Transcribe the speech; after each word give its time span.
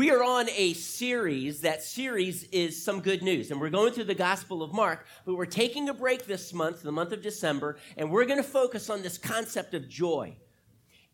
we 0.00 0.10
are 0.10 0.24
on 0.24 0.48
a 0.56 0.72
series. 0.72 1.60
That 1.60 1.82
series 1.82 2.44
is 2.44 2.82
some 2.82 3.02
good 3.02 3.20
news. 3.22 3.50
And 3.50 3.60
we're 3.60 3.68
going 3.68 3.92
through 3.92 4.04
the 4.04 4.14
Gospel 4.14 4.62
of 4.62 4.72
Mark, 4.72 5.04
but 5.26 5.34
we're 5.34 5.44
taking 5.44 5.90
a 5.90 5.92
break 5.92 6.24
this 6.24 6.54
month, 6.54 6.82
the 6.82 6.90
month 6.90 7.12
of 7.12 7.20
December, 7.20 7.76
and 7.98 8.10
we're 8.10 8.24
going 8.24 8.38
to 8.38 8.42
focus 8.42 8.88
on 8.88 9.02
this 9.02 9.18
concept 9.18 9.74
of 9.74 9.90
joy. 9.90 10.34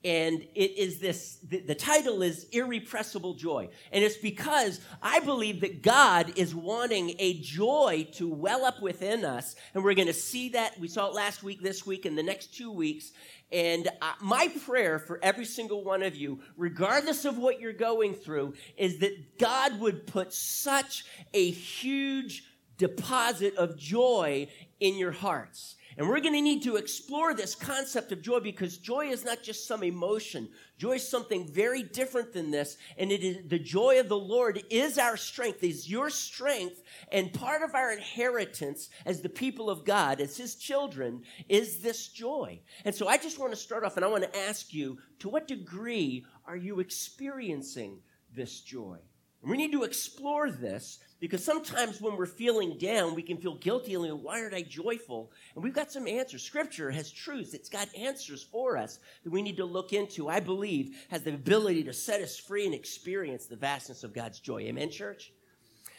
And 0.04 0.46
it 0.54 0.78
is 0.78 1.00
this, 1.00 1.38
the, 1.48 1.58
the 1.62 1.74
title 1.74 2.22
is 2.22 2.46
Irrepressible 2.52 3.34
Joy. 3.34 3.70
And 3.90 4.04
it's 4.04 4.18
because 4.18 4.80
I 5.02 5.18
believe 5.18 5.62
that 5.62 5.82
God 5.82 6.32
is 6.36 6.54
wanting 6.54 7.16
a 7.18 7.40
joy 7.40 8.06
to 8.12 8.32
well 8.32 8.64
up 8.64 8.80
within 8.80 9.24
us. 9.24 9.56
And 9.74 9.82
we're 9.82 9.94
going 9.94 10.06
to 10.06 10.14
see 10.14 10.50
that. 10.50 10.78
We 10.78 10.86
saw 10.86 11.08
it 11.08 11.14
last 11.14 11.42
week, 11.42 11.60
this 11.60 11.84
week, 11.84 12.04
and 12.04 12.16
the 12.16 12.22
next 12.22 12.56
two 12.56 12.70
weeks. 12.70 13.10
And 13.52 13.88
uh, 14.02 14.12
my 14.20 14.48
prayer 14.66 14.98
for 14.98 15.20
every 15.22 15.44
single 15.44 15.84
one 15.84 16.02
of 16.02 16.16
you, 16.16 16.40
regardless 16.56 17.24
of 17.24 17.38
what 17.38 17.60
you're 17.60 17.72
going 17.72 18.14
through, 18.14 18.54
is 18.76 18.98
that 18.98 19.38
God 19.38 19.78
would 19.80 20.06
put 20.06 20.32
such 20.32 21.04
a 21.32 21.50
huge 21.50 22.44
deposit 22.76 23.54
of 23.56 23.78
joy 23.78 24.48
in 24.80 24.96
your 24.96 25.12
hearts. 25.12 25.75
And 25.98 26.06
we're 26.08 26.20
going 26.20 26.34
to 26.34 26.42
need 26.42 26.62
to 26.64 26.76
explore 26.76 27.32
this 27.32 27.54
concept 27.54 28.12
of 28.12 28.20
joy 28.20 28.40
because 28.40 28.76
joy 28.76 29.06
is 29.06 29.24
not 29.24 29.42
just 29.42 29.66
some 29.66 29.82
emotion. 29.82 30.50
Joy 30.76 30.92
is 30.92 31.08
something 31.08 31.48
very 31.48 31.82
different 31.82 32.34
than 32.34 32.50
this. 32.50 32.76
And 32.98 33.10
it 33.10 33.24
is 33.24 33.48
the 33.48 33.58
joy 33.58 33.98
of 33.98 34.10
the 34.10 34.18
Lord 34.18 34.62
is 34.68 34.98
our 34.98 35.16
strength, 35.16 35.64
is 35.64 35.88
your 35.88 36.10
strength. 36.10 36.82
And 37.10 37.32
part 37.32 37.62
of 37.62 37.74
our 37.74 37.92
inheritance 37.92 38.90
as 39.06 39.22
the 39.22 39.30
people 39.30 39.70
of 39.70 39.86
God, 39.86 40.20
as 40.20 40.36
his 40.36 40.56
children, 40.56 41.22
is 41.48 41.78
this 41.78 42.08
joy. 42.08 42.60
And 42.84 42.94
so 42.94 43.08
I 43.08 43.16
just 43.16 43.38
want 43.38 43.52
to 43.52 43.56
start 43.56 43.82
off 43.82 43.96
and 43.96 44.04
I 44.04 44.08
want 44.08 44.24
to 44.24 44.38
ask 44.38 44.74
you, 44.74 44.98
to 45.20 45.30
what 45.30 45.48
degree 45.48 46.26
are 46.46 46.56
you 46.56 46.80
experiencing 46.80 48.00
this 48.34 48.60
joy? 48.60 48.98
And 49.40 49.50
we 49.50 49.56
need 49.56 49.72
to 49.72 49.84
explore 49.84 50.50
this 50.50 50.98
because 51.18 51.42
sometimes 51.42 52.00
when 52.00 52.16
we're 52.16 52.26
feeling 52.26 52.76
down, 52.78 53.14
we 53.14 53.22
can 53.22 53.38
feel 53.38 53.56
guilty 53.56 53.94
and 53.94 54.22
why 54.22 54.40
aren't 54.40 54.54
I 54.54 54.62
joyful? 54.62 55.32
And 55.54 55.64
we've 55.64 55.74
got 55.74 55.90
some 55.90 56.06
answers. 56.06 56.42
Scripture 56.42 56.90
has 56.90 57.10
truths, 57.10 57.54
it's 57.54 57.68
got 57.68 57.88
answers 57.96 58.42
for 58.42 58.76
us 58.76 58.98
that 59.24 59.32
we 59.32 59.42
need 59.42 59.56
to 59.56 59.64
look 59.64 59.92
into. 59.92 60.28
I 60.28 60.40
believe 60.40 60.96
has 61.10 61.22
the 61.22 61.34
ability 61.34 61.84
to 61.84 61.92
set 61.92 62.20
us 62.20 62.38
free 62.38 62.66
and 62.66 62.74
experience 62.74 63.46
the 63.46 63.56
vastness 63.56 64.04
of 64.04 64.12
God's 64.12 64.40
joy. 64.40 64.62
Amen, 64.62 64.90
church? 64.90 65.32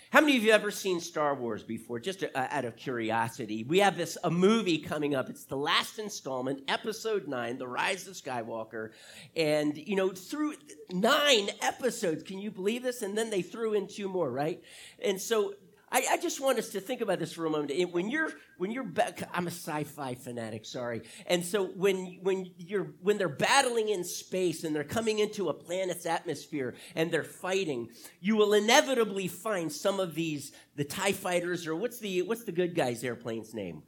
How 0.10 0.22
many 0.22 0.38
of 0.38 0.44
you 0.44 0.52
ever 0.52 0.72
seen 0.72 1.02
Star 1.02 1.36
Wars 1.36 1.64
before? 1.64 2.00
Just 2.00 2.24
uh, 2.24 2.28
out 2.34 2.64
of 2.64 2.78
curiosity, 2.78 3.66
we 3.66 3.80
have 3.80 3.98
this 3.98 4.18
a 4.24 4.32
movie 4.32 4.78
coming 4.78 5.16
up. 5.16 5.30
It's 5.30 5.44
the 5.44 5.58
last 5.58 6.00
installment, 6.00 6.62
Episode 6.70 7.28
Nine, 7.28 7.58
The 7.58 7.68
Rise 7.68 8.08
of 8.08 8.14
Skywalker, 8.14 8.92
and 9.36 9.78
you 9.78 9.98
know 9.98 10.12
through 10.12 10.54
nine 10.92 11.50
episodes, 11.62 12.24
can 12.24 12.40
you 12.40 12.52
believe 12.52 12.84
this? 12.84 13.02
And 13.02 13.18
then 13.18 13.30
they 13.30 13.42
threw 13.42 13.74
in 13.74 13.88
two 13.88 14.08
more, 14.08 14.32
right? 14.32 14.64
And 15.04 15.20
so 15.20 15.56
I, 15.90 16.06
I, 16.12 16.18
just 16.18 16.42
want 16.42 16.60
us 16.60 16.70
to 16.70 16.82
think 16.82 17.00
about 17.00 17.20
this 17.20 17.32
for 17.32 17.46
a 17.46 17.50
moment. 17.50 17.72
When 17.94 18.10
you're 18.10 18.32
when 18.58 18.72
you're 18.72 18.92
I'm 19.34 19.48
a 19.48 19.52
sci-fi 19.52 20.16
fanatic, 20.16 20.66
sorry. 20.66 21.04
And 21.28 21.46
so 21.46 21.66
when 21.66 22.20
when 22.22 22.52
you're 22.58 22.94
when 23.02 23.18
they're 23.18 23.30
battling 23.30 23.88
in 23.88 24.04
space 24.04 24.66
and 24.66 24.76
they're 24.76 24.84
coming 24.84 25.20
into 25.20 25.48
a 25.48 25.54
planet's 25.54 26.06
atmosphere 26.06 26.76
and 26.96 27.10
they're 27.10 27.24
fighting, 27.24 27.90
you 28.20 28.36
will 28.36 28.54
inevitably 28.54 29.30
find 29.30 29.72
some 29.72 30.02
of 30.02 30.14
these 30.14 30.52
the 30.76 30.84
Tie 30.84 31.14
fighters 31.14 31.66
or 31.68 31.76
what's 31.76 32.00
the 32.00 32.22
what's 32.24 32.44
the 32.44 32.52
good 32.52 32.76
guys 32.76 33.04
airplane's 33.04 33.54
name? 33.54 33.84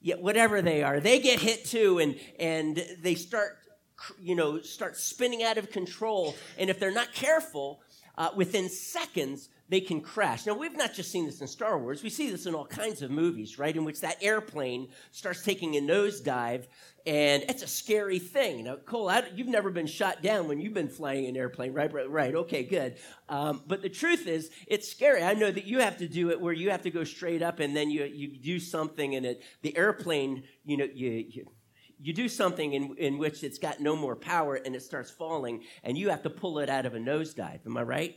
Yeah, 0.00 0.16
whatever 0.16 0.60
they 0.60 0.82
are, 0.82 0.98
they 0.98 1.20
get 1.20 1.38
hit 1.38 1.66
too, 1.66 2.00
and 2.00 2.16
and 2.40 2.84
they 3.00 3.14
start 3.14 3.58
you 4.18 4.34
know 4.34 4.60
start 4.60 4.96
spinning 4.96 5.44
out 5.44 5.56
of 5.56 5.70
control. 5.70 6.34
And 6.58 6.68
if 6.68 6.80
they're 6.80 6.90
not 6.90 7.12
careful, 7.12 7.80
uh, 8.18 8.30
within 8.34 8.68
seconds 8.68 9.48
they 9.68 9.80
can 9.80 10.00
crash. 10.00 10.46
Now, 10.46 10.54
we've 10.54 10.76
not 10.76 10.92
just 10.92 11.10
seen 11.10 11.26
this 11.26 11.40
in 11.40 11.46
Star 11.46 11.78
Wars, 11.78 12.02
we 12.02 12.10
see 12.10 12.30
this 12.30 12.46
in 12.46 12.54
all 12.54 12.66
kinds 12.66 13.02
of 13.02 13.10
movies, 13.10 13.58
right? 13.58 13.74
In 13.74 13.84
which 13.84 14.00
that 14.00 14.22
airplane 14.22 14.88
starts 15.10 15.42
taking 15.42 15.76
a 15.76 15.80
nosedive, 15.80 16.66
and 17.06 17.42
it's 17.48 17.62
a 17.62 17.66
scary 17.66 18.18
thing. 18.18 18.64
Now, 18.64 18.76
Cole, 18.76 19.08
I, 19.08 19.24
you've 19.34 19.48
never 19.48 19.70
been 19.70 19.86
shot 19.86 20.22
down 20.22 20.48
when 20.48 20.60
you've 20.60 20.74
been 20.74 20.88
flying 20.88 21.26
an 21.26 21.36
airplane, 21.36 21.72
right? 21.72 21.92
Right, 21.92 22.08
right. 22.08 22.34
okay, 22.34 22.62
good. 22.62 22.96
Um, 23.28 23.62
but 23.66 23.82
the 23.82 23.88
truth 23.88 24.26
is, 24.26 24.50
it's 24.66 24.90
scary. 24.90 25.22
I 25.22 25.34
know 25.34 25.50
that 25.50 25.66
you 25.66 25.80
have 25.80 25.98
to 25.98 26.08
do 26.08 26.30
it 26.30 26.40
where 26.40 26.52
you 26.52 26.70
have 26.70 26.82
to 26.82 26.90
go 26.90 27.04
straight 27.04 27.42
up 27.42 27.60
and 27.60 27.76
then 27.76 27.90
you, 27.90 28.04
you 28.04 28.36
do 28.38 28.58
something, 28.58 29.14
and 29.14 29.24
it, 29.24 29.42
the 29.62 29.76
airplane, 29.76 30.44
you 30.64 30.76
know, 30.76 30.88
you, 30.92 31.24
you 31.28 31.46
you 32.00 32.12
do 32.12 32.28
something 32.28 32.74
in, 32.74 32.94
in 32.98 33.18
which 33.18 33.42
it's 33.42 33.58
got 33.58 33.80
no 33.80 33.96
more 33.96 34.14
power 34.14 34.56
and 34.56 34.76
it 34.76 34.82
starts 34.82 35.10
falling, 35.10 35.62
and 35.82 35.96
you 35.96 36.10
have 36.10 36.22
to 36.22 36.28
pull 36.30 36.58
it 36.58 36.68
out 36.68 36.84
of 36.84 36.94
a 36.94 36.98
nosedive. 36.98 37.64
Am 37.64 37.76
I 37.78 37.82
right? 37.82 38.16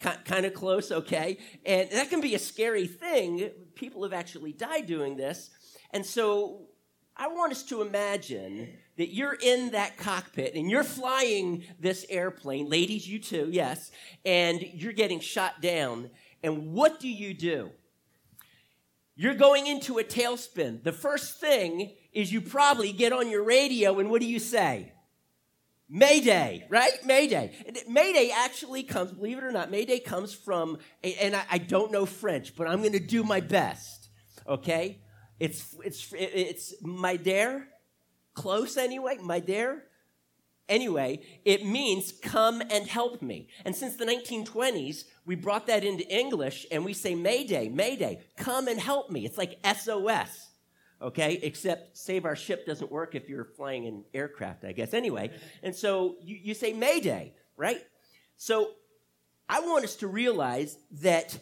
Kind 0.00 0.46
of 0.46 0.54
close, 0.54 0.92
okay? 0.92 1.38
And 1.64 1.90
that 1.90 2.10
can 2.10 2.20
be 2.20 2.34
a 2.34 2.38
scary 2.38 2.86
thing. 2.86 3.50
People 3.74 4.02
have 4.04 4.12
actually 4.12 4.52
died 4.52 4.86
doing 4.86 5.16
this. 5.16 5.50
And 5.92 6.04
so 6.04 6.68
I 7.16 7.28
want 7.28 7.52
us 7.52 7.64
to 7.64 7.82
imagine 7.82 8.68
that 8.96 9.12
you're 9.12 9.36
in 9.40 9.70
that 9.70 9.96
cockpit 9.96 10.54
and 10.54 10.70
you're 10.70 10.84
flying 10.84 11.64
this 11.80 12.06
airplane, 12.08 12.68
ladies, 12.68 13.08
you 13.08 13.18
too, 13.18 13.48
yes, 13.50 13.90
and 14.24 14.60
you're 14.60 14.92
getting 14.92 15.20
shot 15.20 15.60
down. 15.60 16.10
And 16.42 16.72
what 16.72 17.00
do 17.00 17.08
you 17.08 17.34
do? 17.34 17.70
You're 19.16 19.34
going 19.34 19.66
into 19.66 19.98
a 19.98 20.04
tailspin. 20.04 20.84
The 20.84 20.92
first 20.92 21.40
thing 21.40 21.96
is 22.12 22.32
you 22.32 22.40
probably 22.40 22.92
get 22.92 23.12
on 23.12 23.30
your 23.30 23.42
radio 23.42 23.98
and 23.98 24.10
what 24.10 24.20
do 24.20 24.28
you 24.28 24.38
say? 24.38 24.92
Mayday, 25.90 26.66
right? 26.68 27.04
Mayday. 27.04 27.52
Mayday 27.88 28.30
actually 28.30 28.82
comes, 28.82 29.12
believe 29.12 29.38
it 29.38 29.44
or 29.44 29.52
not, 29.52 29.70
Mayday 29.70 30.00
comes 30.00 30.34
from, 30.34 30.78
and 31.02 31.34
I, 31.34 31.58
don't 31.58 31.90
know 31.90 32.04
French, 32.04 32.54
but 32.56 32.68
I'm 32.68 32.80
going 32.80 32.92
to 32.92 32.98
do 32.98 33.24
my 33.24 33.40
best. 33.40 34.10
Okay? 34.46 35.00
It's, 35.40 35.74
it's, 35.84 36.12
it's 36.12 36.74
my 36.82 37.16
dare. 37.16 37.68
Close 38.34 38.76
anyway, 38.76 39.16
my 39.22 39.40
dare. 39.40 39.84
Anyway, 40.68 41.22
it 41.46 41.64
means 41.64 42.12
come 42.12 42.60
and 42.60 42.86
help 42.86 43.22
me. 43.22 43.48
And 43.64 43.74
since 43.74 43.96
the 43.96 44.04
1920s, 44.04 45.04
we 45.24 45.34
brought 45.34 45.66
that 45.68 45.82
into 45.84 46.06
English 46.06 46.66
and 46.70 46.84
we 46.84 46.92
say 46.92 47.14
Mayday, 47.14 47.70
Mayday, 47.70 48.20
come 48.36 48.68
and 48.68 48.78
help 48.78 49.10
me. 49.10 49.24
It's 49.24 49.38
like 49.38 49.58
SOS 49.64 50.47
okay? 51.00 51.38
Except 51.42 51.96
save 51.96 52.24
our 52.24 52.36
ship 52.36 52.66
doesn't 52.66 52.90
work 52.90 53.14
if 53.14 53.28
you're 53.28 53.44
flying 53.44 53.86
an 53.86 54.04
aircraft, 54.14 54.64
I 54.64 54.72
guess. 54.72 54.94
Anyway, 54.94 55.30
and 55.62 55.74
so 55.74 56.16
you, 56.22 56.38
you 56.42 56.54
say 56.54 56.72
Mayday, 56.72 57.34
right? 57.56 57.80
So 58.36 58.70
I 59.48 59.60
want 59.60 59.84
us 59.84 59.96
to 59.96 60.08
realize 60.08 60.78
that 61.00 61.38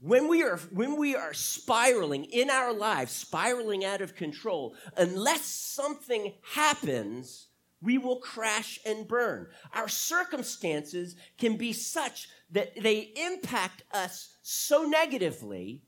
when 0.00 0.28
we 0.28 0.42
are 0.42 0.58
when 0.70 0.96
we 0.96 1.16
are 1.16 1.34
spiraling 1.34 2.24
in 2.24 2.50
our 2.50 2.72
lives 2.72 3.12
spiraling 3.12 3.84
out 3.84 4.00
of 4.00 4.14
control 4.14 4.74
unless 4.96 5.42
something 5.42 6.32
happens 6.54 7.48
we 7.80 7.98
will 7.98 8.16
crash 8.16 8.78
and 8.86 9.08
burn 9.08 9.48
our 9.74 9.88
circumstances 9.88 11.16
can 11.36 11.56
be 11.56 11.72
such 11.72 12.28
that 12.50 12.72
they 12.80 13.12
impact 13.16 13.82
us 13.92 14.36
so 14.42 14.84
negatively 14.84 15.82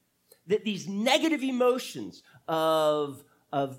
that 0.51 0.65
these 0.65 0.89
negative 0.89 1.43
emotions 1.43 2.23
of, 2.49 3.23
of 3.53 3.79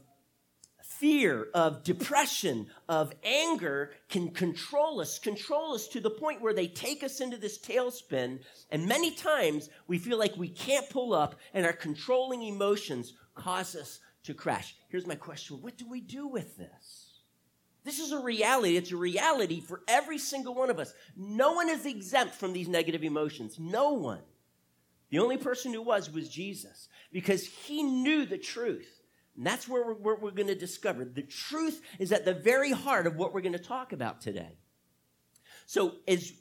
fear, 0.81 1.47
of 1.53 1.83
depression, 1.83 2.67
of 2.87 3.13
anger 3.23 3.91
can 4.07 4.31
control 4.31 5.01
us, 5.01 5.19
control 5.19 5.73
us 5.73 5.89
to 5.89 5.99
the 5.99 6.09
point 6.09 6.41
where 6.41 6.53
they 6.53 6.67
take 6.67 7.03
us 7.03 7.19
into 7.19 7.35
this 7.35 7.59
tailspin. 7.59 8.39
And 8.71 8.87
many 8.87 9.11
times 9.11 9.69
we 9.87 9.97
feel 9.97 10.17
like 10.17 10.37
we 10.37 10.47
can't 10.47 10.89
pull 10.89 11.13
up, 11.13 11.35
and 11.53 11.65
our 11.65 11.73
controlling 11.73 12.41
emotions 12.43 13.13
cause 13.35 13.75
us 13.75 13.99
to 14.23 14.33
crash. 14.33 14.75
Here's 14.88 15.07
my 15.07 15.15
question 15.15 15.61
What 15.61 15.77
do 15.77 15.89
we 15.89 15.99
do 15.99 16.25
with 16.25 16.55
this? 16.55 17.09
This 17.83 17.99
is 17.99 18.13
a 18.13 18.19
reality. 18.19 18.77
It's 18.77 18.91
a 18.91 18.97
reality 18.97 19.59
for 19.59 19.81
every 19.89 20.19
single 20.19 20.55
one 20.55 20.69
of 20.69 20.79
us. 20.79 20.93
No 21.17 21.51
one 21.51 21.67
is 21.67 21.85
exempt 21.85 22.35
from 22.35 22.53
these 22.53 22.69
negative 22.69 23.03
emotions. 23.03 23.57
No 23.59 23.94
one. 23.94 24.21
The 25.12 25.19
only 25.19 25.38
person 25.38 25.74
who 25.74 25.81
was 25.81 26.10
was 26.10 26.30
Jesus 26.30 26.88
because 27.12 27.46
he 27.46 27.84
knew 27.84 28.25
the 28.25 28.38
truth. 28.38 29.02
And 29.36 29.46
that's 29.46 29.68
where 29.68 29.94
we're, 29.94 30.16
we're 30.16 30.31
going 30.31 30.48
to 30.48 30.56
discover. 30.56 31.06
The 31.06 31.22
truth 31.22 31.81
is 32.00 32.12
at 32.12 32.25
the 32.25 32.34
very 32.34 32.72
heart 32.72 33.08
of 33.08 33.18
what 33.18 33.34
we're 33.34 33.42
going 33.42 33.54
to 33.54 33.60
talk 33.60 33.94
about 33.94 34.22
today. 34.22 34.58
So, 35.66 35.96
as 36.08 36.34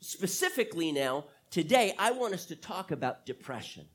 specifically 0.00 0.90
now, 0.92 1.26
today, 1.50 1.94
I 1.98 2.12
want 2.12 2.34
us 2.34 2.46
to 2.46 2.56
talk 2.56 2.90
about 2.90 3.26
depression. 3.26 3.86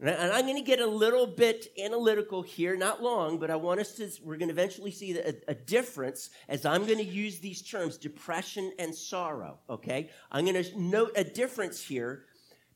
And 0.00 0.32
I'm 0.32 0.44
going 0.44 0.56
to 0.56 0.62
get 0.62 0.78
a 0.78 0.86
little 0.86 1.26
bit 1.26 1.72
analytical 1.76 2.42
here, 2.42 2.76
not 2.76 3.02
long, 3.02 3.38
but 3.38 3.50
I 3.50 3.56
want 3.56 3.80
us 3.80 3.92
to, 3.96 4.08
we're 4.22 4.36
going 4.36 4.48
to 4.48 4.54
eventually 4.54 4.92
see 4.92 5.18
a, 5.18 5.34
a 5.48 5.54
difference 5.54 6.30
as 6.48 6.64
I'm 6.64 6.86
going 6.86 6.98
to 6.98 7.04
use 7.04 7.40
these 7.40 7.62
terms, 7.62 7.96
depression 7.96 8.72
and 8.78 8.94
sorrow, 8.94 9.58
okay? 9.68 10.10
I'm 10.30 10.44
going 10.44 10.62
to 10.62 10.80
note 10.80 11.12
a 11.16 11.24
difference 11.24 11.82
here 11.82 12.26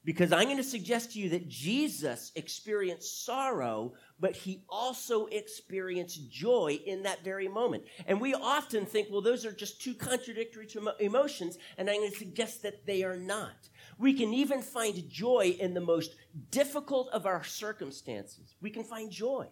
Because 0.05 0.33
I'm 0.33 0.45
going 0.45 0.57
to 0.57 0.65
suggest 0.65 1.13
to 1.13 1.21
you 1.21 1.29
that 1.29 1.49
Jesus 1.49 2.33
experienced 2.35 3.25
sorrow, 3.25 3.95
but 4.19 4.35
he 4.35 4.65
also 4.69 5.27
experienced 5.27 6.29
joy 6.29 6.81
in 6.85 7.05
that 7.05 7.23
very 7.23 7.47
moment. 7.47 7.85
And 8.07 8.21
we 8.21 8.35
often 8.35 8.85
think, 8.85 9.09
well, 9.11 9.21
those 9.21 9.47
are 9.47 9.53
just 9.53 9.81
two 9.81 9.95
contradictory 9.95 10.67
emotions, 10.99 11.57
and 11.79 11.89
I'm 11.89 12.01
going 12.01 12.11
to 12.11 12.17
suggest 12.17 12.63
that 12.65 12.85
they 12.85 13.05
are 13.05 13.17
not. 13.17 13.69
We 13.97 14.15
can 14.15 14.35
even 14.35 14.61
find 14.61 15.09
joy 15.09 15.57
in 15.61 15.73
the 15.73 15.81
most 15.81 16.17
difficult 16.51 17.09
of 17.11 17.25
our 17.25 17.45
circumstances. 17.45 18.57
We 18.61 18.71
can 18.71 18.83
find 18.83 19.11
joy. 19.11 19.47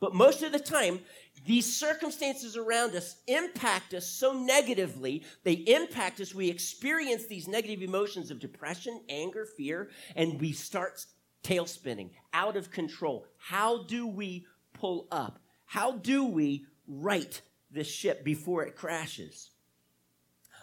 But 0.00 0.14
most 0.14 0.42
of 0.42 0.52
the 0.52 0.58
time, 0.58 1.00
these 1.46 1.76
circumstances 1.76 2.56
around 2.56 2.94
us 2.94 3.16
impact 3.26 3.94
us 3.94 4.06
so 4.06 4.32
negatively. 4.32 5.24
They 5.44 5.52
impact 5.52 6.20
us. 6.20 6.34
We 6.34 6.48
experience 6.48 7.26
these 7.26 7.48
negative 7.48 7.82
emotions 7.82 8.30
of 8.30 8.38
depression, 8.38 9.00
anger, 9.08 9.46
fear, 9.56 9.90
and 10.16 10.40
we 10.40 10.52
start 10.52 11.04
tail 11.42 11.66
spinning, 11.66 12.10
out 12.32 12.56
of 12.56 12.70
control. 12.70 13.26
How 13.36 13.84
do 13.84 14.06
we 14.06 14.46
pull 14.72 15.06
up? 15.10 15.38
How 15.66 15.92
do 15.92 16.24
we 16.24 16.66
right 16.86 17.40
this 17.70 17.88
ship 17.88 18.24
before 18.24 18.64
it 18.64 18.76
crashes? 18.76 19.50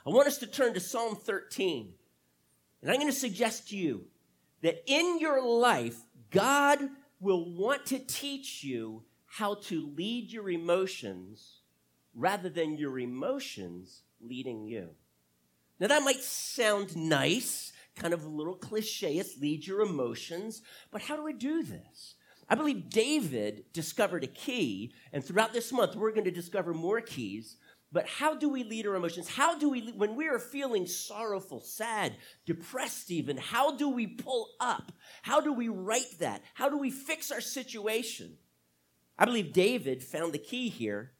I 0.05 0.09
want 0.09 0.27
us 0.27 0.39
to 0.39 0.47
turn 0.47 0.73
to 0.73 0.79
Psalm 0.79 1.15
13. 1.15 1.93
And 2.81 2.89
I'm 2.89 2.97
going 2.97 3.11
to 3.11 3.17
suggest 3.17 3.69
to 3.69 3.77
you 3.77 4.05
that 4.61 4.83
in 4.87 5.19
your 5.19 5.43
life, 5.43 5.97
God 6.31 6.79
will 7.19 7.53
want 7.55 7.85
to 7.87 7.99
teach 7.99 8.63
you 8.63 9.03
how 9.37 9.55
to 9.55 9.89
lead 9.95 10.29
your 10.29 10.49
emotions 10.49 11.61
rather 12.13 12.49
than 12.49 12.77
your 12.77 12.99
emotions 12.99 14.01
leading 14.19 14.65
you. 14.65 14.89
Now, 15.79 15.87
that 15.87 16.03
might 16.03 16.19
sound 16.19 16.97
nice, 16.97 17.71
kind 17.95 18.13
of 18.13 18.25
a 18.25 18.29
little 18.29 18.55
cliche, 18.55 19.17
it's 19.17 19.39
lead 19.39 19.65
your 19.65 19.81
emotions, 19.81 20.61
but 20.91 21.01
how 21.01 21.15
do 21.15 21.25
I 21.27 21.31
do 21.31 21.63
this? 21.63 22.15
I 22.49 22.55
believe 22.55 22.89
David 22.89 23.63
discovered 23.71 24.25
a 24.25 24.27
key, 24.27 24.91
and 25.13 25.23
throughout 25.23 25.53
this 25.53 25.71
month, 25.71 25.95
we're 25.95 26.11
going 26.11 26.25
to 26.25 26.31
discover 26.31 26.73
more 26.73 26.99
keys. 26.99 27.55
But 27.93 28.07
how 28.07 28.35
do 28.35 28.49
we 28.49 28.65
lead 28.65 28.85
our 28.85 28.95
emotions? 28.95 29.29
How 29.29 29.57
do 29.57 29.69
we, 29.69 29.91
when 29.91 30.15
we 30.15 30.27
are 30.27 30.39
feeling 30.39 30.85
sorrowful, 30.87 31.61
sad, 31.61 32.15
depressed, 32.45 33.11
even, 33.11 33.37
how 33.37 33.77
do 33.77 33.87
we 33.89 34.07
pull 34.07 34.49
up? 34.59 34.91
How 35.21 35.39
do 35.39 35.53
we 35.53 35.69
right 35.69 36.05
that? 36.19 36.41
How 36.53 36.67
do 36.67 36.77
we 36.77 36.89
fix 36.89 37.31
our 37.31 37.41
situation? 37.41 38.37
I 39.17 39.25
believe 39.25 39.53
David 39.53 40.03
found 40.03 40.33
the 40.33 40.39
key 40.39 40.69
here. 40.69 41.11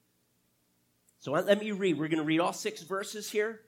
So 1.19 1.31
let 1.33 1.59
me 1.59 1.71
read. 1.71 1.99
We're 1.99 2.07
going 2.07 2.17
to 2.17 2.25
read 2.25 2.39
all 2.39 2.53
six 2.53 2.81
verses 2.81 3.29
here. 3.29 3.61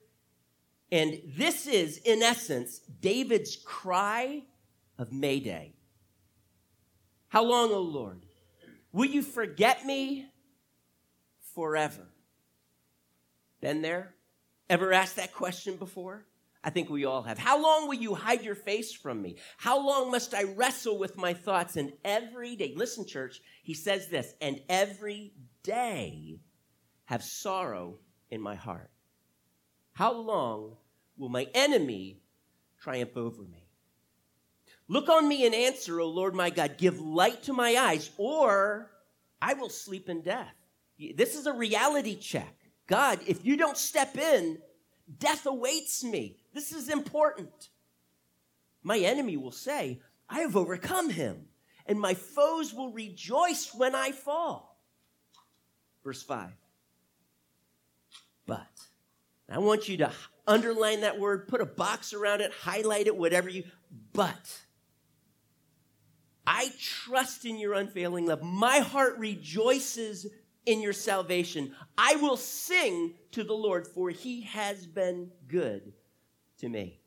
And 0.92 1.22
this 1.38 1.68
is, 1.68 1.98
in 1.98 2.22
essence, 2.22 2.80
David's 3.02 3.56
cry 3.56 4.44
of 4.98 5.12
Mayday. 5.12 5.74
How 7.30 7.44
long, 7.44 7.72
O 7.72 7.80
Lord? 7.80 8.26
Will 8.92 9.06
you 9.06 9.24
forget 9.24 9.86
me 9.86 10.28
forever? 11.56 12.08
Been 13.60 13.82
there? 13.82 14.14
Ever 14.70 14.94
asked 14.94 15.16
that 15.16 15.34
question 15.34 15.76
before? 15.78 16.26
I 16.64 16.70
think 16.70 16.90
we 16.90 17.04
all 17.06 17.24
have. 17.24 17.38
How 17.38 17.62
long 17.62 17.88
will 17.88 17.96
you 17.96 18.16
hide 18.16 18.44
your 18.44 18.56
face 18.56 18.94
from 18.94 19.22
me? 19.22 19.36
How 19.58 19.86
long 19.86 20.12
must 20.12 20.34
I 20.34 20.44
wrestle 20.44 20.98
with 20.98 21.18
my 21.18 21.34
thoughts? 21.34 21.76
And 21.76 21.92
every 22.06 22.56
day, 22.56 22.74
listen, 22.76 23.06
church, 23.06 23.42
he 23.64 23.74
says 23.74 24.08
this, 24.08 24.34
and 24.40 24.62
every 24.70 25.34
day 25.64 26.40
have 27.06 27.24
sorrow 27.24 28.00
in 28.32 28.42
my 28.42 28.56
heart. 28.56 28.90
How 29.92 30.14
long 30.14 30.78
will 31.18 31.30
my 31.30 31.48
enemy 31.54 32.22
triumph 32.80 33.18
over 33.18 33.44
me? 33.44 33.68
Look 34.88 35.10
on 35.10 35.28
me 35.28 35.46
and 35.46 35.54
answer, 35.54 36.00
O 36.00 36.08
Lord 36.08 36.34
my 36.34 36.50
God. 36.50 36.78
Give 36.78 37.00
light 37.00 37.44
to 37.44 37.54
my 37.54 37.76
eyes, 37.76 38.10
or 38.18 38.90
I 39.42 39.54
will 39.54 39.70
sleep 39.70 40.08
in 40.08 40.22
death. 40.22 40.54
This 41.16 41.36
is 41.36 41.46
a 41.46 41.54
reality 41.54 42.16
check. 42.16 42.56
God, 42.88 43.20
if 43.28 43.46
you 43.46 43.58
don't 43.58 43.78
step 43.78 44.18
in, 44.18 44.60
death 45.20 45.46
awaits 45.46 46.04
me. 46.04 46.38
This 46.54 46.72
is 46.72 46.90
important. 46.90 47.70
My 48.84 49.00
enemy 49.00 49.38
will 49.38 49.52
say, 49.52 50.02
I 50.30 50.40
have 50.40 50.56
overcome 50.56 51.10
him, 51.10 51.48
and 51.86 52.00
my 52.00 52.14
foes 52.14 52.74
will 52.74 52.92
rejoice 52.92 53.74
when 53.74 53.96
I 53.96 54.12
fall. 54.12 54.80
Verse 56.04 56.22
5. 56.22 56.50
But, 58.46 58.68
I 59.50 59.60
want 59.60 59.88
you 59.88 59.98
to 59.98 60.12
underline 60.46 61.02
that 61.02 61.20
word, 61.20 61.48
put 61.48 61.62
a 61.62 61.66
box 61.66 62.14
around 62.14 62.42
it, 62.42 62.52
highlight 62.52 63.08
it, 63.08 63.16
whatever 63.16 63.50
you, 63.50 63.64
but. 64.12 64.60
I 66.46 66.72
trust 66.78 67.46
in 67.46 67.58
your 67.58 67.74
unfailing 67.74 68.28
love. 68.28 68.44
My 68.44 68.80
heart 68.80 69.18
rejoices 69.18 70.28
in 70.66 70.82
your 70.82 70.92
salvation. 70.92 71.74
I 71.98 72.18
will 72.18 72.36
sing 72.36 73.14
to 73.32 73.46
the 73.46 73.54
Lord, 73.54 73.88
for 73.88 74.10
he 74.10 74.42
has 74.42 74.86
been 74.86 75.32
good 75.48 75.94
to 76.64 76.70
me. 76.70 76.98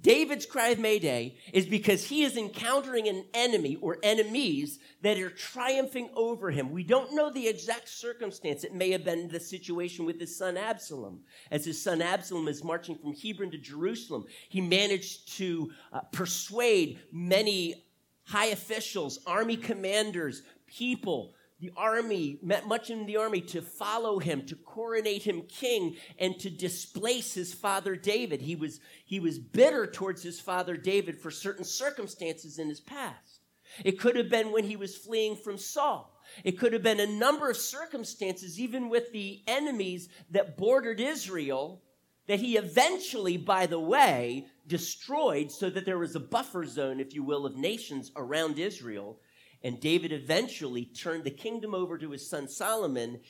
David's 0.00 0.46
cry 0.46 0.68
of 0.68 0.78
Mayday 0.78 1.36
is 1.52 1.66
because 1.66 2.04
he 2.04 2.22
is 2.22 2.36
encountering 2.36 3.08
an 3.08 3.24
enemy 3.32 3.76
or 3.80 3.98
enemies 4.02 4.78
that 5.02 5.18
are 5.18 5.30
triumphing 5.30 6.08
over 6.14 6.50
him. 6.50 6.70
We 6.70 6.82
don't 6.82 7.14
know 7.14 7.30
the 7.30 7.46
exact 7.46 7.88
circumstance. 7.88 8.64
It 8.64 8.74
may 8.74 8.90
have 8.90 9.04
been 9.04 9.28
the 9.28 9.40
situation 9.40 10.04
with 10.04 10.20
his 10.20 10.36
son 10.36 10.56
Absalom. 10.56 11.20
As 11.50 11.64
his 11.64 11.82
son 11.82 12.02
Absalom 12.02 12.48
is 12.48 12.64
marching 12.64 12.96
from 12.96 13.14
Hebron 13.14 13.50
to 13.52 13.58
Jerusalem, 13.58 14.24
he 14.48 14.60
managed 14.60 15.36
to 15.38 15.70
uh, 15.92 16.00
persuade 16.12 17.00
many 17.12 17.84
high 18.24 18.46
officials, 18.46 19.20
army 19.26 19.56
commanders, 19.56 20.42
people 20.66 21.34
the 21.62 21.72
army, 21.76 22.40
met 22.42 22.66
much 22.66 22.90
in 22.90 23.06
the 23.06 23.16
army 23.16 23.40
to 23.40 23.62
follow 23.62 24.18
him, 24.18 24.44
to 24.44 24.56
coronate 24.56 25.22
him 25.22 25.42
king, 25.42 25.94
and 26.18 26.36
to 26.40 26.50
displace 26.50 27.34
his 27.34 27.54
father 27.54 27.94
David. 27.94 28.42
He 28.42 28.56
was, 28.56 28.80
he 29.04 29.20
was 29.20 29.38
bitter 29.38 29.86
towards 29.86 30.24
his 30.24 30.40
father 30.40 30.76
David 30.76 31.16
for 31.16 31.30
certain 31.30 31.64
circumstances 31.64 32.58
in 32.58 32.68
his 32.68 32.80
past. 32.80 33.38
It 33.84 34.00
could 34.00 34.16
have 34.16 34.28
been 34.28 34.50
when 34.50 34.64
he 34.64 34.74
was 34.74 34.96
fleeing 34.96 35.36
from 35.36 35.56
Saul. 35.56 36.20
It 36.42 36.58
could 36.58 36.72
have 36.72 36.82
been 36.82 36.98
a 36.98 37.06
number 37.06 37.48
of 37.48 37.56
circumstances, 37.56 38.58
even 38.58 38.88
with 38.88 39.12
the 39.12 39.42
enemies 39.46 40.08
that 40.32 40.56
bordered 40.56 40.98
Israel, 40.98 41.80
that 42.26 42.40
he 42.40 42.56
eventually, 42.56 43.36
by 43.36 43.66
the 43.66 43.80
way, 43.80 44.48
destroyed 44.66 45.52
so 45.52 45.70
that 45.70 45.84
there 45.84 45.98
was 45.98 46.16
a 46.16 46.20
buffer 46.20 46.64
zone, 46.64 46.98
if 46.98 47.14
you 47.14 47.22
will, 47.22 47.46
of 47.46 47.56
nations 47.56 48.10
around 48.16 48.58
Israel 48.58 49.20
and 49.64 49.80
David 49.80 50.12
eventually 50.12 50.84
turned 50.84 51.24
the 51.24 51.30
kingdom 51.30 51.74
over 51.74 51.98
to 51.98 52.10
his 52.10 52.28
son 52.28 52.48
Solomon 52.48 53.20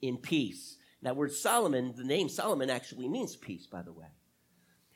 in 0.00 0.16
peace. 0.16 0.76
That 1.02 1.16
word 1.16 1.32
Solomon, 1.32 1.94
the 1.96 2.04
name 2.04 2.28
Solomon 2.28 2.70
actually 2.70 3.08
means 3.08 3.36
peace, 3.36 3.66
by 3.66 3.82
the 3.82 3.92
way. 3.92 4.06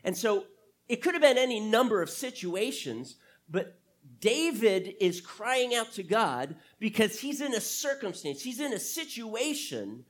And 0.04 0.16
so 0.16 0.44
it 0.88 1.02
could 1.02 1.14
have 1.14 1.22
been 1.22 1.38
any 1.38 1.60
number 1.60 2.00
of 2.00 2.08
situations, 2.08 3.16
but 3.48 3.78
David 4.20 4.94
is 5.00 5.20
crying 5.20 5.74
out 5.74 5.92
to 5.92 6.02
God 6.02 6.56
because 6.78 7.20
he's 7.20 7.42
in 7.42 7.54
a 7.54 7.60
circumstance, 7.60 8.42
he's 8.42 8.60
in 8.60 8.72
a 8.72 8.78
situation 8.78 10.04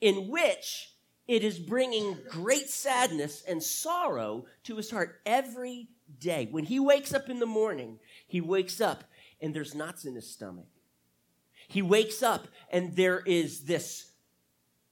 in 0.00 0.28
which 0.28 0.92
it 1.28 1.42
is 1.42 1.58
bringing 1.58 2.18
great 2.28 2.68
sadness 2.68 3.42
and 3.46 3.62
sorrow 3.62 4.46
to 4.64 4.76
his 4.76 4.90
heart 4.90 5.20
every 5.26 5.88
day. 6.18 6.48
When 6.50 6.64
he 6.64 6.78
wakes 6.80 7.12
up 7.12 7.28
in 7.28 7.40
the 7.40 7.46
morning, 7.46 7.98
he 8.26 8.40
wakes 8.40 8.80
up 8.80 9.04
and 9.46 9.54
there's 9.54 9.76
knots 9.76 10.04
in 10.04 10.16
his 10.16 10.28
stomach. 10.28 10.66
He 11.68 11.80
wakes 11.80 12.20
up 12.20 12.48
and 12.70 12.94
there 12.96 13.20
is 13.20 13.60
this 13.60 14.10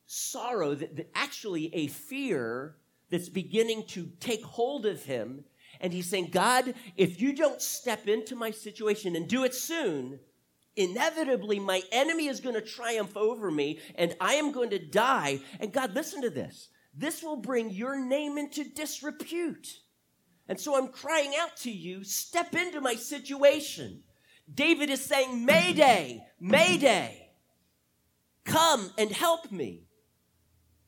sorrow 0.07 0.77
that, 0.77 0.97
that 0.97 1.11
actually 1.15 1.75
a 1.75 1.89
fear 1.89 2.77
that's 3.11 3.29
beginning 3.29 3.85
to 3.89 4.11
take 4.21 4.45
hold 4.45 4.87
of 4.87 5.05
him. 5.05 5.45
And 5.81 5.93
he's 5.93 6.09
saying, 6.09 6.29
God, 6.31 6.75
if 6.97 7.21
you 7.21 7.35
don't 7.35 7.61
step 7.61 8.07
into 8.07 8.37
my 8.37 8.53
situation 8.53 9.17
and 9.17 9.29
do 9.29 9.43
it 9.43 9.55
soon, 9.55 10.21
inevitably 10.77 11.59
my 11.59 11.83
enemy 11.91 12.29
is 12.29 12.41
going 12.41 12.55
to 12.55 12.61
triumph 12.61 13.17
over 13.17 13.51
me 13.51 13.81
and 13.97 14.15
I 14.21 14.35
am 14.35 14.53
going 14.53 14.71
to 14.71 14.79
die. 14.79 15.41
And 15.59 15.73
God, 15.73 15.95
listen 15.95 16.23
to 16.23 16.31
this. 16.31 16.69
This 16.97 17.25
will 17.25 17.37
bring 17.37 17.71
your 17.71 17.99
name 17.99 18.39
into 18.39 18.63
disrepute. 18.63 19.81
And 20.49 20.61
so 20.61 20.77
I'm 20.77 20.89
crying 20.89 21.33
out 21.41 21.57
to 21.59 21.73
you, 21.73 22.05
step 22.05 22.55
into 22.55 22.81
my 22.81 22.95
situation. 22.95 24.04
David 24.53 24.91
is 24.91 25.05
saying, 25.05 25.45
Mayday, 25.45 26.25
Mayday, 26.39 27.31
come 28.45 28.91
and 28.99 29.11
help 29.11 29.51
me. 29.51 29.87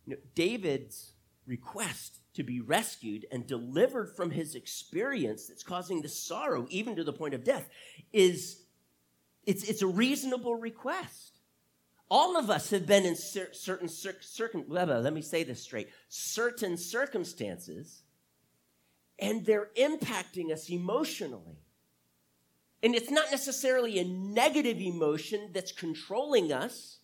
You 0.04 0.14
know, 0.16 0.22
David's 0.34 1.12
request 1.46 2.18
to 2.34 2.42
be 2.42 2.60
rescued 2.60 3.26
and 3.32 3.46
delivered 3.46 4.14
from 4.14 4.30
his 4.30 4.54
experience 4.54 5.46
that's 5.46 5.62
causing 5.62 6.02
the 6.02 6.08
sorrow, 6.08 6.66
even 6.70 6.96
to 6.96 7.04
the 7.04 7.12
point 7.12 7.34
of 7.34 7.44
death, 7.44 7.68
is 8.12 8.62
it's, 9.44 9.64
it's 9.64 9.82
a 9.82 9.86
reasonable 9.86 10.54
request. 10.56 11.38
All 12.10 12.36
of 12.36 12.50
us 12.50 12.70
have 12.70 12.86
been 12.86 13.04
in 13.04 13.16
cer- 13.16 13.52
certain 13.52 13.88
cir- 13.88 14.20
circum- 14.20 14.66
let 14.68 15.12
me 15.12 15.22
say 15.22 15.42
this 15.44 15.62
straight 15.62 15.88
certain 16.08 16.76
circumstances 16.76 18.02
and 19.18 19.44
they're 19.44 19.70
impacting 19.76 20.52
us 20.52 20.70
emotionally. 20.70 21.58
And 22.82 22.94
it's 22.94 23.10
not 23.10 23.30
necessarily 23.30 23.98
a 23.98 24.04
negative 24.04 24.80
emotion 24.80 25.50
that's 25.52 25.72
controlling 25.72 26.52
us. 26.52 26.98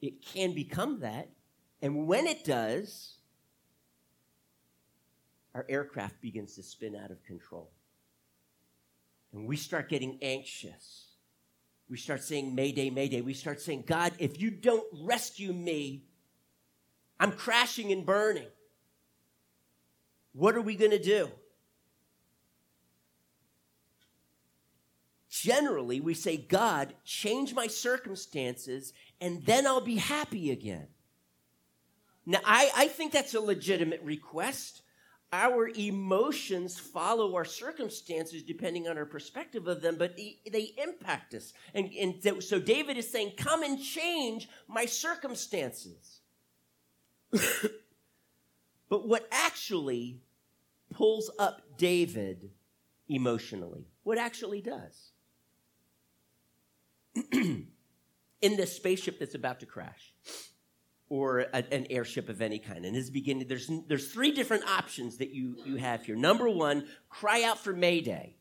It 0.00 0.24
can 0.24 0.54
become 0.54 1.00
that. 1.00 1.28
And 1.82 2.06
when 2.06 2.26
it 2.26 2.44
does, 2.44 3.16
our 5.54 5.66
aircraft 5.68 6.20
begins 6.20 6.54
to 6.54 6.62
spin 6.62 6.96
out 6.96 7.10
of 7.10 7.22
control. 7.24 7.70
And 9.32 9.46
we 9.46 9.56
start 9.56 9.88
getting 9.88 10.18
anxious. 10.22 11.06
We 11.90 11.96
start 11.96 12.22
saying, 12.22 12.54
Mayday, 12.54 12.90
Mayday. 12.90 13.20
We 13.20 13.34
start 13.34 13.60
saying, 13.60 13.84
God, 13.86 14.12
if 14.18 14.40
you 14.40 14.50
don't 14.50 14.86
rescue 14.92 15.52
me, 15.52 16.04
I'm 17.18 17.32
crashing 17.32 17.92
and 17.92 18.06
burning. 18.06 18.48
What 20.32 20.54
are 20.54 20.60
we 20.60 20.76
going 20.76 20.92
to 20.92 21.02
do? 21.02 21.30
Generally, 25.42 26.00
we 26.00 26.14
say, 26.14 26.36
God, 26.36 26.94
change 27.04 27.54
my 27.54 27.68
circumstances, 27.68 28.92
and 29.20 29.44
then 29.46 29.68
I'll 29.68 29.80
be 29.80 29.96
happy 29.96 30.50
again. 30.50 30.88
Now, 32.26 32.40
I, 32.44 32.70
I 32.76 32.88
think 32.88 33.12
that's 33.12 33.34
a 33.34 33.40
legitimate 33.40 34.02
request. 34.02 34.82
Our 35.32 35.68
emotions 35.68 36.76
follow 36.76 37.36
our 37.36 37.44
circumstances 37.44 38.42
depending 38.42 38.88
on 38.88 38.98
our 38.98 39.04
perspective 39.04 39.68
of 39.68 39.80
them, 39.80 39.94
but 39.96 40.16
they 40.16 40.72
impact 40.82 41.34
us. 41.34 41.52
And, 41.72 41.90
and 41.92 42.42
so 42.42 42.58
David 42.58 42.96
is 42.96 43.08
saying, 43.08 43.34
Come 43.36 43.62
and 43.62 43.80
change 43.80 44.48
my 44.66 44.86
circumstances. 44.86 46.20
but 48.88 49.06
what 49.06 49.28
actually 49.30 50.20
pulls 50.90 51.30
up 51.38 51.62
David 51.76 52.50
emotionally, 53.08 53.86
what 54.02 54.18
actually 54.18 54.62
does? 54.62 55.12
In 58.40 58.56
this 58.56 58.76
spaceship 58.76 59.18
that's 59.18 59.34
about 59.34 59.60
to 59.60 59.66
crash, 59.66 60.14
or 61.08 61.40
a, 61.40 61.64
an 61.72 61.86
airship 61.90 62.28
of 62.28 62.40
any 62.40 62.58
kind. 62.58 62.84
And 62.84 62.94
his 62.94 63.10
beginning, 63.10 63.48
there's, 63.48 63.70
there's 63.88 64.12
three 64.12 64.30
different 64.30 64.64
options 64.68 65.18
that 65.18 65.30
you, 65.30 65.56
you 65.64 65.76
have 65.76 66.04
here. 66.04 66.14
Number 66.14 66.48
one, 66.48 66.86
cry 67.08 67.42
out 67.42 67.58
for 67.58 67.72
Mayday. 67.72 68.37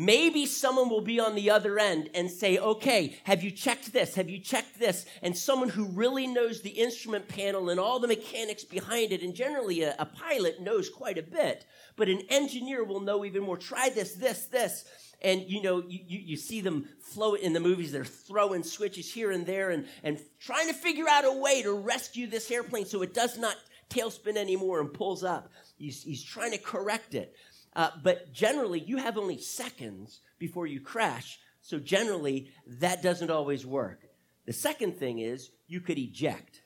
Maybe 0.00 0.46
someone 0.46 0.88
will 0.88 1.02
be 1.02 1.20
on 1.20 1.34
the 1.34 1.50
other 1.50 1.78
end 1.78 2.08
and 2.14 2.30
say, 2.30 2.56
okay, 2.56 3.18
have 3.24 3.42
you 3.42 3.50
checked 3.50 3.92
this? 3.92 4.14
Have 4.14 4.30
you 4.30 4.38
checked 4.38 4.78
this? 4.78 5.04
And 5.20 5.36
someone 5.36 5.68
who 5.68 5.84
really 5.88 6.26
knows 6.26 6.62
the 6.62 6.70
instrument 6.70 7.28
panel 7.28 7.68
and 7.68 7.78
all 7.78 8.00
the 8.00 8.08
mechanics 8.08 8.64
behind 8.64 9.12
it, 9.12 9.20
and 9.20 9.34
generally 9.34 9.82
a, 9.82 9.94
a 9.98 10.06
pilot 10.06 10.58
knows 10.58 10.88
quite 10.88 11.18
a 11.18 11.22
bit, 11.22 11.66
but 11.96 12.08
an 12.08 12.22
engineer 12.30 12.82
will 12.82 13.00
know 13.00 13.26
even 13.26 13.42
more. 13.42 13.58
Try 13.58 13.90
this, 13.90 14.14
this, 14.14 14.46
this 14.46 14.86
and 15.20 15.42
you 15.42 15.60
know 15.60 15.82
you, 15.86 16.00
you, 16.06 16.18
you, 16.20 16.36
see 16.38 16.62
them 16.62 16.88
float 17.02 17.40
in 17.40 17.52
the 17.52 17.60
movies 17.60 17.92
they're 17.92 18.06
throwing 18.06 18.62
switches 18.62 19.12
here 19.12 19.32
and 19.32 19.44
there 19.44 19.68
and, 19.68 19.84
and 20.02 20.18
trying 20.38 20.66
to 20.66 20.72
figure 20.72 21.06
out 21.10 21.26
a 21.26 21.32
way 21.32 21.60
to 21.60 21.74
rescue 21.74 22.26
this 22.26 22.50
airplane 22.50 22.86
so 22.86 23.02
it 23.02 23.12
does 23.12 23.36
not 23.36 23.54
tailspin 23.90 24.38
anymore 24.38 24.80
and 24.80 24.94
pulls 24.94 25.22
up 25.22 25.52
he's, 25.76 26.02
he's 26.02 26.22
trying 26.22 26.52
to 26.52 26.56
correct 26.56 27.14
it 27.14 27.34
uh, 27.74 27.90
but 28.02 28.32
generally 28.32 28.80
you 28.80 28.96
have 28.96 29.16
only 29.16 29.38
seconds 29.38 30.20
before 30.38 30.66
you 30.66 30.80
crash 30.80 31.38
so 31.62 31.78
generally 31.78 32.50
that 32.66 33.02
doesn't 33.02 33.30
always 33.30 33.66
work 33.66 34.00
the 34.46 34.52
second 34.52 34.96
thing 34.96 35.18
is 35.18 35.50
you 35.66 35.80
could 35.80 35.98
eject 35.98 36.62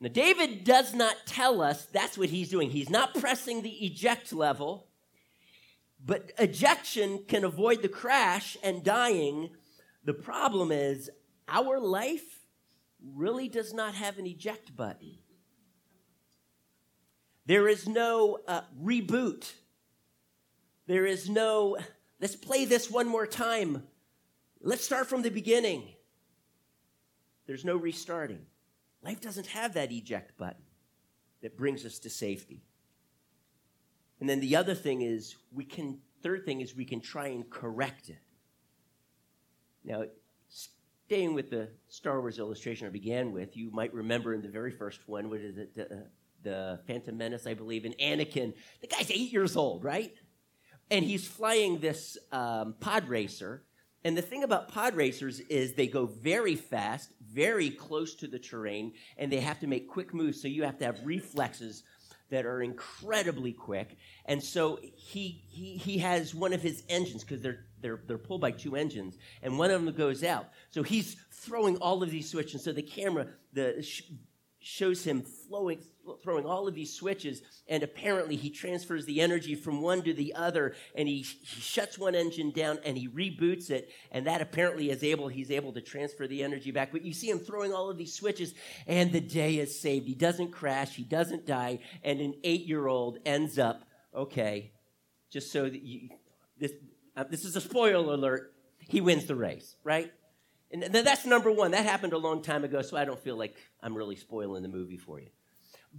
now 0.00 0.08
david 0.08 0.64
does 0.64 0.94
not 0.94 1.16
tell 1.26 1.60
us 1.60 1.86
that's 1.86 2.18
what 2.18 2.28
he's 2.28 2.48
doing 2.48 2.70
he's 2.70 2.90
not 2.90 3.14
pressing 3.14 3.62
the 3.62 3.84
eject 3.84 4.32
level 4.32 4.86
but 6.04 6.32
ejection 6.38 7.24
can 7.26 7.44
avoid 7.44 7.82
the 7.82 7.88
crash 7.88 8.56
and 8.62 8.84
dying. 8.84 9.50
The 10.04 10.14
problem 10.14 10.70
is 10.70 11.10
our 11.48 11.80
life 11.80 12.46
really 13.14 13.48
does 13.48 13.72
not 13.72 13.94
have 13.94 14.18
an 14.18 14.26
eject 14.26 14.76
button. 14.76 15.18
There 17.46 17.68
is 17.68 17.88
no 17.88 18.40
uh, 18.46 18.62
reboot. 18.82 19.52
There 20.86 21.06
is 21.06 21.28
no, 21.28 21.78
let's 22.20 22.36
play 22.36 22.64
this 22.64 22.90
one 22.90 23.06
more 23.06 23.26
time. 23.26 23.84
Let's 24.60 24.84
start 24.84 25.06
from 25.06 25.22
the 25.22 25.30
beginning. 25.30 25.94
There's 27.46 27.64
no 27.64 27.76
restarting. 27.76 28.46
Life 29.02 29.20
doesn't 29.20 29.46
have 29.46 29.74
that 29.74 29.92
eject 29.92 30.36
button 30.36 30.62
that 31.42 31.56
brings 31.56 31.84
us 31.84 32.00
to 32.00 32.10
safety. 32.10 32.64
And 34.18 34.28
then 34.28 34.40
the 34.40 34.56
other 34.56 34.74
thing 34.74 35.02
is 35.02 35.36
we 35.52 35.64
can 35.64 35.98
third 36.22 36.44
thing 36.44 36.60
is 36.60 36.74
we 36.74 36.84
can 36.84 37.00
try 37.00 37.28
and 37.28 37.48
correct 37.48 38.08
it. 38.08 38.18
Now, 39.84 40.04
staying 40.48 41.34
with 41.34 41.50
the 41.50 41.68
Star 41.88 42.20
Wars 42.20 42.40
illustration 42.40 42.88
I 42.88 42.90
began 42.90 43.30
with, 43.30 43.56
you 43.56 43.70
might 43.70 43.94
remember 43.94 44.34
in 44.34 44.42
the 44.42 44.48
very 44.48 44.72
first 44.72 45.06
one, 45.06 45.30
what 45.30 45.40
is 45.40 45.56
it, 45.56 45.74
the, 45.76 46.06
the 46.46 46.78
Phantom 46.86 47.18
Menace, 47.18 47.46
I 47.46 47.54
believe, 47.54 47.84
and 47.84 47.98
Anakin. 47.98 48.54
The 48.80 48.86
guy's 48.86 49.10
eight 49.10 49.32
years 49.32 49.56
old, 49.56 49.82
right? 49.82 50.14
And 50.90 51.04
he's 51.04 51.26
flying 51.26 51.80
this 51.80 52.16
um, 52.30 52.76
pod 52.80 53.08
racer. 53.08 53.64
And 54.04 54.16
the 54.16 54.22
thing 54.22 54.44
about 54.44 54.68
pod 54.68 54.94
racers 54.94 55.40
is 55.40 55.74
they 55.74 55.88
go 55.88 56.06
very 56.06 56.54
fast, 56.54 57.10
very 57.20 57.70
close 57.70 58.14
to 58.16 58.28
the 58.28 58.38
terrain, 58.38 58.92
and 59.18 59.32
they 59.32 59.40
have 59.40 59.58
to 59.60 59.66
make 59.66 59.88
quick 59.88 60.14
moves. 60.14 60.40
So 60.40 60.46
you 60.46 60.62
have 60.62 60.78
to 60.78 60.84
have 60.84 61.00
reflexes 61.04 61.82
that 62.30 62.46
are 62.46 62.62
incredibly 62.62 63.52
quick. 63.52 63.96
And 64.26 64.40
so 64.40 64.78
he, 64.82 65.42
he, 65.48 65.76
he 65.76 65.98
has 65.98 66.32
one 66.32 66.52
of 66.52 66.62
his 66.62 66.84
engines 66.88 67.24
because 67.24 67.42
they're, 67.42 67.66
they're, 67.80 68.00
they're 68.06 68.18
pulled 68.18 68.40
by 68.40 68.52
two 68.52 68.76
engines, 68.76 69.16
and 69.42 69.58
one 69.58 69.72
of 69.72 69.84
them 69.84 69.92
goes 69.94 70.22
out. 70.22 70.46
So 70.70 70.84
he's 70.84 71.16
throwing 71.32 71.76
all 71.78 72.04
of 72.04 72.10
these 72.10 72.30
switches. 72.30 72.62
So 72.62 72.72
the 72.72 72.82
camera 72.82 73.26
the, 73.52 73.84
shows 74.66 75.04
him 75.04 75.22
flowing, 75.22 75.78
throwing 76.22 76.46
all 76.46 76.68
of 76.68 76.74
these 76.74 76.94
switches, 76.94 77.42
and 77.68 77.82
apparently 77.82 78.36
he 78.36 78.50
transfers 78.50 79.04
the 79.04 79.20
energy 79.20 79.54
from 79.54 79.82
one 79.82 80.02
to 80.02 80.14
the 80.14 80.34
other, 80.34 80.74
and 80.94 81.08
he, 81.08 81.22
he 81.22 81.60
shuts 81.60 81.98
one 81.98 82.14
engine 82.14 82.50
down 82.50 82.78
and 82.84 82.96
he 82.96 83.08
reboots 83.08 83.70
it, 83.70 83.90
and 84.10 84.26
that 84.26 84.40
apparently 84.40 84.90
is 84.90 85.02
able, 85.02 85.28
he's 85.28 85.50
able 85.50 85.72
to 85.72 85.80
transfer 85.80 86.26
the 86.26 86.42
energy 86.42 86.70
back. 86.70 86.92
But 86.92 87.04
you 87.04 87.12
see 87.12 87.28
him 87.28 87.38
throwing 87.38 87.72
all 87.72 87.90
of 87.90 87.98
these 87.98 88.14
switches, 88.14 88.54
and 88.86 89.12
the 89.12 89.20
day 89.20 89.56
is 89.56 89.80
saved. 89.80 90.06
He 90.06 90.14
doesn't 90.14 90.52
crash, 90.52 90.94
he 90.94 91.04
doesn't 91.04 91.46
die, 91.46 91.80
and 92.02 92.20
an 92.20 92.34
eight-year-old 92.44 93.18
ends 93.26 93.58
up, 93.58 93.82
okay, 94.14 94.72
just 95.30 95.52
so 95.52 95.64
that 95.64 95.82
you, 95.82 96.10
this, 96.58 96.72
uh, 97.16 97.24
this 97.24 97.44
is 97.44 97.56
a 97.56 97.60
spoiler 97.60 98.14
alert, 98.14 98.52
he 98.78 99.00
wins 99.00 99.26
the 99.26 99.34
race, 99.34 99.76
right? 99.84 100.12
And 100.72 100.82
that's 100.82 101.24
number 101.24 101.50
one. 101.50 101.70
That 101.70 101.84
happened 101.84 102.12
a 102.12 102.18
long 102.18 102.42
time 102.42 102.64
ago, 102.64 102.82
so 102.82 102.96
I 102.96 103.04
don't 103.04 103.20
feel 103.20 103.36
like 103.36 103.54
I'm 103.82 103.96
really 103.96 104.16
spoiling 104.16 104.62
the 104.62 104.68
movie 104.68 104.96
for 104.96 105.20
you. 105.20 105.28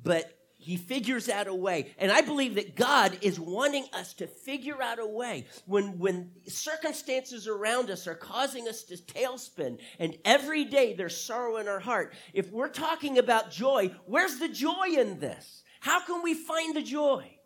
But 0.03 0.37
he 0.57 0.75
figures 0.75 1.29
out 1.29 1.47
a 1.47 1.53
way. 1.53 1.93
And 1.97 2.11
I 2.11 2.21
believe 2.21 2.55
that 2.55 2.75
God 2.75 3.19
is 3.21 3.39
wanting 3.39 3.85
us 3.93 4.13
to 4.15 4.27
figure 4.27 4.81
out 4.81 4.99
a 4.99 5.07
way 5.07 5.45
when, 5.65 5.97
when 5.97 6.31
circumstances 6.47 7.47
around 7.47 7.89
us 7.89 8.07
are 8.07 8.15
causing 8.15 8.67
us 8.67 8.83
to 8.83 8.97
tailspin 8.97 9.79
and 9.99 10.17
every 10.25 10.65
day 10.65 10.93
there's 10.93 11.15
sorrow 11.15 11.57
in 11.57 11.67
our 11.67 11.79
heart. 11.79 12.13
If 12.33 12.51
we're 12.51 12.69
talking 12.69 13.17
about 13.17 13.51
joy, 13.51 13.95
where's 14.07 14.39
the 14.39 14.49
joy 14.49 14.87
in 14.97 15.19
this? 15.19 15.63
How 15.79 16.01
can 16.01 16.21
we 16.23 16.33
find 16.33 16.75
the 16.75 16.81
joy? 16.81 17.37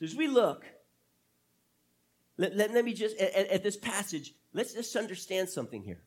So 0.00 0.04
as 0.04 0.14
we 0.16 0.26
look, 0.26 0.64
let, 2.36 2.56
let, 2.56 2.72
let 2.74 2.84
me 2.84 2.92
just, 2.92 3.16
at, 3.16 3.48
at 3.48 3.62
this 3.62 3.76
passage, 3.76 4.34
let's 4.52 4.74
just 4.74 4.96
understand 4.96 5.48
something 5.48 5.82
here. 5.82 6.02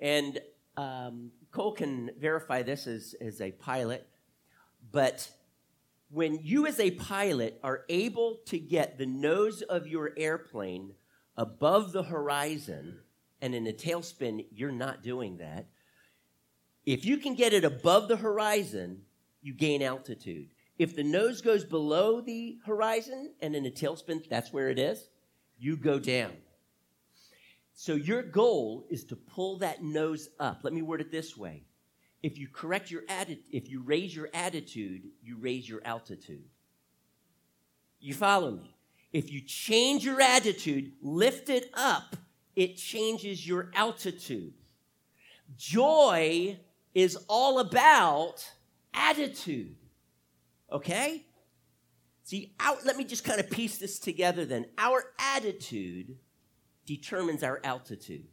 And 0.00 0.40
um, 0.76 1.30
Cole 1.56 1.72
can 1.72 2.10
verify 2.20 2.62
this 2.62 2.86
as, 2.86 3.14
as 3.18 3.40
a 3.40 3.50
pilot, 3.50 4.06
but 4.92 5.26
when 6.10 6.38
you, 6.42 6.66
as 6.66 6.78
a 6.78 6.90
pilot, 6.90 7.58
are 7.62 7.84
able 7.88 8.40
to 8.48 8.58
get 8.58 8.98
the 8.98 9.06
nose 9.06 9.62
of 9.62 9.86
your 9.86 10.12
airplane 10.18 10.92
above 11.34 11.92
the 11.92 12.02
horizon, 12.02 12.98
and 13.40 13.54
in 13.54 13.66
a 13.66 13.72
tailspin, 13.72 14.44
you're 14.50 14.70
not 14.70 15.02
doing 15.02 15.38
that. 15.38 15.68
If 16.84 17.06
you 17.06 17.16
can 17.16 17.34
get 17.34 17.54
it 17.54 17.64
above 17.64 18.08
the 18.08 18.16
horizon, 18.16 19.00
you 19.40 19.54
gain 19.54 19.80
altitude. 19.82 20.50
If 20.78 20.94
the 20.94 21.04
nose 21.04 21.40
goes 21.40 21.64
below 21.64 22.20
the 22.20 22.58
horizon 22.66 23.32
and 23.40 23.56
in 23.56 23.64
a 23.64 23.70
tailspin, 23.70 24.28
that's 24.28 24.52
where 24.52 24.68
it 24.68 24.78
is, 24.78 25.08
you 25.58 25.78
go 25.78 25.98
down. 25.98 26.32
So 27.78 27.94
your 27.94 28.22
goal 28.22 28.86
is 28.88 29.04
to 29.04 29.16
pull 29.16 29.58
that 29.58 29.82
nose 29.82 30.30
up. 30.40 30.60
Let 30.62 30.72
me 30.72 30.80
word 30.80 31.02
it 31.02 31.12
this 31.12 31.36
way. 31.36 31.62
If 32.22 32.38
you 32.38 32.48
correct 32.48 32.90
your 32.90 33.02
attitude, 33.06 33.44
if 33.52 33.68
you 33.68 33.82
raise 33.82 34.16
your 34.16 34.30
attitude, 34.32 35.02
you 35.22 35.36
raise 35.36 35.68
your 35.68 35.82
altitude. 35.84 36.44
You 38.00 38.14
follow 38.14 38.50
me? 38.50 38.74
If 39.12 39.30
you 39.30 39.42
change 39.42 40.06
your 40.06 40.22
attitude, 40.22 40.92
lift 41.02 41.50
it 41.50 41.70
up, 41.74 42.16
it 42.56 42.78
changes 42.78 43.46
your 43.46 43.70
altitude. 43.74 44.54
Joy 45.58 46.58
is 46.94 47.18
all 47.28 47.58
about 47.58 48.50
attitude. 48.94 49.76
Okay? 50.72 51.26
See, 52.24 52.54
out, 52.58 52.86
let 52.86 52.96
me 52.96 53.04
just 53.04 53.22
kind 53.22 53.38
of 53.38 53.50
piece 53.50 53.76
this 53.76 53.98
together 53.98 54.46
then. 54.46 54.64
Our 54.78 55.04
attitude 55.18 56.16
determines 56.86 57.42
our 57.42 57.60
altitude. 57.64 58.26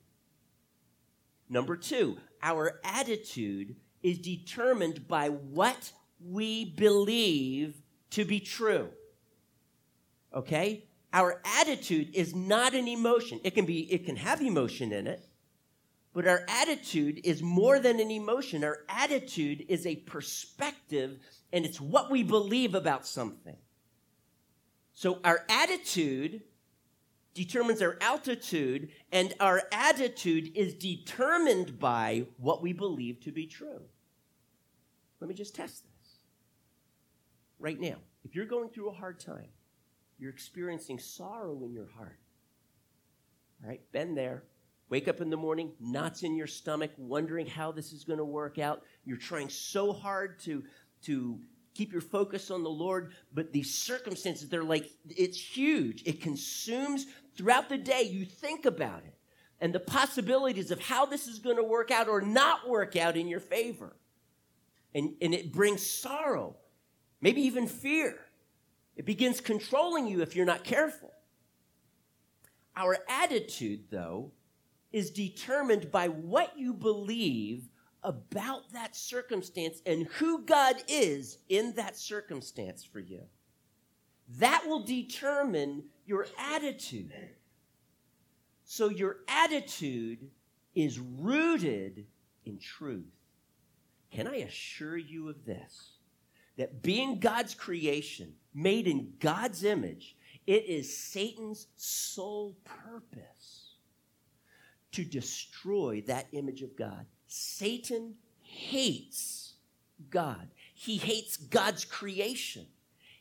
Number 1.50 1.76
two, 1.76 2.18
our 2.42 2.80
attitude 2.84 3.76
is 4.02 4.18
determined 4.20 5.08
by 5.08 5.30
what 5.30 5.92
we 6.24 6.66
believe 6.66 7.82
to 8.12 8.26
be 8.26 8.40
true. 8.40 8.90
Okay? 10.34 10.86
Our 11.12 11.42
attitude 11.60 12.16
is 12.16 12.34
not 12.34 12.74
an 12.74 12.88
emotion. 12.88 13.40
It 13.44 13.52
can 13.52 13.66
be, 13.66 13.92
it 13.92 14.06
can 14.06 14.16
have 14.16 14.42
emotion 14.42 14.92
in 14.92 15.06
it, 15.06 15.28
but 16.14 16.28
our 16.28 16.44
attitude 16.48 17.22
is 17.24 17.42
more 17.42 17.80
than 17.80 18.00
an 18.00 18.12
emotion. 18.12 18.64
Our 18.64 18.80
attitude 18.90 19.66
is 19.70 19.86
a 19.86 19.96
perspective 19.96 21.20
and 21.52 21.66
it's 21.66 21.80
what 21.80 22.10
we 22.10 22.24
believe 22.24 22.74
about 22.74 23.06
something. 23.06 23.58
So 24.94 25.20
our 25.24 25.44
attitude 25.50 26.42
determines 27.34 27.82
our 27.82 27.98
altitude, 28.02 28.90
and 29.12 29.34
our 29.40 29.64
attitude 29.72 30.56
is 30.56 30.74
determined 30.74 31.80
by 31.80 32.28
what 32.38 32.62
we 32.62 32.74
believe 32.74 33.20
to 33.22 33.32
be 33.32 33.48
true. 33.48 33.82
Let 35.20 35.28
me 35.28 35.34
just 35.34 35.56
test 35.56 35.84
this. 35.84 36.12
Right 37.60 37.80
now, 37.80 37.96
if 38.24 38.36
you're 38.36 38.46
going 38.46 38.70
through 38.70 38.90
a 38.90 38.94
hard 38.94 39.20
time, 39.20 39.48
you're 40.20 40.32
experiencing 40.32 41.00
sorrow 41.00 41.64
in 41.64 41.74
your 41.74 41.88
heart. 41.98 42.20
All 43.64 43.70
right, 43.70 43.82
been 43.92 44.16
there. 44.16 44.44
Wake 44.90 45.08
up 45.08 45.22
in 45.22 45.30
the 45.30 45.38
morning, 45.38 45.72
knots 45.80 46.24
in 46.24 46.36
your 46.36 46.46
stomach, 46.46 46.92
wondering 46.98 47.48
how 47.48 47.72
this 47.72 47.94
is 47.94 48.04
going 48.04 48.20
to 48.20 48.26
work 48.26 48.60
out. 48.60 48.84
You're 49.06 49.18
trying 49.18 49.50
so 49.50 49.92
hard 49.92 50.40
to, 50.42 50.64
to 51.04 51.40
keep 51.74 51.92
your 51.92 52.02
focus 52.02 52.52
on 52.52 52.64
the 52.64 52.70
Lord, 52.70 53.14
but 53.34 53.52
these 53.52 53.74
circumstances, 53.74 54.50
they're 54.50 54.64
like, 54.64 54.92
it's 55.10 55.40
huge. 55.40 56.04
It 56.06 56.22
consumes 56.22 57.08
throughout 57.36 57.70
the 57.70 57.78
day. 57.78 58.04
You 58.04 58.26
think 58.26 58.66
about 58.66 59.04
it 59.06 59.14
and 59.64 59.74
the 59.74 59.80
possibilities 59.80 60.72
of 60.72 60.82
how 60.82 61.06
this 61.06 61.26
is 61.26 61.40
going 61.40 61.56
to 61.56 61.64
work 61.64 61.90
out 61.90 62.10
or 62.10 62.20
not 62.22 62.68
work 62.68 62.96
out 62.96 63.16
in 63.16 63.30
your 63.30 63.40
favor. 63.40 63.96
And, 64.94 65.14
and 65.22 65.34
it 65.34 65.54
brings 65.54 65.86
sorrow, 65.86 66.58
maybe 67.22 67.42
even 67.44 67.68
fear. 67.68 68.20
It 68.96 69.06
begins 69.06 69.40
controlling 69.40 70.06
you 70.08 70.22
if 70.22 70.36
you're 70.36 70.46
not 70.46 70.64
careful. 70.64 71.12
Our 72.76 72.98
attitude, 73.08 73.86
though, 73.90 74.32
is 74.92 75.12
determined 75.12 75.92
by 75.92 76.10
what 76.10 76.58
you 76.58 76.74
believe 76.74 77.70
about 78.04 78.72
that 78.74 78.96
circumstance 78.96 79.82
and 79.86 80.08
who 80.08 80.44
God 80.44 80.76
is 80.88 81.38
in 81.48 81.74
that 81.76 81.98
circumstance 81.98 82.84
for 82.84 83.00
you. 83.00 83.22
That 84.40 84.66
will 84.68 84.84
determine 84.84 85.86
your 86.06 86.28
attitude. 86.38 87.12
So 88.66 88.90
your 88.90 89.18
attitude 89.28 90.30
is 90.76 91.00
rooted 91.00 92.06
in 92.46 92.58
truth. 92.58 93.06
Can 94.12 94.28
I 94.28 94.38
assure 94.38 94.98
you 94.98 95.30
of 95.30 95.46
this? 95.46 95.92
That 96.58 96.84
being 96.84 97.20
God's 97.20 97.56
creation, 97.56 98.34
made 98.54 98.88
in 98.88 99.14
God's 99.20 99.64
image, 99.64 100.16
it 100.46 100.66
is 100.66 100.96
Satan's 100.96 101.68
sole 101.76 102.56
purpose 102.64 103.76
to 104.92 105.04
destroy 105.04 106.04
that 106.06 106.28
image 106.32 106.62
of 106.62 106.76
God. 106.78 107.06
Satan 107.28 108.16
hates 108.42 109.54
God. 110.10 110.48
He 110.76 110.98
hates 110.98 111.38
God's 111.38 111.86
creation. 111.86 112.68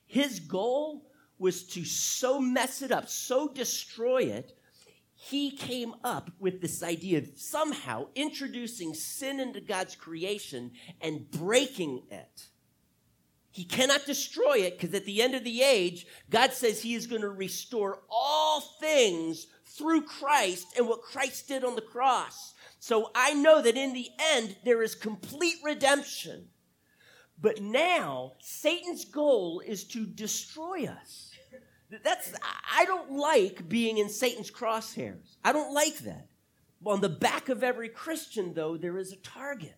His 0.07 0.41
goal 0.41 1.07
was 1.43 1.65
to 1.65 1.85
so 1.85 2.41
mess 2.41 2.83
it 2.83 2.93
up, 2.93 3.09
so 3.09 3.49
destroy 3.49 4.23
it. 4.23 4.57
He 5.15 5.51
came 5.51 5.93
up 6.05 6.31
with 6.39 6.61
this 6.61 6.85
idea 6.85 7.19
of 7.19 7.31
somehow 7.35 8.07
introducing 8.15 8.95
sin 8.95 9.41
into 9.41 9.61
God's 9.61 9.97
creation 9.97 10.71
and 11.01 11.29
breaking 11.33 12.05
it. 12.13 12.47
He 13.51 13.65
cannot 13.65 14.07
destroy 14.07 14.59
it 14.59 14.79
because 14.79 14.95
at 14.95 15.05
the 15.05 15.21
end 15.21 15.35
of 15.35 15.43
the 15.43 15.63
age, 15.63 16.07
God 16.31 16.53
says 16.53 16.81
He 16.81 16.95
is 16.95 17.09
going 17.09 17.23
to 17.23 17.29
restore 17.29 18.03
all 18.09 18.61
things 18.81 19.49
through 19.67 20.03
Christ 20.03 20.69
and 20.77 20.87
what 20.87 21.03
Christ 21.03 21.49
did 21.49 21.65
on 21.65 21.75
the 21.75 21.83
cross. 21.83 22.55
So 22.79 23.11
I 23.17 23.35
know 23.35 23.61
that 23.61 23.77
in 23.77 23.93
the 23.93 24.09
end, 24.33 24.57
there 24.65 24.83
is 24.83 24.95
complete 24.95 25.57
redemption. 25.65 26.47
But 27.41 27.61
now, 27.61 28.35
Satan's 28.39 29.05
goal 29.05 29.61
is 29.67 29.83
to 29.89 30.07
destroy 30.07 30.87
us. 30.87 31.32
That's, 32.03 32.33
I 32.75 32.85
don't 32.85 33.13
like 33.13 33.69
being 33.69 33.99
in 33.99 34.09
Satan's 34.09 34.51
crosshairs. 34.51 35.37
I 35.45 35.53
don't 35.53 35.75
like 35.75 35.99
that. 36.01 36.29
On 36.85 37.01
the 37.01 37.09
back 37.09 37.49
of 37.49 37.63
every 37.63 37.89
Christian, 37.89 38.55
though, 38.55 38.77
there 38.77 38.99
is 38.99 39.13
a 39.13 39.17
target, 39.17 39.77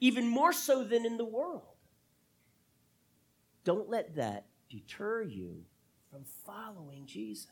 even 0.00 0.26
more 0.26 0.52
so 0.52 0.84
than 0.84 1.06
in 1.06 1.16
the 1.16 1.24
world. 1.24 1.62
Don't 3.64 3.88
let 3.88 4.16
that 4.16 4.46
deter 4.68 5.22
you 5.22 5.62
from 6.10 6.24
following 6.44 7.06
Jesus. 7.06 7.48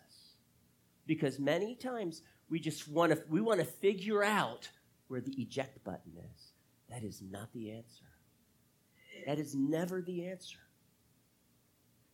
Because 1.06 1.38
many 1.38 1.74
times 1.74 2.22
we 2.48 2.60
just 2.60 2.88
want 2.88 3.12
to 3.12 3.22
we 3.28 3.40
want 3.40 3.60
to 3.60 3.66
figure 3.66 4.22
out 4.22 4.68
where 5.08 5.20
the 5.20 5.32
eject 5.40 5.82
button 5.84 6.12
is. 6.34 6.52
That 6.90 7.02
is 7.02 7.22
not 7.22 7.52
the 7.52 7.70
answer. 7.70 8.04
That 9.26 9.38
is 9.38 9.54
never 9.54 10.02
the 10.02 10.26
answer. 10.26 10.58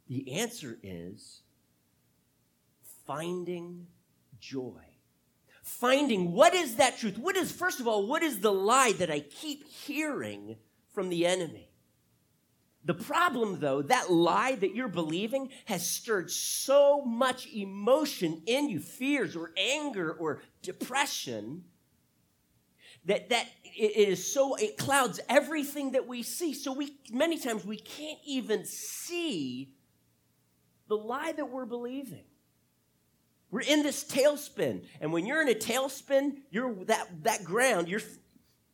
The 0.09 0.39
answer 0.39 0.79
is 0.83 1.43
finding 3.07 3.87
joy. 4.41 4.83
Finding 5.63 6.33
what 6.33 6.55
is 6.55 6.77
that 6.77 6.99
truth? 6.99 7.19
What 7.19 7.37
is, 7.37 7.51
first 7.51 7.81
of 7.81 7.89
all, 7.89 8.07
what 8.07 8.23
is 8.23 8.41
the 8.41 8.53
lie 8.53 8.93
that 8.99 9.11
I 9.11 9.21
keep 9.21 9.67
hearing 9.69 10.57
from 10.95 11.09
the 11.09 11.27
enemy? 11.27 11.71
The 12.85 12.95
problem, 12.95 13.59
though, 13.59 13.83
that 13.83 14.13
lie 14.13 14.55
that 14.55 14.77
you're 14.77 14.87
believing 14.87 15.51
has 15.65 15.85
stirred 15.85 16.31
so 16.31 17.03
much 17.03 17.49
emotion 17.53 18.43
in 18.47 18.69
you, 18.69 18.79
fears 18.79 19.35
or 19.35 19.51
anger 19.57 20.13
or 20.13 20.43
depression, 20.63 21.65
that, 23.07 23.31
that 23.31 23.49
it 23.65 23.97
is 23.97 24.33
so, 24.33 24.55
it 24.55 24.79
clouds 24.79 25.19
everything 25.29 25.93
that 25.93 26.07
we 26.07 26.23
see. 26.23 26.55
So 26.55 26.73
we, 26.73 26.97
many 27.11 27.41
times 27.41 27.65
we 27.65 27.77
can't 27.77 28.21
even 28.25 28.65
see 28.65 29.73
the 30.87 30.97
lie 30.97 31.33
that 31.33 31.51
we're 31.51 31.67
believing. 31.67 32.26
We're 33.51 33.61
in 33.61 33.83
this 33.83 34.05
tailspin. 34.05 34.85
And 35.01 35.13
when 35.13 35.27
you're 35.27 35.41
in 35.41 35.49
a 35.49 35.55
tailspin, 35.55 36.39
you're 36.51 36.85
that, 36.87 37.09
that 37.23 37.45
ground, 37.45 37.89
you're, 37.89 38.01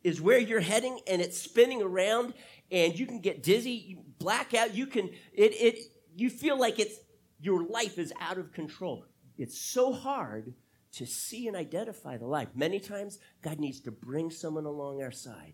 is 0.03 0.19
where 0.21 0.39
you're 0.39 0.59
heading 0.59 0.99
and 1.07 1.21
it's 1.21 1.39
spinning 1.39 1.81
around 1.81 2.33
and 2.71 2.97
you 2.97 3.05
can 3.05 3.19
get 3.19 3.43
dizzy, 3.43 3.71
you 3.71 3.99
black 4.19 4.53
out, 4.53 4.73
you 4.73 4.87
can, 4.87 5.09
it, 5.33 5.51
it, 5.53 5.79
you 6.15 6.29
feel 6.29 6.59
like 6.59 6.79
it's, 6.79 6.97
your 7.39 7.63
life 7.63 7.97
is 7.97 8.13
out 8.19 8.37
of 8.37 8.51
control. 8.53 9.05
It's 9.37 9.59
so 9.59 9.91
hard 9.91 10.53
to 10.93 11.05
see 11.05 11.47
and 11.47 11.57
identify 11.57 12.17
the 12.17 12.25
life. 12.25 12.49
Many 12.55 12.79
times, 12.79 13.19
God 13.41 13.59
needs 13.59 13.81
to 13.81 13.91
bring 13.91 14.31
someone 14.31 14.65
along 14.65 15.01
our 15.01 15.11
side 15.11 15.53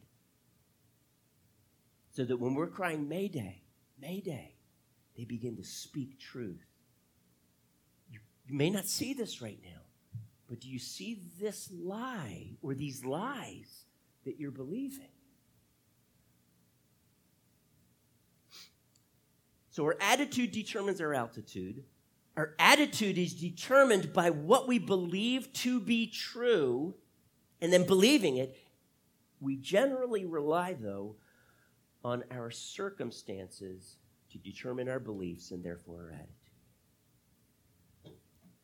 so 2.11 2.25
that 2.25 2.37
when 2.37 2.53
we're 2.53 2.67
crying, 2.67 3.07
Mayday, 3.07 3.61
Mayday, 3.99 4.55
they 5.17 5.23
begin 5.23 5.55
to 5.57 5.63
speak 5.63 6.19
truth. 6.19 6.65
You, 8.49 8.57
may 8.57 8.69
not 8.71 8.87
see 8.87 9.13
this 9.13 9.41
right 9.41 9.59
now, 9.63 9.81
but 10.47 10.59
do 10.59 10.67
you 10.67 10.79
see 10.79 11.21
this 11.39 11.69
lie 11.71 12.57
or 12.63 12.73
these 12.73 13.05
lies 13.05 13.85
that 14.25 14.39
you're 14.39 14.49
believing? 14.49 15.09
So 19.69 19.85
our 19.85 19.95
attitude 20.01 20.51
determines 20.51 20.99
our 20.99 21.13
altitude. 21.13 21.83
Our 22.35 22.55
attitude 22.57 23.17
is 23.17 23.33
determined 23.33 24.13
by 24.13 24.31
what 24.31 24.67
we 24.67 24.79
believe 24.79 25.53
to 25.53 25.79
be 25.79 26.07
true, 26.07 26.95
and 27.61 27.71
then 27.71 27.85
believing 27.85 28.37
it. 28.37 28.57
We 29.39 29.57
generally 29.57 30.25
rely, 30.25 30.73
though, 30.73 31.15
on 32.03 32.23
our 32.31 32.49
circumstances 32.49 33.97
to 34.31 34.37
determine 34.37 34.89
our 34.89 34.99
beliefs 34.99 35.51
and 35.51 35.63
therefore 35.63 36.05
our 36.05 36.11
attitude. 36.11 36.38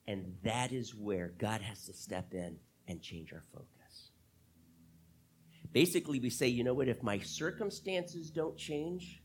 And 0.08 0.36
that 0.44 0.72
is 0.72 0.94
where 0.94 1.34
God 1.38 1.62
has 1.62 1.86
to 1.86 1.94
step 1.94 2.34
in 2.34 2.58
and 2.88 3.02
change 3.02 3.34
our 3.34 3.44
focus. 3.52 4.12
Basically, 5.72 6.20
we 6.20 6.30
say, 6.30 6.48
you 6.48 6.64
know 6.64 6.74
what, 6.74 6.88
if 6.88 7.04
my 7.04 7.20
circumstances 7.20 8.30
don't 8.30 8.56
change, 8.56 9.22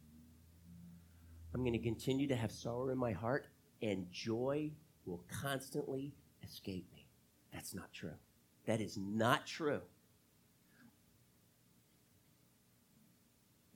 I'm 1.54 1.60
going 1.60 1.74
to 1.74 1.78
continue 1.78 2.26
to 2.28 2.36
have 2.36 2.50
sorrow 2.50 2.88
in 2.88 2.98
my 2.98 3.12
heart, 3.12 3.46
and 3.82 4.06
joy 4.10 4.72
will 5.04 5.24
constantly 5.42 6.14
escape 6.42 6.86
me. 6.92 7.06
That's 7.52 7.74
not 7.74 7.92
true. 7.92 8.14
That 8.66 8.80
is 8.80 8.96
not 8.96 9.46
true. 9.46 9.80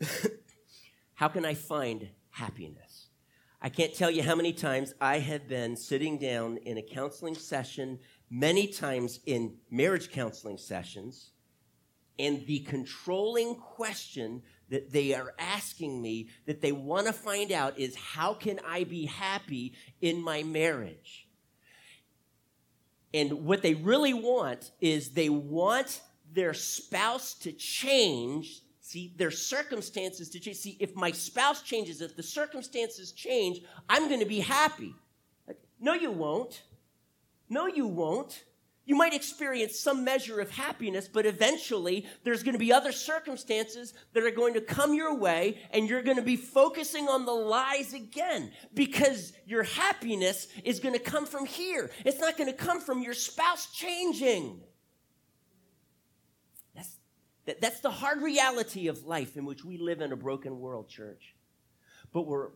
how 1.14 1.29
can 1.29 1.45
I 1.45 1.55
find 1.55 2.09
happiness. 2.35 2.84
I 3.64 3.70
can't 3.70 3.94
tell 3.94 4.11
you 4.11 4.22
how 4.22 4.35
many 4.35 4.53
times 4.53 4.92
I 5.00 5.20
have 5.20 5.48
been 5.48 5.74
sitting 5.74 6.18
down 6.18 6.59
in 6.59 6.77
a 6.77 6.83
counseling 6.83 7.35
session, 7.35 7.98
many 8.29 8.66
times 8.66 9.20
in 9.24 9.57
marriage 9.70 10.11
counseling 10.11 10.59
sessions, 10.59 11.31
and 12.18 12.44
the 12.46 12.59
controlling 12.59 13.55
question 13.55 14.42
that 14.68 14.92
they 14.92 15.14
are 15.14 15.33
asking 15.38 16.03
me 16.03 16.29
that 16.44 16.61
they 16.61 16.72
want 16.72 17.07
to 17.07 17.14
find 17.14 17.50
out 17.53 17.79
is 17.79 17.96
how 17.96 18.35
can 18.35 18.61
I 18.68 18.85
be 18.85 19.07
happy 19.07 19.72
in 20.03 20.22
my 20.22 20.42
marriage? 20.42 21.27
And 23.14 23.46
what 23.46 23.62
they 23.62 23.72
really 23.72 24.12
want 24.12 24.72
is 24.83 25.12
they 25.12 25.31
want 25.31 26.03
their 26.31 26.53
spouse 26.53 27.33
to 27.37 27.53
change, 27.53 28.61
see, 28.94 29.12
their 29.16 29.30
circumstances 29.30 30.30
to 30.30 30.40
change. 30.40 30.57
See, 30.57 30.76
if 30.80 30.94
my 30.94 31.11
spouse 31.11 31.62
changes, 31.62 32.00
if 32.00 32.16
the 32.16 32.22
circumstances 32.22 33.12
change, 33.12 33.61
I'm 33.88 34.09
going 34.09 34.20
to 34.20 34.26
be 34.26 34.40
happy. 34.40 34.94
No, 35.80 35.94
you 35.94 36.12
won't. 36.12 36.62
No, 37.48 37.66
you 37.66 37.87
won't. 37.87 38.44
You 38.87 38.96
might 38.96 39.14
experience 39.14 39.80
some 39.80 40.04
measure 40.04 40.40
of 40.40 40.50
happiness, 40.50 41.09
but 41.09 41.26
eventually 41.26 42.07
there's 42.22 42.42
going 42.42 42.52
to 42.52 42.59
be 42.59 42.72
other 42.72 42.92
circumstances 42.92 43.94
that 44.12 44.22
are 44.22 44.30
going 44.30 44.54
to 44.54 44.61
come 44.61 44.94
your 44.94 45.16
way, 45.16 45.59
and 45.70 45.88
you're 45.88 46.02
going 46.02 46.18
to 46.18 46.22
be 46.22 46.37
focusing 46.37 47.09
on 47.09 47.24
the 47.24 47.33
lies 47.33 47.94
again 47.94 48.52
because 48.74 49.33
your 49.46 49.62
happiness 49.62 50.48
is 50.64 50.80
going 50.80 50.94
to 50.94 51.00
come 51.00 51.26
from 51.26 51.46
here. 51.46 51.90
It's 52.04 52.20
not 52.20 52.37
going 52.37 52.50
to 52.50 52.57
come 52.57 52.80
from 52.80 53.02
your 53.02 53.14
spouse 53.14 53.72
changing. 53.72 54.61
That, 57.46 57.61
that's 57.61 57.80
the 57.80 57.90
hard 57.90 58.22
reality 58.22 58.88
of 58.88 59.04
life 59.04 59.37
in 59.37 59.44
which 59.44 59.64
we 59.64 59.78
live 59.78 60.00
in 60.00 60.12
a 60.12 60.16
broken 60.16 60.61
world, 60.61 60.88
church. 60.88 61.35
But 62.12 62.26
we're 62.26 62.50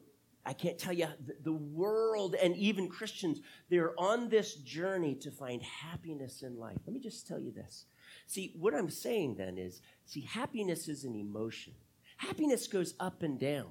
I 0.49 0.55
can't 0.55 0.79
tell 0.79 0.95
you, 0.95 1.09
the 1.45 1.53
world 1.53 2.35
and 2.35 2.57
even 2.57 2.89
Christians, 2.89 3.41
they're 3.69 3.93
on 4.01 4.31
this 4.31 4.55
journey 4.55 5.15
to 5.17 5.31
find 5.31 5.63
happiness 5.63 6.43
in 6.43 6.59
life. 6.59 6.79
Let 6.87 6.95
me 6.95 7.01
just 7.01 7.27
tell 7.27 7.39
you 7.39 7.53
this. 7.53 7.85
See, 8.27 8.55
what 8.59 8.75
I'm 8.75 8.89
saying 8.89 9.35
then 9.35 9.59
is 9.59 9.83
see, 10.07 10.23
happiness 10.23 10.89
is 10.89 11.05
an 11.05 11.15
emotion, 11.15 11.75
happiness 12.17 12.67
goes 12.67 12.95
up 12.99 13.23
and 13.23 13.39
down. 13.39 13.67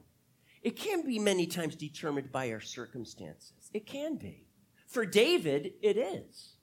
It 0.62 0.75
can 0.75 1.03
be 1.03 1.17
many 1.17 1.47
times 1.47 1.75
determined 1.75 2.32
by 2.32 2.51
our 2.51 2.62
circumstances. 2.62 3.71
It 3.73 3.88
can 3.88 4.17
be. 4.17 4.45
For 4.86 5.03
David, 5.03 5.73
it 5.82 5.97
is. 5.97 6.57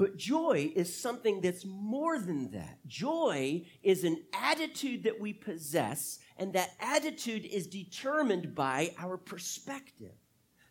But 0.00 0.16
joy 0.16 0.72
is 0.74 0.98
something 0.98 1.42
that's 1.42 1.66
more 1.66 2.18
than 2.18 2.52
that. 2.52 2.78
Joy 2.86 3.66
is 3.82 4.02
an 4.02 4.16
attitude 4.32 5.02
that 5.02 5.20
we 5.20 5.34
possess, 5.34 6.20
and 6.38 6.54
that 6.54 6.70
attitude 6.80 7.44
is 7.44 7.66
determined 7.66 8.54
by 8.54 8.94
our 8.98 9.18
perspective. 9.18 10.14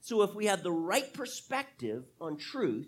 So 0.01 0.23
if 0.23 0.33
we 0.33 0.47
have 0.47 0.63
the 0.63 0.71
right 0.71 1.13
perspective 1.13 2.05
on 2.19 2.37
truth, 2.37 2.87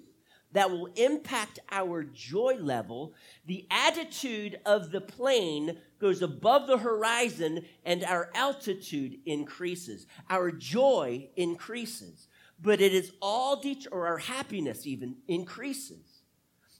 that 0.53 0.71
will 0.71 0.87
impact 0.95 1.59
our 1.69 2.03
joy 2.03 2.57
level. 2.59 3.13
The 3.45 3.67
attitude 3.69 4.59
of 4.65 4.89
the 4.89 4.99
plane 4.99 5.77
goes 5.99 6.23
above 6.23 6.65
the 6.65 6.79
horizon 6.79 7.65
and 7.85 8.03
our 8.03 8.31
altitude 8.33 9.19
increases. 9.27 10.07
Our 10.27 10.51
joy 10.51 11.29
increases. 11.35 12.29
But 12.59 12.81
it 12.81 12.95
is 12.95 13.11
all, 13.21 13.61
det- 13.61 13.85
or 13.91 14.07
our 14.07 14.17
happiness 14.17 14.87
even 14.87 15.17
increases. 15.27 16.10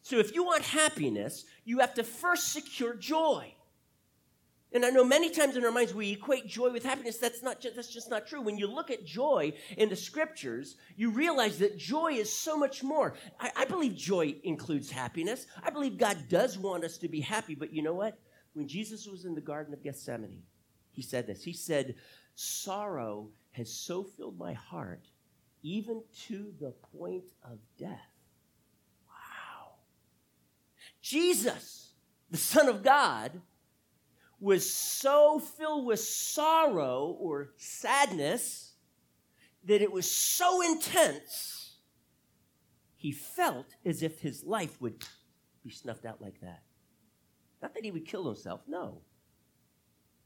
So 0.01 0.17
if 0.17 0.33
you 0.33 0.43
want 0.43 0.63
happiness, 0.63 1.45
you 1.63 1.79
have 1.79 1.93
to 1.95 2.03
first 2.03 2.51
secure 2.51 2.95
joy. 2.95 3.53
And 4.73 4.85
I 4.85 4.89
know 4.89 5.03
many 5.03 5.29
times 5.29 5.57
in 5.57 5.65
our 5.65 5.71
minds 5.71 5.93
we 5.93 6.11
equate 6.11 6.47
joy 6.47 6.71
with 6.71 6.85
happiness. 6.85 7.17
That's 7.17 7.43
not 7.43 7.59
just, 7.59 7.75
that's 7.75 7.91
just 7.91 8.09
not 8.09 8.25
true. 8.25 8.41
When 8.41 8.57
you 8.57 8.67
look 8.67 8.89
at 8.89 9.05
joy 9.05 9.53
in 9.77 9.89
the 9.89 9.97
scriptures, 9.97 10.77
you 10.95 11.09
realize 11.09 11.59
that 11.59 11.77
joy 11.77 12.13
is 12.13 12.31
so 12.31 12.57
much 12.57 12.81
more. 12.81 13.15
I, 13.37 13.51
I 13.57 13.65
believe 13.65 13.95
joy 13.95 14.35
includes 14.43 14.89
happiness. 14.89 15.45
I 15.61 15.71
believe 15.71 15.97
God 15.97 16.17
does 16.29 16.57
want 16.57 16.85
us 16.85 16.97
to 16.99 17.09
be 17.09 17.19
happy. 17.19 17.53
But 17.53 17.73
you 17.73 17.81
know 17.81 17.93
what? 17.93 18.17
When 18.53 18.67
Jesus 18.67 19.07
was 19.07 19.25
in 19.25 19.35
the 19.35 19.41
Garden 19.41 19.73
of 19.73 19.83
Gethsemane, 19.83 20.43
he 20.91 21.01
said 21.01 21.27
this. 21.27 21.43
He 21.43 21.53
said, 21.53 21.95
Sorrow 22.35 23.29
has 23.51 23.69
so 23.71 24.03
filled 24.03 24.37
my 24.37 24.53
heart, 24.53 25.03
even 25.63 26.01
to 26.27 26.53
the 26.61 26.73
point 26.97 27.25
of 27.43 27.59
death. 27.77 28.10
Jesus, 31.01 31.93
the 32.29 32.37
Son 32.37 32.69
of 32.69 32.83
God, 32.83 33.41
was 34.39 34.71
so 34.71 35.39
filled 35.39 35.85
with 35.85 35.99
sorrow 35.99 37.15
or 37.19 37.51
sadness 37.57 38.73
that 39.65 39.81
it 39.81 39.91
was 39.91 40.11
so 40.11 40.61
intense, 40.61 41.75
he 42.95 43.11
felt 43.11 43.67
as 43.85 44.01
if 44.01 44.19
his 44.19 44.43
life 44.43 44.79
would 44.81 45.03
be 45.63 45.69
snuffed 45.69 46.05
out 46.05 46.21
like 46.21 46.39
that. 46.41 46.63
Not 47.61 47.75
that 47.75 47.85
he 47.85 47.91
would 47.91 48.07
kill 48.07 48.25
himself, 48.25 48.61
no. 48.67 49.01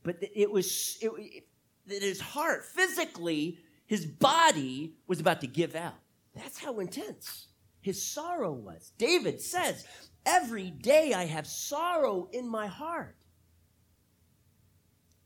But 0.03 0.17
it 0.21 0.49
was 0.49 0.97
it, 1.01 1.11
it, 1.17 1.47
that 1.87 2.01
his 2.01 2.21
heart, 2.21 2.63
physically, 2.63 3.59
his 3.85 4.05
body 4.05 4.93
was 5.07 5.19
about 5.19 5.41
to 5.41 5.47
give 5.47 5.75
out. 5.75 5.99
That's 6.33 6.57
how 6.57 6.79
intense 6.79 7.47
his 7.85 8.01
sorrow 8.03 8.51
was. 8.51 8.93
David 8.97 9.39
says, 9.39 9.85
Every 10.25 10.71
day 10.71 11.13
I 11.13 11.25
have 11.25 11.45
sorrow 11.45 12.27
in 12.33 12.49
my 12.49 12.65
heart. 12.65 13.15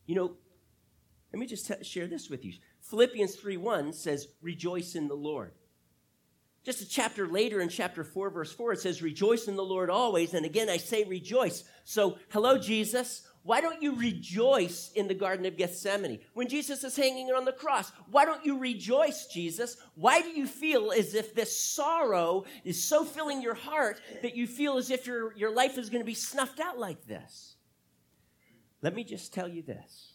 You 0.05 0.15
know, 0.15 0.35
let 1.31 1.39
me 1.39 1.45
just 1.45 1.67
t- 1.67 1.81
share 1.85 2.07
this 2.07 2.29
with 2.29 2.43
you. 2.43 2.51
Philippians 2.81 3.35
3 3.35 3.55
1 3.55 3.93
says, 3.93 4.27
Rejoice 4.41 4.95
in 4.95 5.07
the 5.07 5.15
Lord. 5.15 5.53
Just 6.65 6.81
a 6.81 6.89
chapter 6.89 7.29
later 7.29 7.61
in 7.61 7.69
chapter 7.69 8.03
4, 8.03 8.29
verse 8.29 8.51
4, 8.51 8.73
it 8.73 8.81
says, 8.81 9.01
Rejoice 9.01 9.47
in 9.47 9.55
the 9.55 9.63
Lord 9.63 9.89
always. 9.89 10.33
And 10.33 10.45
again, 10.45 10.69
I 10.69 10.75
say 10.75 11.05
rejoice. 11.05 11.63
So, 11.85 12.17
hello, 12.27 12.57
Jesus. 12.57 13.25
Why 13.43 13.61
don't 13.61 13.81
you 13.81 13.95
rejoice 13.95 14.91
in 14.95 15.07
the 15.07 15.13
Garden 15.13 15.45
of 15.45 15.57
Gethsemane? 15.57 16.19
When 16.33 16.47
Jesus 16.47 16.83
is 16.83 16.95
hanging 16.95 17.31
on 17.31 17.45
the 17.45 17.53
cross, 17.53 17.91
why 18.11 18.25
don't 18.25 18.45
you 18.45 18.57
rejoice, 18.57 19.27
Jesus? 19.27 19.77
Why 19.95 20.21
do 20.21 20.29
you 20.29 20.45
feel 20.45 20.91
as 20.91 21.15
if 21.15 21.33
this 21.33 21.57
sorrow 21.57 22.43
is 22.65 22.83
so 22.83 23.05
filling 23.05 23.41
your 23.41 23.53
heart 23.53 24.01
that 24.21 24.35
you 24.35 24.45
feel 24.45 24.77
as 24.77 24.91
if 24.91 25.07
your, 25.07 25.35
your 25.35 25.51
life 25.51 25.77
is 25.77 25.89
going 25.89 26.01
to 26.01 26.05
be 26.05 26.13
snuffed 26.13 26.59
out 26.59 26.77
like 26.77 27.05
this? 27.07 27.55
Let 28.81 28.93
me 28.93 29.03
just 29.03 29.33
tell 29.33 29.47
you 29.47 29.61
this 29.61 30.13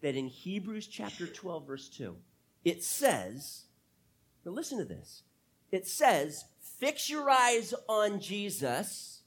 that 0.00 0.16
in 0.16 0.26
Hebrews 0.26 0.86
chapter 0.86 1.26
12, 1.26 1.66
verse 1.66 1.88
2, 1.88 2.14
it 2.62 2.84
says, 2.84 3.64
now 4.44 4.52
listen 4.52 4.76
to 4.76 4.84
this. 4.84 5.22
It 5.70 5.86
says, 5.86 6.44
fix 6.60 7.08
your 7.08 7.30
eyes 7.30 7.72
on 7.88 8.20
Jesus, 8.20 9.22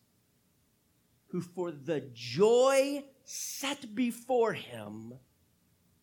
who 1.30 1.42
for 1.42 1.72
the 1.72 2.04
joy 2.14 3.04
set 3.30 3.94
before 3.94 4.54
him 4.54 5.14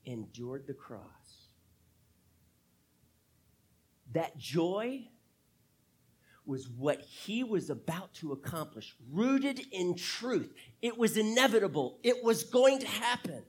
endured 0.04 0.66
the 0.66 0.74
cross. 0.74 1.48
That 4.12 4.36
joy 4.36 5.08
was 6.44 6.68
what 6.68 7.00
he 7.00 7.42
was 7.42 7.70
about 7.70 8.12
to 8.12 8.32
accomplish, 8.32 8.94
rooted 9.10 9.58
in 9.72 9.94
truth. 9.94 10.52
It 10.82 10.98
was 10.98 11.16
inevitable, 11.16 11.98
it 12.02 12.22
was 12.22 12.44
going 12.44 12.80
to 12.80 12.86
happen. 12.86 13.42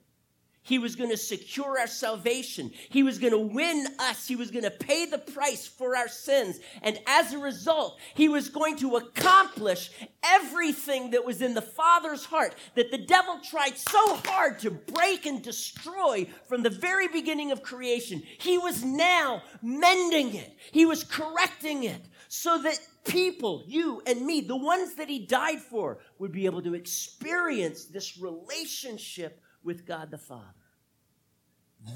He 0.66 0.80
was 0.80 0.96
going 0.96 1.10
to 1.10 1.16
secure 1.16 1.78
our 1.78 1.86
salvation. 1.86 2.72
He 2.88 3.04
was 3.04 3.20
going 3.20 3.32
to 3.32 3.38
win 3.38 3.86
us. 4.00 4.26
He 4.26 4.34
was 4.34 4.50
going 4.50 4.64
to 4.64 4.70
pay 4.72 5.06
the 5.06 5.18
price 5.18 5.64
for 5.64 5.96
our 5.96 6.08
sins. 6.08 6.58
And 6.82 6.98
as 7.06 7.32
a 7.32 7.38
result, 7.38 8.00
he 8.14 8.28
was 8.28 8.48
going 8.48 8.76
to 8.78 8.96
accomplish 8.96 9.92
everything 10.24 11.12
that 11.12 11.24
was 11.24 11.40
in 11.40 11.54
the 11.54 11.62
Father's 11.62 12.24
heart 12.24 12.56
that 12.74 12.90
the 12.90 12.98
devil 12.98 13.38
tried 13.48 13.78
so 13.78 14.16
hard 14.24 14.58
to 14.58 14.72
break 14.72 15.24
and 15.24 15.40
destroy 15.40 16.26
from 16.48 16.64
the 16.64 16.70
very 16.70 17.06
beginning 17.06 17.52
of 17.52 17.62
creation. 17.62 18.20
He 18.38 18.58
was 18.58 18.82
now 18.82 19.44
mending 19.62 20.34
it. 20.34 20.52
He 20.72 20.84
was 20.84 21.04
correcting 21.04 21.84
it 21.84 22.02
so 22.26 22.60
that 22.62 22.80
people, 23.04 23.62
you 23.68 24.02
and 24.04 24.26
me, 24.26 24.40
the 24.40 24.56
ones 24.56 24.96
that 24.96 25.08
he 25.08 25.26
died 25.26 25.60
for, 25.60 25.98
would 26.18 26.32
be 26.32 26.46
able 26.46 26.62
to 26.62 26.74
experience 26.74 27.84
this 27.84 28.18
relationship 28.18 29.40
with 29.66 29.84
God 29.84 30.10
the 30.10 30.18
Father. 30.18 30.44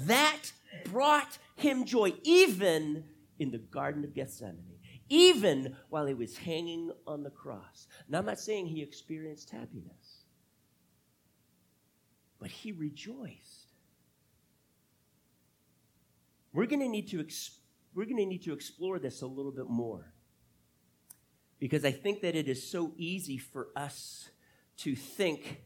That 0.03 0.51
brought 0.85 1.37
him 1.55 1.85
joy, 1.85 2.13
even 2.23 3.05
in 3.39 3.49
the 3.49 3.57
Garden 3.57 4.03
of 4.03 4.13
Gethsemane, 4.13 4.77
even 5.09 5.75
while 5.89 6.05
he 6.05 6.13
was 6.13 6.37
hanging 6.37 6.91
on 7.07 7.23
the 7.23 7.29
cross. 7.31 7.87
Now, 8.07 8.19
I'm 8.19 8.25
not 8.25 8.39
saying 8.39 8.67
he 8.67 8.83
experienced 8.83 9.49
happiness, 9.49 10.25
but 12.39 12.51
he 12.51 12.71
rejoiced. 12.71 13.67
We're 16.53 16.67
going 16.67 16.81
to 16.81 16.89
need 16.89 17.07
to 17.09 17.25
we're 17.93 18.05
going 18.05 18.17
to 18.17 18.25
need 18.25 18.43
to 18.43 18.53
explore 18.53 18.99
this 18.99 19.21
a 19.21 19.27
little 19.27 19.51
bit 19.51 19.69
more 19.69 20.13
because 21.59 21.83
I 21.83 21.91
think 21.91 22.21
that 22.21 22.35
it 22.35 22.47
is 22.47 22.65
so 22.65 22.93
easy 22.97 23.37
for 23.37 23.67
us 23.75 24.29
to 24.77 24.95
think 24.95 25.61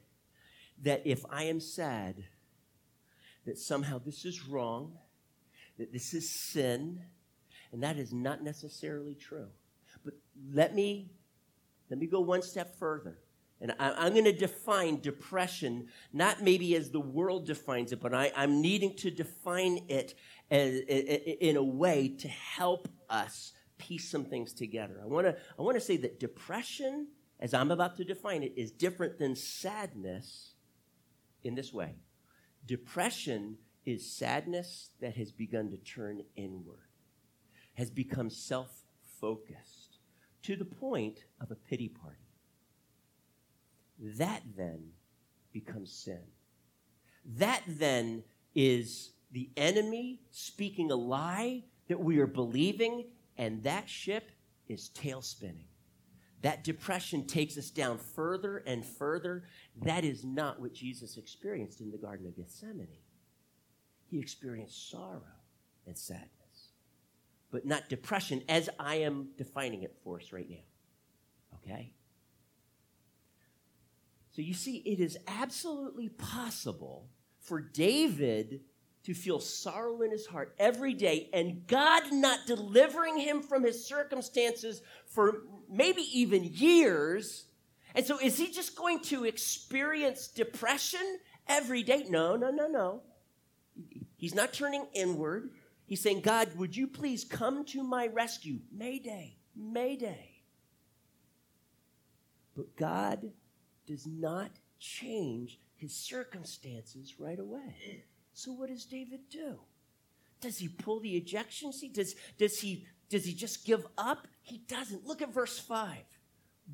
that 0.84 1.02
if 1.06 1.26
I 1.30 1.44
am 1.44 1.60
sad, 1.60 2.24
that 3.46 3.58
somehow 3.58 4.00
this 4.00 4.26
is 4.26 4.48
wrong, 4.48 4.94
that 5.78 5.94
this 5.94 6.14
is 6.14 6.30
sin, 6.30 7.02
and 7.72 7.84
that 7.84 7.98
is 7.98 8.14
not 8.14 8.44
necessarily 8.44 9.16
true. 9.16 9.48
But 10.04 10.14
let 10.52 10.74
me 10.74 11.12
let 11.90 12.00
me 12.00 12.08
go 12.08 12.20
one 12.20 12.42
step 12.42 12.78
further. 12.80 13.20
And 13.62 13.74
I, 13.80 14.08
am 14.08 14.14
going 14.14 14.26
to 14.26 14.34
define 14.34 15.00
depression, 15.00 15.88
not 16.12 16.44
maybe 16.44 16.76
as 16.76 16.90
the 16.90 17.00
world 17.00 17.46
defines 17.46 17.92
it, 17.92 18.02
but 18.02 18.14
I, 18.14 18.32
am 18.36 18.62
needing 18.62 18.96
to 18.98 19.12
define 19.12 19.86
it 19.88 20.14
as, 20.52 20.80
in 20.80 21.56
a 21.56 21.64
way 21.64 22.10
to 22.20 22.28
help 22.28 22.90
us 23.10 23.54
piece 23.78 24.10
some 24.10 24.26
things 24.26 24.54
together. 24.54 25.00
I 25.02 25.06
want 25.06 25.28
to 25.28 25.38
I 25.58 25.62
want 25.62 25.76
to 25.76 25.82
say 25.82 25.98
that 25.98 26.20
depression, 26.20 27.08
as 27.40 27.54
I'm 27.54 27.72
about 27.72 27.96
to 27.98 28.04
define 28.04 28.44
it, 28.44 28.54
is 28.58 28.72
different 28.72 29.20
than 29.20 29.36
sadness 29.36 30.55
in 31.46 31.56
this 31.56 31.72
way. 31.72 31.96
Depression 32.66 33.58
is 33.86 34.12
sadness 34.12 34.90
that 35.00 35.16
has 35.16 35.32
begun 35.32 35.70
to 35.70 35.78
turn 35.78 36.24
inward, 36.36 36.90
has 37.76 37.90
become 37.90 38.30
self 38.30 38.84
focused 39.22 40.00
to 40.42 40.56
the 40.56 40.66
point 40.66 41.26
of 41.40 41.52
a 41.52 41.56
pity 41.56 41.88
party. 41.88 42.18
That 44.18 44.42
then 44.58 44.90
becomes 45.54 45.92
sin. 45.92 46.22
That 47.38 47.62
then 47.68 48.24
is 48.54 49.12
the 49.32 49.50
enemy 49.56 50.22
speaking 50.32 50.92
a 50.92 50.96
lie 50.96 51.64
that 51.88 52.00
we 52.00 52.20
are 52.20 52.28
believing, 52.28 53.06
and 53.38 53.64
that 53.64 53.88
ship 53.88 54.32
is 54.68 54.90
tail 54.90 55.22
spinning. 55.22 55.68
That 56.46 56.64
depression 56.64 57.26
takes 57.26 57.58
us 57.58 57.72
down 57.72 57.98
further 57.98 58.58
and 58.68 58.86
further. 58.86 59.46
That 59.82 60.06
is 60.06 60.24
not 60.24 60.62
what 60.62 60.76
Jesus 60.76 61.18
experienced 61.18 61.82
in 61.82 61.90
the 61.90 61.98
Garden 61.98 62.28
of 62.28 62.38
Gethsemane. 62.38 62.88
He 64.12 64.20
experienced 64.20 64.92
sorrow 64.92 65.24
and 65.88 65.98
sadness, 65.98 66.30
but 67.50 67.66
not 67.66 67.90
depression 67.90 68.44
as 68.48 68.70
I 68.80 68.98
am 68.98 69.30
defining 69.40 69.82
it 69.82 69.98
for 70.04 70.20
us 70.20 70.32
right 70.32 70.48
now. 70.48 71.58
Okay? 71.64 71.94
So 74.34 74.44
you 74.44 74.54
see, 74.54 74.84
it 74.86 75.00
is 75.00 75.18
absolutely 75.28 76.10
possible 76.10 77.10
for 77.40 77.60
David 77.60 78.62
to 79.06 79.14
feel 79.14 79.40
sorrow 79.40 80.02
in 80.02 80.12
his 80.12 80.26
heart 80.26 80.56
every 80.58 80.94
day 80.94 81.30
and 81.32 81.68
God 81.68 82.12
not 82.12 82.48
delivering 82.48 83.18
him 83.18 83.44
from 83.44 83.64
his 83.64 83.86
circumstances 83.86 84.82
for 85.06 85.44
maybe 85.70 86.02
even 86.12 86.44
years. 86.44 87.46
And 87.94 88.04
so 88.04 88.18
is 88.20 88.38
he 88.38 88.52
just 88.52 88.76
going 88.76 89.00
to 89.04 89.26
experience 89.26 90.28
depression 90.28 91.20
every 91.48 91.84
day? 91.84 92.06
No, 92.10 92.36
no, 92.36 92.50
no, 92.50 92.68
no. 92.68 93.02
He's 94.18 94.34
not 94.34 94.54
turning 94.54 94.88
inward. 94.94 95.52
He's 95.86 96.02
saying, 96.02 96.22
God, 96.22 96.56
would 96.58 96.76
you 96.76 96.88
please 96.88 97.24
come 97.24 97.64
to 97.66 97.84
my 97.84 98.08
rescue? 98.08 98.58
Mayday, 98.76 99.38
Mayday. 99.56 100.42
But 102.56 102.76
God 102.76 103.32
does 103.86 104.08
not 104.08 104.50
change 104.80 105.60
his 105.76 105.96
circumstances 105.96 107.20
right 107.20 107.40
away. 107.40 108.06
So 108.36 108.52
what 108.52 108.68
does 108.68 108.86
David 108.86 109.22
do? 109.32 109.60
Does 110.42 110.58
he 110.58 110.68
pull 110.68 111.00
the 111.00 111.16
ejection 111.16 111.72
seat? 111.72 111.94
Does, 111.94 112.16
does, 112.38 112.60
he, 112.60 112.86
does 113.10 113.24
he 113.24 113.34
just 113.34 113.66
give 113.66 113.88
up? 113.98 114.28
He 114.42 114.58
doesn't. 114.58 115.08
Look 115.08 115.22
at 115.22 115.34
verse 115.34 115.58
5. 115.58 115.96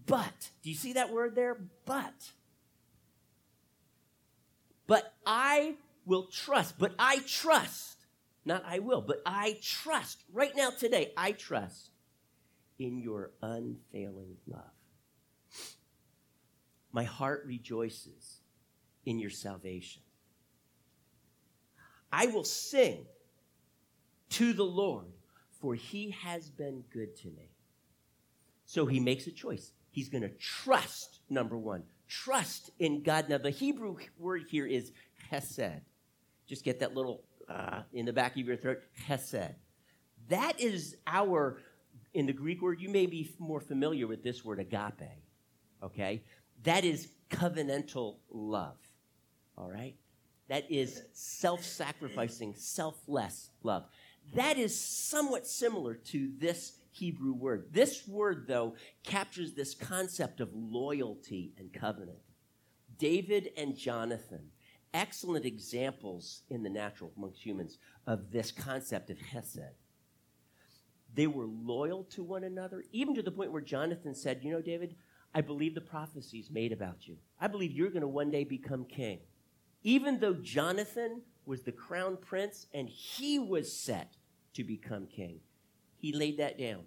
But, 0.08 0.50
do 0.64 0.72
you 0.72 0.76
see 0.76 0.94
that 0.94 1.12
word 1.12 1.36
there? 1.36 1.58
But. 1.86 2.32
But 4.88 5.14
I 5.24 5.76
will 6.04 6.26
trust. 6.26 6.80
But 6.80 6.96
I 6.98 7.20
trust. 7.28 7.98
Not 8.44 8.64
I 8.66 8.80
will, 8.80 9.02
but 9.02 9.22
I 9.24 9.60
trust. 9.62 10.24
Right 10.34 10.56
now, 10.56 10.72
today, 10.72 11.14
I 11.16 11.32
trust 11.32 11.92
in 12.80 12.98
your 12.98 13.34
unfailing 13.44 14.38
love. 14.48 14.64
My 16.92 17.04
heart 17.04 17.44
rejoices 17.46 18.42
in 19.06 19.20
your 19.20 19.30
salvation. 19.30 20.02
I 22.12 22.28
will 22.28 22.44
sing 22.44 23.06
to 24.32 24.54
the 24.54 24.64
Lord, 24.64 25.08
for 25.60 25.76
he 25.76 26.12
has 26.12 26.50
been 26.50 26.84
good 26.92 27.16
to 27.18 27.28
me. 27.28 27.52
So 28.66 28.86
he 28.86 29.00
makes 29.00 29.28
a 29.28 29.32
choice. 29.32 29.74
He's 29.92 30.10
going 30.10 30.24
to 30.24 30.30
trust, 30.30 31.20
number 31.30 31.58
one, 31.58 31.84
trust 32.08 32.72
in 32.80 33.04
God. 33.04 33.28
Now, 33.30 33.38
the 33.38 33.50
Hebrew 33.50 33.98
word 34.18 34.44
here 34.50 34.66
is 34.66 34.92
hesed. 35.30 35.82
Just 36.48 36.64
get 36.64 36.80
that 36.80 36.96
little 36.96 37.24
uh, 37.50 37.82
in 37.94 38.06
the 38.06 38.14
back 38.14 38.38
of 38.38 38.46
your 38.46 38.56
throat, 38.56 38.80
hesed. 38.94 39.56
That 40.30 40.60
is 40.60 40.96
our, 41.06 41.58
in 42.14 42.26
the 42.26 42.34
Greek 42.34 42.62
word, 42.62 42.80
you 42.80 42.90
may 42.90 43.06
be 43.06 43.30
more 43.40 43.60
familiar 43.60 44.08
with 44.08 44.24
this 44.24 44.46
word, 44.46 44.60
agape. 44.60 45.10
Okay? 45.84 46.24
That 46.64 46.86
is 46.86 47.10
covenantal 47.30 48.18
love. 48.32 48.78
All 49.58 49.70
right? 49.70 49.96
That 50.52 50.70
is 50.70 51.04
self 51.14 51.64
sacrificing, 51.64 52.56
selfless 52.58 53.52
love. 53.64 53.86
That 54.34 54.58
is 54.58 54.78
somewhat 54.78 55.48
similar 55.48 55.94
to 55.94 56.30
this 56.38 56.74
Hebrew 56.92 57.32
word. 57.32 57.68
This 57.72 58.06
word, 58.06 58.48
though, 58.50 58.76
captures 59.06 59.54
this 59.54 59.74
concept 59.74 60.42
of 60.42 60.50
loyalty 60.54 61.54
and 61.58 61.72
covenant. 61.72 62.18
David 62.98 63.52
and 63.56 63.78
Jonathan, 63.78 64.50
excellent 64.94 65.46
examples 65.46 66.42
in 66.50 66.64
the 66.64 66.70
natural 66.70 67.14
amongst 67.16 67.46
humans 67.46 67.78
of 68.06 68.30
this 68.30 68.52
concept 68.52 69.10
of 69.10 69.22
Hesed. 69.22 69.78
They 71.14 71.28
were 71.28 71.48
loyal 71.48 72.04
to 72.10 72.24
one 72.24 72.44
another, 72.44 72.84
even 72.92 73.16
to 73.16 73.22
the 73.22 73.32
point 73.32 73.54
where 73.54 73.62
Jonathan 73.62 74.14
said, 74.14 74.42
You 74.44 74.52
know, 74.52 74.62
David, 74.62 74.98
I 75.34 75.40
believe 75.40 75.76
the 75.76 75.80
prophecies 75.80 76.52
made 76.52 76.74
about 76.74 77.08
you. 77.08 77.16
I 77.40 77.48
believe 77.48 77.72
you're 77.72 77.88
going 77.88 78.02
to 78.02 78.08
one 78.10 78.32
day 78.32 78.44
become 78.44 78.84
king. 78.84 79.20
Even 79.84 80.20
though 80.20 80.34
Jonathan 80.34 81.22
was 81.46 81.64
the 81.64 81.72
crown 81.72 82.18
prince 82.18 82.68
and 82.74 82.88
he 82.88 83.40
was 83.40 83.76
set 83.76 84.16
to 84.54 84.64
become 84.64 85.08
king, 85.08 85.40
he 85.98 86.14
laid 86.14 86.38
that 86.38 86.58
down. 86.58 86.84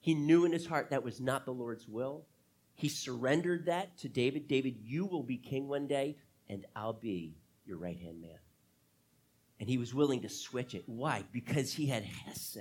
He 0.00 0.14
knew 0.14 0.44
in 0.44 0.52
his 0.52 0.66
heart 0.66 0.90
that 0.90 1.02
was 1.02 1.20
not 1.20 1.44
the 1.44 1.52
Lord's 1.52 1.88
will. 1.88 2.26
He 2.74 2.88
surrendered 2.88 3.66
that 3.66 3.96
to 3.98 4.08
David. 4.08 4.46
David, 4.46 4.76
you 4.82 5.06
will 5.06 5.22
be 5.22 5.36
king 5.36 5.66
one 5.66 5.86
day, 5.86 6.16
and 6.48 6.66
I'll 6.76 6.92
be 6.92 7.38
your 7.64 7.78
right 7.78 7.98
hand 7.98 8.20
man. 8.20 8.38
And 9.58 9.68
he 9.68 9.78
was 9.78 9.94
willing 9.94 10.22
to 10.22 10.28
switch 10.28 10.74
it. 10.74 10.84
Why? 10.86 11.24
Because 11.32 11.72
he 11.72 11.86
had 11.86 12.04
Hesed. 12.04 12.58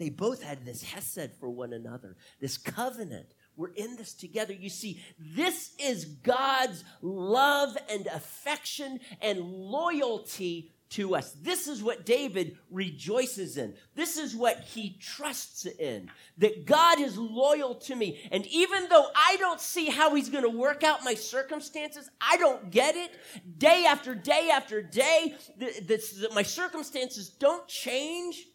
They 0.00 0.08
both 0.08 0.42
had 0.42 0.64
this 0.64 0.82
hesed 0.82 1.34
for 1.38 1.50
one 1.50 1.74
another, 1.74 2.16
this 2.40 2.56
covenant. 2.56 3.34
We're 3.60 3.74
in 3.74 3.96
this 3.96 4.14
together. 4.14 4.54
You 4.54 4.70
see, 4.70 5.02
this 5.18 5.74
is 5.78 6.06
God's 6.06 6.82
love 7.02 7.76
and 7.90 8.06
affection 8.06 9.00
and 9.20 9.38
loyalty 9.38 10.72
to 10.90 11.14
us. 11.14 11.32
This 11.42 11.68
is 11.68 11.82
what 11.82 12.06
David 12.06 12.56
rejoices 12.70 13.58
in. 13.58 13.74
This 13.94 14.16
is 14.16 14.34
what 14.34 14.60
he 14.60 14.96
trusts 14.98 15.66
in. 15.66 16.10
That 16.38 16.64
God 16.64 17.00
is 17.00 17.18
loyal 17.18 17.74
to 17.74 17.94
me. 17.94 18.26
And 18.32 18.46
even 18.46 18.88
though 18.88 19.08
I 19.14 19.36
don't 19.38 19.60
see 19.60 19.90
how 19.90 20.14
he's 20.14 20.30
going 20.30 20.44
to 20.44 20.58
work 20.58 20.82
out 20.82 21.04
my 21.04 21.12
circumstances, 21.12 22.08
I 22.18 22.38
don't 22.38 22.70
get 22.70 22.96
it. 22.96 23.10
Day 23.58 23.84
after 23.86 24.14
day 24.14 24.48
after 24.50 24.80
day, 24.80 25.34
this, 25.82 26.24
my 26.34 26.42
circumstances 26.42 27.28
don't 27.28 27.68
change. 27.68 28.46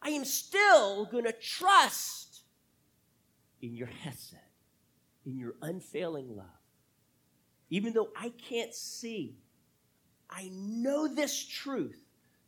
I 0.00 0.08
am 0.08 0.24
still 0.24 1.04
going 1.04 1.24
to 1.24 1.32
trust 1.32 2.17
in 3.62 3.74
your 3.74 3.88
Hesed, 3.88 4.34
in 5.26 5.38
your 5.38 5.54
unfailing 5.62 6.36
love. 6.36 6.46
Even 7.70 7.92
though 7.92 8.08
I 8.16 8.30
can't 8.30 8.74
see, 8.74 9.36
I 10.30 10.50
know 10.52 11.06
this 11.06 11.44
truth 11.44 12.00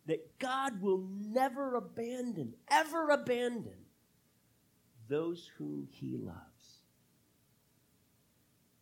that 0.06 0.38
God 0.38 0.80
will 0.80 1.06
never 1.20 1.76
abandon, 1.76 2.54
ever 2.70 3.10
abandon 3.10 3.86
those 5.08 5.50
whom 5.58 5.86
he 5.90 6.16
loves. 6.16 6.38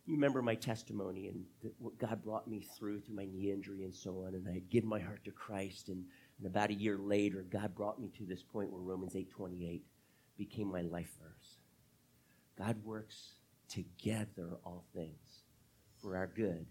You 0.05 0.15
remember 0.15 0.41
my 0.41 0.55
testimony 0.55 1.27
and 1.27 1.45
what 1.77 1.97
God 1.99 2.23
brought 2.23 2.47
me 2.47 2.61
through 2.61 3.01
through 3.01 3.15
my 3.15 3.25
knee 3.25 3.51
injury 3.51 3.83
and 3.83 3.93
so 3.93 4.23
on, 4.25 4.33
and 4.33 4.47
I 4.47 4.53
had 4.53 4.69
given 4.69 4.89
my 4.89 4.99
heart 4.99 5.23
to 5.25 5.31
Christ 5.31 5.89
and 5.89 6.05
and 6.39 6.47
about 6.47 6.69
a 6.69 6.73
year 6.73 6.97
later, 6.97 7.45
God 7.49 7.75
brought 7.75 7.99
me 7.99 8.09
to 8.17 8.25
this 8.25 8.41
point 8.41 8.71
where 8.71 8.81
Romans 8.81 9.13
8:28 9.13 9.83
became 10.37 10.71
my 10.71 10.81
life 10.81 11.11
verse. 11.21 11.38
God 12.59 12.83
works 12.83 13.35
together 13.69 14.57
all 14.65 14.85
things 14.93 15.43
for 16.01 16.17
our 16.17 16.27
good, 16.27 16.65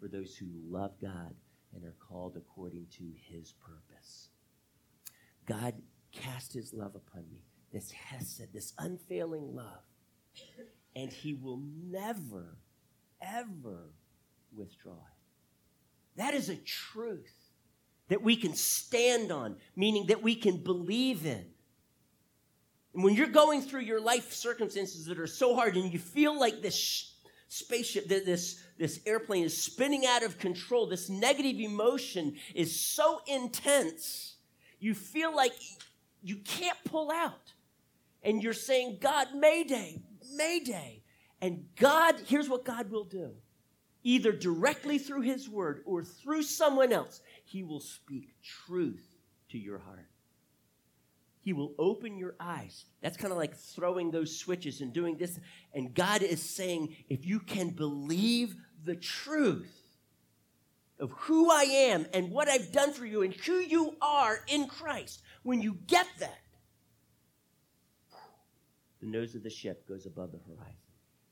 for 0.00 0.06
those 0.06 0.36
who 0.36 0.46
love 0.70 0.92
God 1.02 1.34
and 1.74 1.84
are 1.84 1.96
called 1.98 2.36
according 2.36 2.86
to 2.98 3.04
his 3.16 3.52
purpose. 3.52 4.28
God 5.46 5.74
cast 6.12 6.52
his 6.52 6.72
love 6.72 6.94
upon 6.94 7.24
me, 7.30 7.42
this 7.72 7.90
hesed, 7.90 8.52
this 8.52 8.74
unfailing 8.78 9.54
love, 9.54 9.82
and 10.94 11.12
he 11.12 11.34
will 11.34 11.62
never, 11.90 12.58
ever 13.20 13.90
withdraw 14.54 14.92
it. 14.92 16.16
That 16.16 16.34
is 16.34 16.48
a 16.48 16.56
truth 16.56 17.34
that 18.08 18.22
we 18.22 18.36
can 18.36 18.54
stand 18.54 19.32
on, 19.32 19.56
meaning 19.76 20.06
that 20.06 20.22
we 20.22 20.34
can 20.34 20.58
believe 20.58 21.26
in. 21.26 21.46
And 22.98 23.04
when 23.04 23.14
you're 23.14 23.28
going 23.28 23.62
through 23.62 23.82
your 23.82 24.00
life 24.00 24.32
circumstances 24.32 25.04
that 25.04 25.20
are 25.20 25.28
so 25.28 25.54
hard 25.54 25.76
and 25.76 25.92
you 25.92 26.00
feel 26.00 26.36
like 26.36 26.60
this 26.60 27.14
spaceship, 27.46 28.08
this, 28.08 28.60
this 28.76 28.98
airplane 29.06 29.44
is 29.44 29.56
spinning 29.56 30.04
out 30.04 30.24
of 30.24 30.36
control, 30.40 30.88
this 30.88 31.08
negative 31.08 31.60
emotion 31.60 32.34
is 32.56 32.74
so 32.74 33.20
intense, 33.28 34.34
you 34.80 34.94
feel 34.94 35.32
like 35.32 35.52
you 36.24 36.38
can't 36.38 36.76
pull 36.86 37.12
out. 37.12 37.52
And 38.24 38.42
you're 38.42 38.52
saying, 38.52 38.98
God, 39.00 39.28
Mayday, 39.32 40.02
Mayday. 40.34 41.04
And 41.40 41.66
God, 41.76 42.16
here's 42.26 42.48
what 42.48 42.64
God 42.64 42.90
will 42.90 43.04
do 43.04 43.30
either 44.02 44.32
directly 44.32 44.98
through 44.98 45.20
His 45.20 45.48
word 45.48 45.82
or 45.86 46.02
through 46.02 46.42
someone 46.42 46.92
else, 46.92 47.20
He 47.44 47.62
will 47.62 47.78
speak 47.78 48.34
truth 48.42 49.06
to 49.50 49.58
your 49.58 49.78
heart. 49.78 50.08
He 51.48 51.54
will 51.54 51.72
open 51.78 52.18
your 52.18 52.34
eyes. 52.38 52.84
That's 53.00 53.16
kind 53.16 53.32
of 53.32 53.38
like 53.38 53.56
throwing 53.56 54.10
those 54.10 54.38
switches 54.38 54.82
and 54.82 54.92
doing 54.92 55.16
this. 55.16 55.40
And 55.72 55.94
God 55.94 56.20
is 56.20 56.42
saying, 56.42 56.94
if 57.08 57.24
you 57.24 57.40
can 57.40 57.70
believe 57.70 58.54
the 58.84 58.94
truth 58.94 59.74
of 61.00 61.10
who 61.12 61.50
I 61.50 61.62
am 61.62 62.04
and 62.12 62.30
what 62.30 62.50
I've 62.50 62.70
done 62.70 62.92
for 62.92 63.06
you 63.06 63.22
and 63.22 63.32
who 63.32 63.60
you 63.60 63.96
are 64.02 64.40
in 64.46 64.66
Christ, 64.66 65.22
when 65.42 65.62
you 65.62 65.78
get 65.86 66.06
that, 66.18 66.42
the 69.00 69.06
nose 69.06 69.34
of 69.34 69.42
the 69.42 69.48
ship 69.48 69.88
goes 69.88 70.04
above 70.04 70.32
the 70.32 70.40
horizon. 70.46 70.74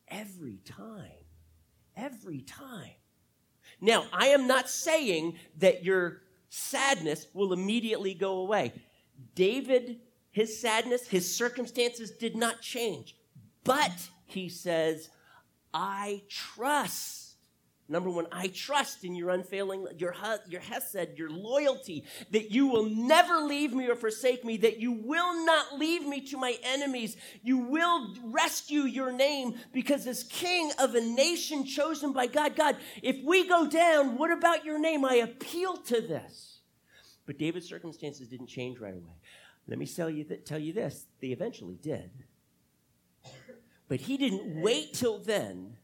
Every 0.09 0.61
time. 0.65 1.27
Every 1.95 2.41
time. 2.41 2.95
Now, 3.83 4.07
I 4.15 4.29
am 4.29 4.47
not 4.47 4.71
saying 4.71 5.37
that 5.59 5.85
your 5.85 6.23
sadness 6.49 7.27
will 7.35 7.53
immediately 7.53 8.15
go 8.15 8.39
away. 8.39 8.73
David 9.35 10.01
his 10.37 10.61
sadness, 10.61 11.09
his 11.09 11.35
circumstances 11.35 12.11
did 12.11 12.37
not 12.37 12.61
change. 12.61 13.17
But 13.65 13.91
he 14.27 14.51
says, 14.51 15.09
I 15.73 16.25
trust. 16.29 17.37
Number 17.89 18.11
one, 18.11 18.27
I 18.31 18.49
trust 18.49 19.03
in 19.03 19.15
your 19.15 19.31
unfailing, 19.31 19.87
your, 19.97 20.15
your 20.47 20.61
hesed, 20.61 21.17
your 21.17 21.31
loyalty, 21.31 22.05
that 22.33 22.51
you 22.51 22.67
will 22.67 22.85
never 22.85 23.39
leave 23.39 23.73
me 23.73 23.89
or 23.89 23.97
forsake 23.97 24.45
me, 24.45 24.59
that 24.59 24.79
you 24.79 24.93
will 24.93 25.47
not 25.47 25.79
leave 25.79 26.07
me 26.07 26.21
to 26.27 26.37
my 26.37 26.59
enemies. 26.63 27.17
You 27.43 27.57
will 27.57 28.15
rescue 28.23 28.83
your 28.83 29.13
name 29.13 29.55
because 29.73 30.07
as 30.07 30.23
king 30.25 30.71
of 30.79 30.95
a 30.95 31.01
nation 31.01 31.65
chosen 31.65 32.13
by 32.13 32.27
God, 32.27 32.57
God, 32.57 32.77
if 33.03 33.25
we 33.25 33.49
go 33.49 33.67
down, 33.67 34.19
what 34.19 34.31
about 34.31 34.67
your 34.67 34.79
name? 34.79 35.03
I 35.03 35.15
appeal 35.15 35.79
to 35.79 36.03
this. 36.03 36.57
But 37.27 37.39
David's 37.39 37.67
circumstances 37.67 38.29
didn't 38.29 38.47
change 38.47 38.79
right 38.79 38.95
away. 38.95 39.15
Let 39.69 39.79
me 39.79 39.87
tell 39.87 40.09
you, 40.09 40.25
th- 40.25 40.45
tell 40.45 40.59
you 40.59 40.73
this 40.73 41.07
they 41.21 41.29
eventually 41.29 41.77
did. 41.77 42.11
But 43.89 44.01
he 44.01 44.17
didn't 44.17 44.61
wait 44.63 44.95
till 44.95 45.19
then 45.19 45.77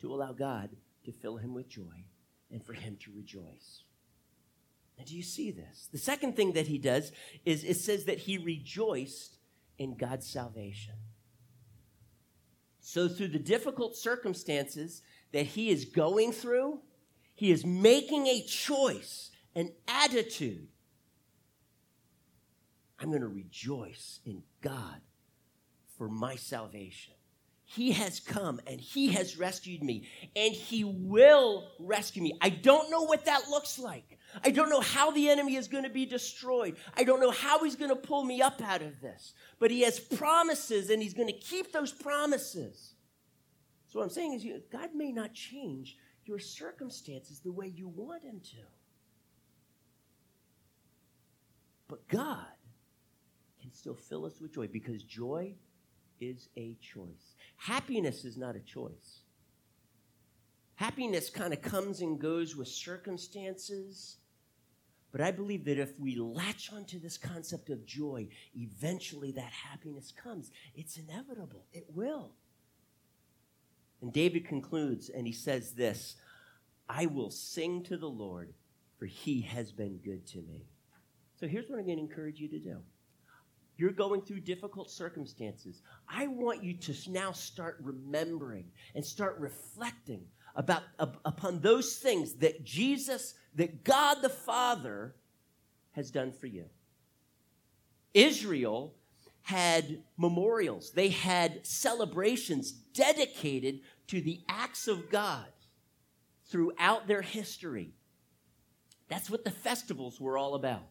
to 0.00 0.12
allow 0.12 0.32
God 0.32 0.70
to 1.04 1.12
fill 1.12 1.36
him 1.36 1.54
with 1.54 1.68
joy 1.68 2.04
and 2.50 2.64
for 2.64 2.72
him 2.72 2.96
to 3.00 3.12
rejoice. 3.14 3.84
Now, 4.98 5.04
do 5.06 5.16
you 5.16 5.22
see 5.22 5.50
this? 5.50 5.88
The 5.92 5.98
second 5.98 6.36
thing 6.36 6.52
that 6.52 6.66
he 6.66 6.78
does 6.78 7.12
is 7.44 7.64
it 7.64 7.76
says 7.76 8.04
that 8.04 8.18
he 8.18 8.38
rejoiced 8.38 9.38
in 9.78 9.96
God's 9.96 10.26
salvation. 10.26 10.94
So, 12.80 13.08
through 13.08 13.28
the 13.28 13.38
difficult 13.38 13.96
circumstances 13.96 15.02
that 15.32 15.46
he 15.46 15.70
is 15.70 15.84
going 15.84 16.32
through, 16.32 16.80
he 17.34 17.50
is 17.50 17.64
making 17.64 18.26
a 18.26 18.42
choice, 18.42 19.30
an 19.54 19.72
attitude 19.86 20.68
I'm 23.00 23.08
going 23.08 23.22
to 23.22 23.28
rejoice 23.28 24.20
in 24.26 24.42
God 24.60 25.00
for 25.96 26.08
my 26.08 26.36
salvation. 26.36 27.14
He 27.64 27.92
has 27.92 28.18
come 28.18 28.60
and 28.66 28.80
He 28.80 29.12
has 29.12 29.38
rescued 29.38 29.82
me, 29.82 30.08
and 30.34 30.52
He 30.52 30.82
will 30.82 31.70
rescue 31.78 32.20
me. 32.20 32.36
I 32.40 32.50
don't 32.50 32.90
know 32.90 33.02
what 33.02 33.26
that 33.26 33.48
looks 33.48 33.78
like. 33.78 34.18
I 34.44 34.50
don't 34.50 34.70
know 34.70 34.80
how 34.80 35.12
the 35.12 35.28
enemy 35.28 35.56
is 35.56 35.68
going 35.68 35.84
to 35.84 35.90
be 35.90 36.04
destroyed. 36.04 36.76
I 36.96 37.04
don't 37.04 37.20
know 37.20 37.30
how 37.30 37.62
He's 37.62 37.76
going 37.76 37.90
to 37.90 37.96
pull 37.96 38.24
me 38.24 38.42
up 38.42 38.60
out 38.60 38.82
of 38.82 39.00
this. 39.00 39.34
But 39.60 39.70
He 39.70 39.82
has 39.82 40.00
promises, 40.00 40.90
and 40.90 41.00
He's 41.00 41.14
going 41.14 41.28
to 41.28 41.38
keep 41.38 41.72
those 41.72 41.92
promises. 41.92 42.94
So, 43.86 44.00
what 44.00 44.04
I'm 44.04 44.10
saying 44.10 44.34
is, 44.34 44.44
God 44.72 44.90
may 44.94 45.12
not 45.12 45.32
change 45.32 45.96
your 46.24 46.40
circumstances 46.40 47.40
the 47.40 47.52
way 47.52 47.68
you 47.68 47.88
want 47.88 48.24
Him 48.24 48.40
to. 48.40 48.62
But 51.86 52.06
God 52.08 52.46
can 53.70 53.76
still 53.76 53.94
fill 53.94 54.26
us 54.26 54.40
with 54.40 54.54
joy 54.54 54.66
because 54.66 55.02
joy 55.02 55.54
is 56.20 56.48
a 56.56 56.76
choice. 56.80 57.34
Happiness 57.56 58.24
is 58.24 58.36
not 58.36 58.56
a 58.56 58.60
choice. 58.60 59.22
Happiness 60.74 61.30
kind 61.30 61.52
of 61.52 61.62
comes 61.62 62.00
and 62.00 62.18
goes 62.18 62.56
with 62.56 62.68
circumstances. 62.68 64.16
But 65.12 65.20
I 65.20 65.30
believe 65.30 65.64
that 65.66 65.78
if 65.78 65.98
we 65.98 66.16
latch 66.16 66.72
onto 66.72 66.98
this 66.98 67.18
concept 67.18 67.70
of 67.70 67.84
joy, 67.84 68.28
eventually 68.54 69.32
that 69.32 69.52
happiness 69.52 70.12
comes. 70.12 70.50
It's 70.74 70.96
inevitable, 70.96 71.64
it 71.72 71.86
will. 71.94 72.32
And 74.02 74.12
David 74.12 74.46
concludes 74.46 75.10
and 75.10 75.26
he 75.26 75.32
says 75.32 75.72
this 75.72 76.16
I 76.88 77.06
will 77.06 77.30
sing 77.30 77.84
to 77.84 77.96
the 77.96 78.08
Lord, 78.08 78.52
for 78.98 79.06
he 79.06 79.42
has 79.42 79.70
been 79.70 79.98
good 79.98 80.26
to 80.28 80.38
me. 80.38 80.66
So 81.38 81.46
here's 81.46 81.68
what 81.68 81.78
I'm 81.78 81.86
going 81.86 81.98
to 81.98 82.02
encourage 82.02 82.40
you 82.40 82.48
to 82.48 82.58
do 82.58 82.78
you're 83.80 83.92
going 83.92 84.20
through 84.20 84.40
difficult 84.40 84.90
circumstances, 84.90 85.80
I 86.06 86.26
want 86.26 86.62
you 86.62 86.74
to 86.74 86.94
now 87.10 87.32
start 87.32 87.78
remembering 87.80 88.66
and 88.94 89.02
start 89.02 89.38
reflecting 89.38 90.26
about 90.54 90.82
upon 90.98 91.60
those 91.60 91.96
things 91.96 92.34
that 92.34 92.62
Jesus, 92.62 93.34
that 93.54 93.82
God 93.82 94.18
the 94.20 94.28
Father 94.28 95.14
has 95.92 96.10
done 96.10 96.30
for 96.30 96.46
you. 96.46 96.66
Israel 98.12 98.94
had 99.42 100.02
memorials, 100.18 100.90
they 100.90 101.08
had 101.08 101.66
celebrations 101.66 102.72
dedicated 102.72 103.80
to 104.08 104.20
the 104.20 104.40
acts 104.46 104.88
of 104.88 105.08
God 105.08 105.46
throughout 106.44 107.06
their 107.06 107.22
history. 107.22 107.94
That's 109.08 109.30
what 109.30 109.44
the 109.44 109.50
festivals 109.50 110.20
were 110.20 110.36
all 110.36 110.54
about 110.54 110.82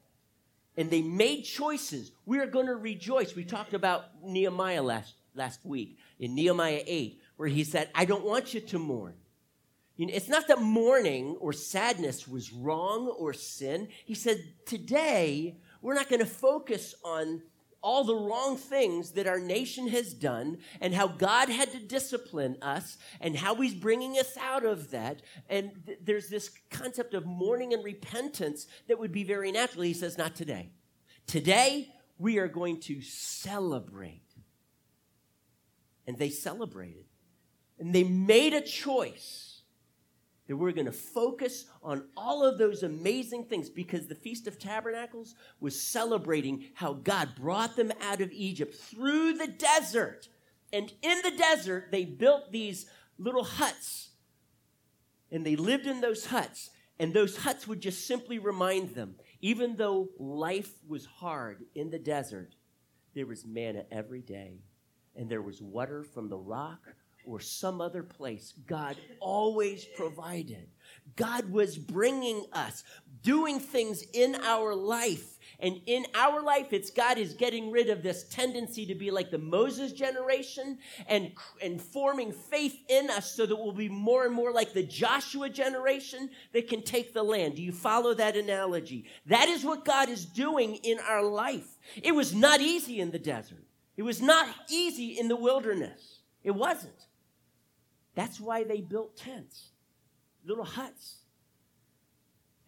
and 0.79 0.89
they 0.89 1.01
made 1.01 1.43
choices. 1.43 2.13
We 2.25 2.39
are 2.39 2.45
going 2.45 2.67
to 2.67 2.75
rejoice. 2.75 3.35
We 3.35 3.43
talked 3.43 3.73
about 3.73 4.23
Nehemiah 4.23 4.81
last, 4.81 5.13
last 5.35 5.65
week 5.65 5.97
in 6.19 6.35
Nehemiah 6.35 6.81
8, 6.87 7.19
where 7.35 7.49
he 7.49 7.65
said, 7.65 7.89
I 7.93 8.05
don't 8.05 8.23
want 8.23 8.53
you 8.53 8.61
to 8.61 8.79
mourn. 8.79 9.13
You 9.97 10.05
know, 10.05 10.13
it's 10.13 10.29
not 10.29 10.47
that 10.47 10.61
mourning 10.61 11.35
or 11.41 11.51
sadness 11.51 12.29
was 12.29 12.53
wrong 12.53 13.09
or 13.09 13.33
sin. 13.33 13.89
He 14.05 14.15
said, 14.15 14.41
Today, 14.65 15.57
we're 15.81 15.95
not 15.95 16.07
going 16.07 16.21
to 16.21 16.25
focus 16.25 16.95
on 17.03 17.41
all 17.81 18.03
the 18.03 18.15
wrong 18.15 18.57
things 18.57 19.11
that 19.11 19.27
our 19.27 19.39
nation 19.39 19.87
has 19.87 20.13
done 20.13 20.57
and 20.81 20.93
how 20.93 21.07
God 21.07 21.49
had 21.49 21.71
to 21.71 21.79
discipline 21.79 22.57
us 22.61 22.97
and 23.21 23.35
how 23.35 23.55
He's 23.55 23.73
bringing 23.73 24.17
us 24.17 24.37
out 24.37 24.65
of 24.65 24.91
that. 24.91 25.21
And 25.49 25.71
th- 25.85 25.99
there's 26.03 26.29
this 26.29 26.49
concept 26.69 27.13
of 27.13 27.25
mourning 27.25 27.73
and 27.73 27.83
repentance 27.83 28.67
that 28.87 28.99
would 28.99 29.11
be 29.11 29.23
very 29.23 29.51
natural. 29.51 29.83
He 29.83 29.93
says, 29.93 30.17
not 30.17 30.35
today. 30.35 30.71
Today, 31.27 31.93
we 32.17 32.37
are 32.37 32.47
going 32.47 32.81
to 32.81 33.01
celebrate. 33.01 34.23
And 36.05 36.17
they 36.17 36.29
celebrated. 36.29 37.05
And 37.79 37.93
they 37.93 38.03
made 38.03 38.53
a 38.53 38.61
choice 38.61 39.48
that 40.49 40.57
we're 40.57 40.71
going 40.71 40.87
to 40.87 40.91
focus 40.91 41.65
on 41.83 42.03
all 42.17 42.43
of 42.43 42.57
those 42.57 42.81
amazing 42.81 43.45
things 43.45 43.69
because 43.69 44.07
the 44.07 44.15
Feast 44.15 44.47
of 44.47 44.57
Tabernacles 44.57 45.35
was 45.59 45.79
celebrating 45.79 46.65
how 46.73 46.93
God 46.93 47.35
brought 47.39 47.75
them 47.75 47.91
out 48.01 48.19
of 48.19 48.31
Egypt 48.31 48.73
through 48.73 49.33
the 49.33 49.45
desert. 49.45 50.27
And 50.73 50.91
in 51.03 51.21
the 51.21 51.37
desert, 51.37 51.89
they 51.91 52.03
built 52.03 52.51
these 52.51 52.87
little 53.19 53.43
huts. 53.43 54.09
And 55.31 55.45
they 55.45 55.55
lived 55.55 55.85
in 55.85 56.01
those 56.01 56.25
huts. 56.25 56.71
And 56.97 57.13
those 57.13 57.37
huts 57.37 57.67
would 57.67 57.79
just 57.79 58.07
simply 58.07 58.39
remind 58.39 58.95
them, 58.95 59.17
even 59.41 59.75
though 59.75 60.09
life 60.17 60.71
was 60.87 61.05
hard 61.05 61.63
in 61.75 61.91
the 61.91 61.99
desert, 61.99 62.55
there 63.13 63.27
was 63.27 63.45
manna 63.45 63.83
every 63.91 64.21
day. 64.21 64.63
And 65.15 65.29
there 65.29 65.43
was 65.43 65.61
water 65.61 66.03
from 66.03 66.27
the 66.27 66.39
rock 66.39 66.81
or 67.29 67.39
some 67.39 67.79
other 67.79 68.01
place, 68.01 68.53
God 68.65 68.97
always 69.19 69.85
provided. 69.95 70.67
God 71.15 71.51
was 71.51 71.77
bringing 71.77 72.45
us, 72.53 72.83
doing 73.21 73.59
things 73.59 74.03
in 74.13 74.35
our 74.43 74.73
life, 74.73 75.37
And 75.61 75.81
in 75.87 76.05
our 76.15 76.41
life, 76.41 76.71
it's 76.71 76.89
God 76.89 77.17
is 77.17 77.33
getting 77.33 77.69
rid 77.69 77.89
of 77.89 78.01
this 78.01 78.23
tendency 78.29 78.85
to 78.85 78.95
be 78.95 79.11
like 79.11 79.29
the 79.29 79.37
Moses 79.37 79.91
generation 79.91 80.77
and, 81.07 81.31
and 81.61 81.81
forming 81.81 82.31
faith 82.31 82.79
in 82.87 83.09
us 83.09 83.31
so 83.31 83.45
that 83.45 83.55
we'll 83.55 83.73
be 83.73 83.89
more 83.89 84.25
and 84.25 84.33
more 84.33 84.53
like 84.53 84.73
the 84.73 84.83
Joshua 84.83 85.49
generation 85.49 86.29
that 86.53 86.69
can 86.69 86.81
take 86.81 87.13
the 87.13 87.23
land. 87.23 87.55
Do 87.55 87.61
you 87.61 87.73
follow 87.73 88.13
that 88.13 88.37
analogy? 88.37 89.05
That 89.25 89.49
is 89.49 89.65
what 89.65 89.83
God 89.83 90.07
is 90.07 90.25
doing 90.25 90.75
in 90.75 90.99
our 90.99 91.23
life. 91.23 91.77
It 92.01 92.13
was 92.13 92.33
not 92.33 92.61
easy 92.61 93.01
in 93.01 93.11
the 93.11 93.19
desert. 93.19 93.65
It 93.97 94.03
was 94.03 94.21
not 94.21 94.47
easy 94.69 95.19
in 95.19 95.27
the 95.27 95.35
wilderness. 95.35 96.19
It 96.41 96.51
wasn't. 96.51 96.93
That's 98.15 98.39
why 98.39 98.63
they 98.63 98.81
built 98.81 99.17
tents, 99.17 99.69
little 100.43 100.65
huts 100.65 101.19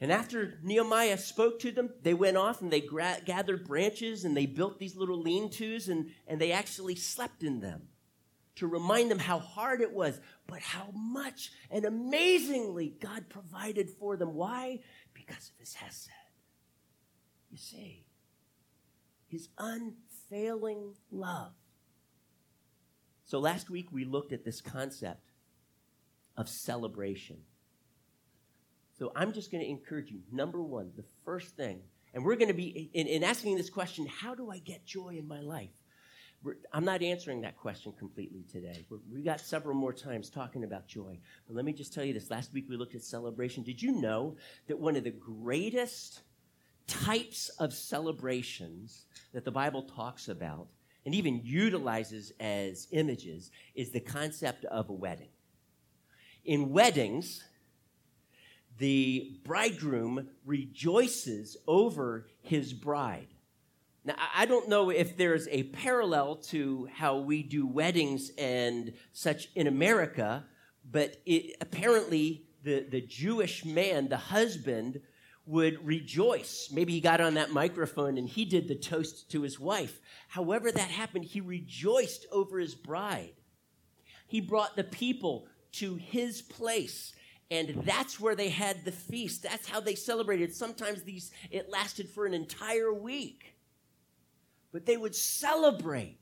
and 0.01 0.11
after 0.11 0.57
Nehemiah 0.63 1.19
spoke 1.19 1.59
to 1.59 1.71
them, 1.71 1.91
they 2.01 2.15
went 2.15 2.35
off 2.35 2.61
and 2.61 2.73
they 2.73 2.81
gra- 2.81 3.21
gathered 3.23 3.67
branches 3.67 4.25
and 4.25 4.35
they 4.35 4.47
built 4.47 4.79
these 4.79 4.95
little 4.95 5.21
lean 5.21 5.51
tos 5.51 5.89
and, 5.89 6.09
and 6.27 6.41
they 6.41 6.51
actually 6.51 6.95
slept 6.95 7.43
in 7.43 7.59
them 7.59 7.83
to 8.55 8.65
remind 8.65 9.11
them 9.11 9.19
how 9.19 9.37
hard 9.37 9.79
it 9.79 9.93
was, 9.93 10.19
but 10.47 10.59
how 10.59 10.89
much 10.91 11.51
and 11.69 11.85
amazingly 11.85 12.95
God 12.99 13.29
provided 13.29 13.91
for 13.91 14.17
them. 14.17 14.33
Why? 14.33 14.79
Because 15.13 15.51
of 15.53 15.59
his 15.59 15.75
hesed. 15.75 16.09
You 17.51 17.57
see, 17.57 18.07
his 19.27 19.49
unfailing 19.59 20.95
love. 21.11 21.53
So 23.23 23.37
last 23.37 23.69
week 23.69 23.91
we 23.91 24.03
looked 24.03 24.33
at 24.33 24.43
this 24.43 24.61
concept 24.61 25.30
of 26.41 26.49
celebration. 26.49 27.37
So 28.97 29.11
I'm 29.15 29.31
just 29.31 29.51
going 29.51 29.63
to 29.63 29.69
encourage 29.69 30.09
you. 30.09 30.19
Number 30.31 30.61
one, 30.61 30.91
the 30.97 31.05
first 31.23 31.55
thing, 31.55 31.79
and 32.13 32.25
we're 32.25 32.35
going 32.35 32.49
to 32.49 32.53
be 32.53 32.89
in, 32.93 33.07
in 33.07 33.23
asking 33.23 33.55
this 33.55 33.69
question 33.69 34.07
how 34.07 34.35
do 34.35 34.51
I 34.51 34.57
get 34.57 34.85
joy 34.85 35.15
in 35.17 35.27
my 35.27 35.39
life? 35.39 35.69
I'm 36.73 36.83
not 36.83 37.03
answering 37.03 37.41
that 37.41 37.55
question 37.57 37.93
completely 37.97 38.43
today. 38.51 38.87
We're, 38.89 38.97
we 39.13 39.21
got 39.21 39.39
several 39.39 39.75
more 39.75 39.93
times 39.93 40.31
talking 40.31 40.63
about 40.63 40.87
joy. 40.87 41.19
But 41.47 41.55
let 41.55 41.63
me 41.63 41.73
just 41.73 41.93
tell 41.93 42.03
you 42.03 42.13
this. 42.13 42.31
Last 42.31 42.51
week 42.51 42.65
we 42.67 42.75
looked 42.75 42.95
at 42.95 43.03
celebration. 43.03 43.63
Did 43.63 43.79
you 43.79 44.01
know 44.01 44.35
that 44.67 44.79
one 44.79 44.95
of 44.95 45.03
the 45.03 45.11
greatest 45.11 46.21
types 46.87 47.49
of 47.59 47.71
celebrations 47.71 49.05
that 49.33 49.45
the 49.45 49.51
Bible 49.51 49.83
talks 49.83 50.27
about 50.27 50.67
and 51.05 51.13
even 51.13 51.41
utilizes 51.43 52.33
as 52.39 52.87
images 52.91 53.51
is 53.75 53.91
the 53.91 53.99
concept 53.99 54.65
of 54.65 54.89
a 54.89 54.93
wedding? 54.93 55.29
In 56.43 56.71
weddings, 56.71 57.43
the 58.77 59.39
bridegroom 59.43 60.29
rejoices 60.45 61.55
over 61.67 62.27
his 62.41 62.73
bride. 62.73 63.27
Now, 64.03 64.15
I 64.35 64.47
don't 64.47 64.67
know 64.67 64.89
if 64.89 65.15
there's 65.15 65.47
a 65.49 65.63
parallel 65.63 66.37
to 66.47 66.89
how 66.91 67.19
we 67.19 67.43
do 67.43 67.67
weddings 67.67 68.31
and 68.39 68.93
such 69.13 69.49
in 69.53 69.67
America, 69.67 70.45
but 70.89 71.17
it, 71.27 71.57
apparently 71.61 72.47
the, 72.63 72.87
the 72.89 73.01
Jewish 73.01 73.63
man, 73.63 74.09
the 74.09 74.17
husband, 74.17 75.01
would 75.45 75.85
rejoice. 75.85 76.69
Maybe 76.71 76.93
he 76.93 77.01
got 77.01 77.21
on 77.21 77.35
that 77.35 77.51
microphone 77.51 78.17
and 78.17 78.27
he 78.27 78.45
did 78.45 78.67
the 78.67 78.75
toast 78.75 79.29
to 79.31 79.43
his 79.43 79.59
wife. 79.59 79.99
However, 80.27 80.71
that 80.71 80.89
happened, 80.89 81.25
he 81.25 81.41
rejoiced 81.41 82.25
over 82.31 82.57
his 82.57 82.73
bride. 82.73 83.33
He 84.27 84.41
brought 84.41 84.75
the 84.75 84.83
people 84.83 85.47
to 85.73 85.95
his 85.95 86.41
place. 86.41 87.13
And 87.49 87.81
that's 87.85 88.19
where 88.19 88.35
they 88.35 88.49
had 88.49 88.85
the 88.85 88.91
feast. 88.91 89.43
That's 89.43 89.67
how 89.67 89.81
they 89.81 89.95
celebrated. 89.95 90.53
Sometimes 90.53 91.03
these 91.03 91.31
it 91.49 91.69
lasted 91.69 92.09
for 92.09 92.25
an 92.25 92.33
entire 92.33 92.93
week. 92.93 93.55
But 94.71 94.85
they 94.85 94.95
would 94.95 95.15
celebrate. 95.15 96.19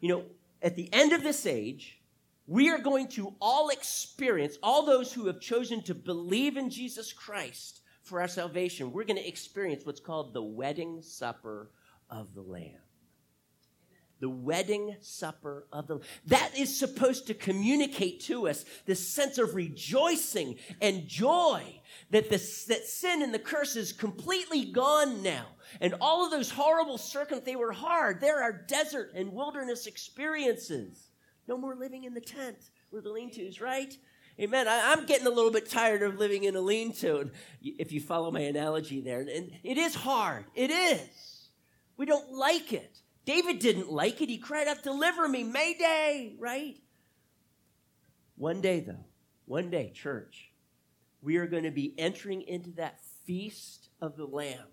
You 0.00 0.08
know 0.08 0.24
at 0.62 0.76
the 0.76 0.88
end 0.92 1.12
of 1.12 1.22
this 1.22 1.44
age 1.44 2.00
we 2.46 2.70
are 2.70 2.78
going 2.78 3.08
to 3.08 3.34
all 3.40 3.68
experience 3.68 4.56
all 4.62 4.84
those 4.84 5.12
who 5.12 5.26
have 5.26 5.40
chosen 5.40 5.82
to 5.82 5.94
believe 5.94 6.56
in 6.56 6.70
jesus 6.70 7.12
christ 7.12 7.80
for 8.02 8.20
our 8.20 8.28
salvation 8.28 8.92
we're 8.92 9.04
going 9.04 9.16
to 9.16 9.28
experience 9.28 9.84
what's 9.84 10.00
called 10.00 10.32
the 10.32 10.42
wedding 10.42 11.02
supper 11.02 11.70
of 12.10 12.34
the 12.34 12.40
lamb 12.40 12.81
the 14.22 14.30
wedding 14.30 14.94
supper 15.00 15.66
of 15.72 15.88
the 15.88 15.98
that 16.26 16.56
is 16.56 16.78
supposed 16.78 17.26
to 17.26 17.34
communicate 17.34 18.20
to 18.20 18.48
us 18.48 18.64
this 18.86 19.06
sense 19.06 19.36
of 19.36 19.56
rejoicing 19.56 20.56
and 20.80 21.08
joy 21.08 21.60
that 22.10 22.30
this 22.30 22.64
that 22.66 22.86
sin 22.86 23.20
and 23.20 23.34
the 23.34 23.38
curse 23.38 23.74
is 23.74 23.92
completely 23.92 24.64
gone 24.66 25.24
now 25.24 25.44
and 25.80 25.92
all 26.00 26.24
of 26.24 26.30
those 26.30 26.52
horrible 26.52 26.96
circumstances 26.96 27.44
they 27.44 27.56
were 27.56 27.72
hard 27.72 28.20
there 28.20 28.40
are 28.40 28.64
desert 28.68 29.10
and 29.16 29.32
wilderness 29.32 29.88
experiences 29.88 31.10
no 31.48 31.58
more 31.58 31.74
living 31.74 32.04
in 32.04 32.14
the 32.14 32.20
tent 32.20 32.70
with 32.92 33.02
the 33.02 33.10
lean-tos 33.10 33.60
right 33.60 33.98
Amen. 34.40 34.66
I, 34.66 34.94
am 34.94 35.04
getting 35.04 35.26
a 35.26 35.30
little 35.30 35.50
bit 35.50 35.68
tired 35.68 36.02
of 36.02 36.18
living 36.18 36.44
in 36.44 36.56
a 36.56 36.60
lean 36.60 36.94
to, 36.94 37.30
if 37.60 37.92
you 37.92 38.00
follow 38.00 38.30
my 38.30 38.40
analogy 38.40 39.02
there. 39.02 39.20
And 39.20 39.52
it 39.62 39.76
is 39.76 39.94
hard. 39.94 40.46
It 40.54 40.70
is. 40.70 41.50
We 41.98 42.06
don't 42.06 42.32
like 42.32 42.72
it. 42.72 43.01
David 43.24 43.58
didn't 43.58 43.90
like 43.90 44.20
it. 44.20 44.28
He 44.28 44.38
cried 44.38 44.68
out, 44.68 44.82
Deliver 44.82 45.28
me, 45.28 45.44
Mayday, 45.44 46.34
right? 46.38 46.76
One 48.36 48.60
day, 48.60 48.80
though, 48.80 49.04
one 49.44 49.70
day, 49.70 49.92
church, 49.94 50.50
we 51.20 51.36
are 51.36 51.46
going 51.46 51.64
to 51.64 51.70
be 51.70 51.94
entering 51.96 52.42
into 52.42 52.70
that 52.72 53.00
feast 53.24 53.88
of 54.00 54.16
the 54.16 54.26
Lamb. 54.26 54.66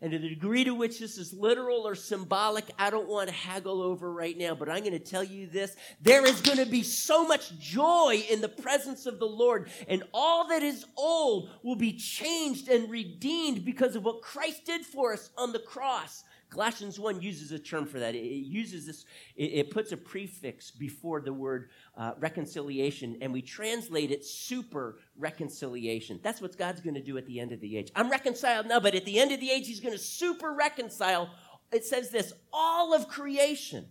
And 0.00 0.12
to 0.12 0.18
the 0.18 0.28
degree 0.28 0.62
to 0.62 0.74
which 0.74 1.00
this 1.00 1.18
is 1.18 1.32
literal 1.32 1.86
or 1.86 1.96
symbolic, 1.96 2.64
I 2.78 2.90
don't 2.90 3.08
want 3.08 3.28
to 3.28 3.34
haggle 3.34 3.82
over 3.82 4.12
right 4.12 4.36
now, 4.38 4.54
but 4.54 4.68
I'm 4.68 4.80
going 4.80 4.92
to 4.92 5.00
tell 5.00 5.24
you 5.24 5.48
this. 5.48 5.74
There 6.00 6.24
is 6.24 6.40
going 6.40 6.58
to 6.58 6.66
be 6.66 6.84
so 6.84 7.26
much 7.26 7.58
joy 7.58 8.22
in 8.30 8.40
the 8.40 8.48
presence 8.48 9.06
of 9.06 9.18
the 9.18 9.26
Lord, 9.26 9.70
and 9.88 10.04
all 10.14 10.46
that 10.48 10.62
is 10.62 10.84
old 10.96 11.50
will 11.64 11.74
be 11.74 11.94
changed 11.94 12.68
and 12.68 12.88
redeemed 12.88 13.64
because 13.64 13.96
of 13.96 14.04
what 14.04 14.22
Christ 14.22 14.66
did 14.66 14.86
for 14.86 15.12
us 15.14 15.30
on 15.36 15.52
the 15.52 15.58
cross. 15.58 16.22
Colossians 16.50 16.98
1 16.98 17.20
uses 17.20 17.52
a 17.52 17.58
term 17.58 17.84
for 17.84 17.98
that. 17.98 18.14
It, 18.14 18.22
uses 18.22 18.86
this, 18.86 19.04
it, 19.36 19.70
puts 19.70 19.92
a 19.92 19.96
prefix 19.96 20.70
before 20.70 21.20
the 21.20 21.32
word 21.32 21.68
uh, 21.96 22.12
reconciliation, 22.18 23.18
and 23.20 23.32
we 23.32 23.42
translate 23.42 24.10
it 24.10 24.24
super 24.24 24.98
reconciliation. 25.16 26.20
That's 26.22 26.40
what 26.40 26.56
God's 26.56 26.80
going 26.80 26.94
to 26.94 27.02
do 27.02 27.18
at 27.18 27.26
the 27.26 27.38
end 27.38 27.52
of 27.52 27.60
the 27.60 27.76
age. 27.76 27.90
I'm 27.94 28.10
reconciled 28.10 28.66
now, 28.66 28.80
but 28.80 28.94
at 28.94 29.04
the 29.04 29.18
end 29.18 29.30
of 29.32 29.40
the 29.40 29.50
age, 29.50 29.66
He's 29.66 29.80
going 29.80 29.94
to 29.94 30.02
super 30.02 30.54
reconcile. 30.54 31.30
It 31.70 31.84
says 31.84 32.10
this 32.10 32.32
all 32.50 32.94
of 32.94 33.08
creation, 33.08 33.86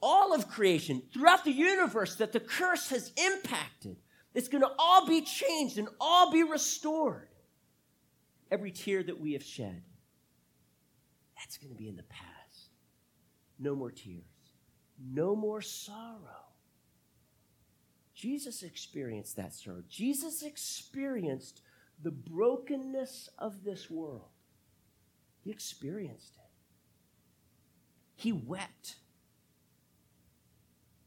all 0.00 0.32
of 0.32 0.48
creation 0.48 1.02
throughout 1.12 1.44
the 1.44 1.50
universe 1.52 2.14
that 2.16 2.32
the 2.32 2.40
curse 2.40 2.90
has 2.90 3.12
impacted. 3.16 3.96
It's 4.34 4.48
going 4.48 4.62
to 4.62 4.72
all 4.78 5.04
be 5.04 5.22
changed 5.22 5.78
and 5.78 5.88
all 6.00 6.30
be 6.30 6.44
restored. 6.44 7.28
Every 8.52 8.70
tear 8.70 9.02
that 9.02 9.20
we 9.20 9.32
have 9.32 9.42
shed 9.42 9.82
that's 11.38 11.56
going 11.56 11.70
to 11.70 11.78
be 11.78 11.88
in 11.88 11.96
the 11.96 12.02
past. 12.04 12.70
No 13.58 13.74
more 13.74 13.90
tears, 13.90 14.24
no 15.00 15.34
more 15.34 15.60
sorrow. 15.62 16.44
Jesus 18.14 18.62
experienced 18.62 19.36
that 19.36 19.54
sorrow. 19.54 19.82
Jesus 19.88 20.42
experienced 20.42 21.62
the 22.02 22.10
brokenness 22.10 23.28
of 23.38 23.62
this 23.64 23.88
world. 23.88 24.30
He 25.40 25.50
experienced 25.50 26.34
it. 26.36 26.50
He 28.16 28.32
wept 28.32 28.96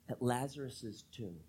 at 0.10 0.22
Lazarus's 0.22 1.04
tomb. 1.12 1.40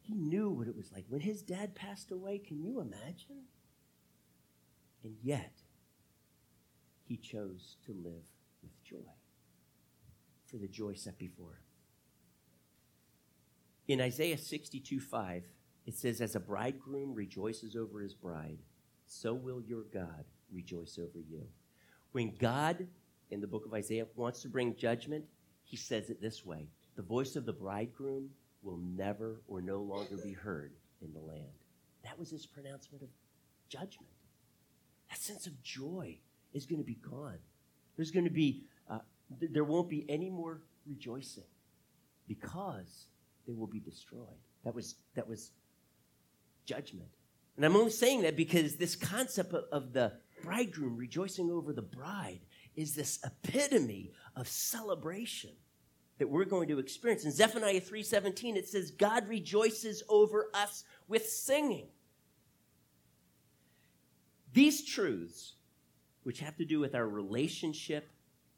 He 0.00 0.14
knew 0.14 0.50
what 0.50 0.68
it 0.68 0.76
was 0.76 0.92
like. 0.92 1.04
When 1.08 1.20
his 1.20 1.42
dad 1.42 1.74
passed 1.74 2.10
away, 2.10 2.38
can 2.38 2.62
you 2.62 2.80
imagine? 2.80 3.44
And 5.02 5.16
yet, 5.22 5.52
he 7.06 7.16
chose 7.16 7.76
to 7.86 7.92
live 7.92 8.24
with 8.62 8.82
joy 8.84 9.12
for 10.46 10.56
the 10.56 10.68
joy 10.68 10.94
set 10.94 11.18
before 11.18 11.50
him. 11.50 11.66
In 13.88 14.00
Isaiah 14.00 14.38
62 14.38 15.00
5, 15.00 15.44
it 15.86 15.94
says, 15.94 16.20
As 16.20 16.34
a 16.34 16.40
bridegroom 16.40 17.14
rejoices 17.14 17.76
over 17.76 18.00
his 18.00 18.14
bride, 18.14 18.58
so 19.06 19.34
will 19.34 19.62
your 19.62 19.84
God 19.92 20.24
rejoice 20.52 20.98
over 20.98 21.20
you. 21.20 21.42
When 22.12 22.34
God, 22.36 22.86
in 23.30 23.40
the 23.40 23.46
book 23.46 23.66
of 23.66 23.74
Isaiah, 23.74 24.06
wants 24.16 24.42
to 24.42 24.48
bring 24.48 24.74
judgment, 24.74 25.24
he 25.64 25.76
says 25.76 26.10
it 26.10 26.20
this 26.20 26.44
way 26.44 26.66
The 26.96 27.02
voice 27.02 27.36
of 27.36 27.46
the 27.46 27.52
bridegroom 27.52 28.30
will 28.62 28.78
never 28.78 29.42
or 29.46 29.60
no 29.60 29.78
longer 29.78 30.16
be 30.16 30.32
heard 30.32 30.72
in 31.00 31.12
the 31.12 31.20
land. 31.20 31.44
That 32.02 32.18
was 32.18 32.30
his 32.30 32.46
pronouncement 32.46 33.02
of 33.02 33.08
judgment. 33.68 34.12
That 35.10 35.18
sense 35.18 35.46
of 35.46 35.62
joy 35.62 36.18
is 36.56 36.66
going 36.66 36.80
to 36.80 36.86
be 36.86 36.98
gone. 37.08 37.38
There's 37.96 38.10
going 38.10 38.24
to 38.24 38.30
be, 38.30 38.64
uh, 38.90 38.98
th- 39.38 39.52
there 39.52 39.64
won't 39.64 39.88
be 39.88 40.06
any 40.08 40.30
more 40.30 40.62
rejoicing 40.86 41.44
because 42.26 43.06
they 43.46 43.54
will 43.54 43.66
be 43.66 43.78
destroyed. 43.78 44.40
That 44.64 44.74
was, 44.74 44.96
that 45.14 45.28
was 45.28 45.52
judgment. 46.64 47.08
And 47.56 47.64
I'm 47.64 47.76
only 47.76 47.90
saying 47.90 48.22
that 48.22 48.36
because 48.36 48.76
this 48.76 48.96
concept 48.96 49.52
of, 49.52 49.64
of 49.70 49.92
the 49.92 50.14
bridegroom 50.42 50.96
rejoicing 50.96 51.50
over 51.50 51.72
the 51.72 51.82
bride 51.82 52.40
is 52.74 52.94
this 52.94 53.18
epitome 53.24 54.12
of 54.34 54.48
celebration 54.48 55.52
that 56.18 56.28
we're 56.28 56.44
going 56.44 56.68
to 56.68 56.78
experience. 56.78 57.24
In 57.24 57.32
Zephaniah 57.32 57.80
3:17 57.80 58.56
it 58.56 58.68
says 58.68 58.90
God 58.90 59.28
rejoices 59.28 60.02
over 60.08 60.50
us 60.52 60.84
with 61.08 61.26
singing. 61.26 61.88
These 64.52 64.84
truths 64.84 65.54
which 66.26 66.40
have 66.40 66.56
to 66.56 66.64
do 66.64 66.80
with 66.80 66.96
our 66.96 67.08
relationship, 67.08 68.10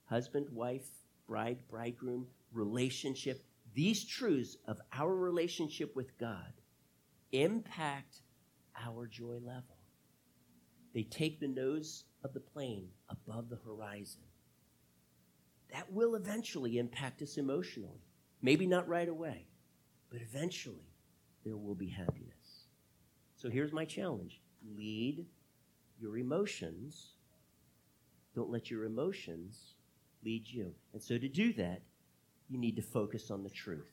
husband, 0.06 0.46
wife, 0.50 0.88
bride, 1.26 1.58
bridegroom, 1.68 2.26
relationship, 2.50 3.44
these 3.74 4.06
truths 4.06 4.56
of 4.66 4.80
our 4.94 5.14
relationship 5.14 5.94
with 5.94 6.16
God 6.16 6.54
impact 7.30 8.22
our 8.82 9.06
joy 9.06 9.36
level. 9.44 9.76
They 10.94 11.02
take 11.02 11.40
the 11.40 11.48
nose 11.48 12.04
of 12.24 12.32
the 12.32 12.40
plane 12.40 12.88
above 13.10 13.50
the 13.50 13.58
horizon. 13.62 14.22
That 15.70 15.92
will 15.92 16.14
eventually 16.14 16.78
impact 16.78 17.20
us 17.20 17.36
emotionally. 17.36 18.00
Maybe 18.40 18.66
not 18.66 18.88
right 18.88 19.10
away, 19.10 19.46
but 20.10 20.22
eventually 20.22 20.94
there 21.44 21.58
will 21.58 21.74
be 21.74 21.90
happiness. 21.90 22.64
So 23.36 23.50
here's 23.50 23.74
my 23.74 23.84
challenge 23.84 24.40
lead 24.74 25.26
your 26.00 26.16
emotions. 26.16 27.16
Don't 28.38 28.52
let 28.52 28.70
your 28.70 28.84
emotions 28.84 29.74
lead 30.24 30.46
you. 30.46 30.72
And 30.92 31.02
so 31.02 31.18
to 31.18 31.28
do 31.28 31.52
that, 31.54 31.82
you 32.48 32.56
need 32.56 32.76
to 32.76 32.82
focus 32.82 33.32
on 33.32 33.42
the 33.42 33.50
truth. 33.50 33.90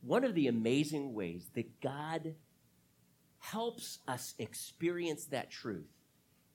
One 0.00 0.22
of 0.22 0.36
the 0.36 0.46
amazing 0.46 1.14
ways 1.14 1.50
that 1.56 1.80
God 1.80 2.36
helps 3.40 3.98
us 4.06 4.34
experience 4.38 5.26
that 5.32 5.50
truth 5.50 5.90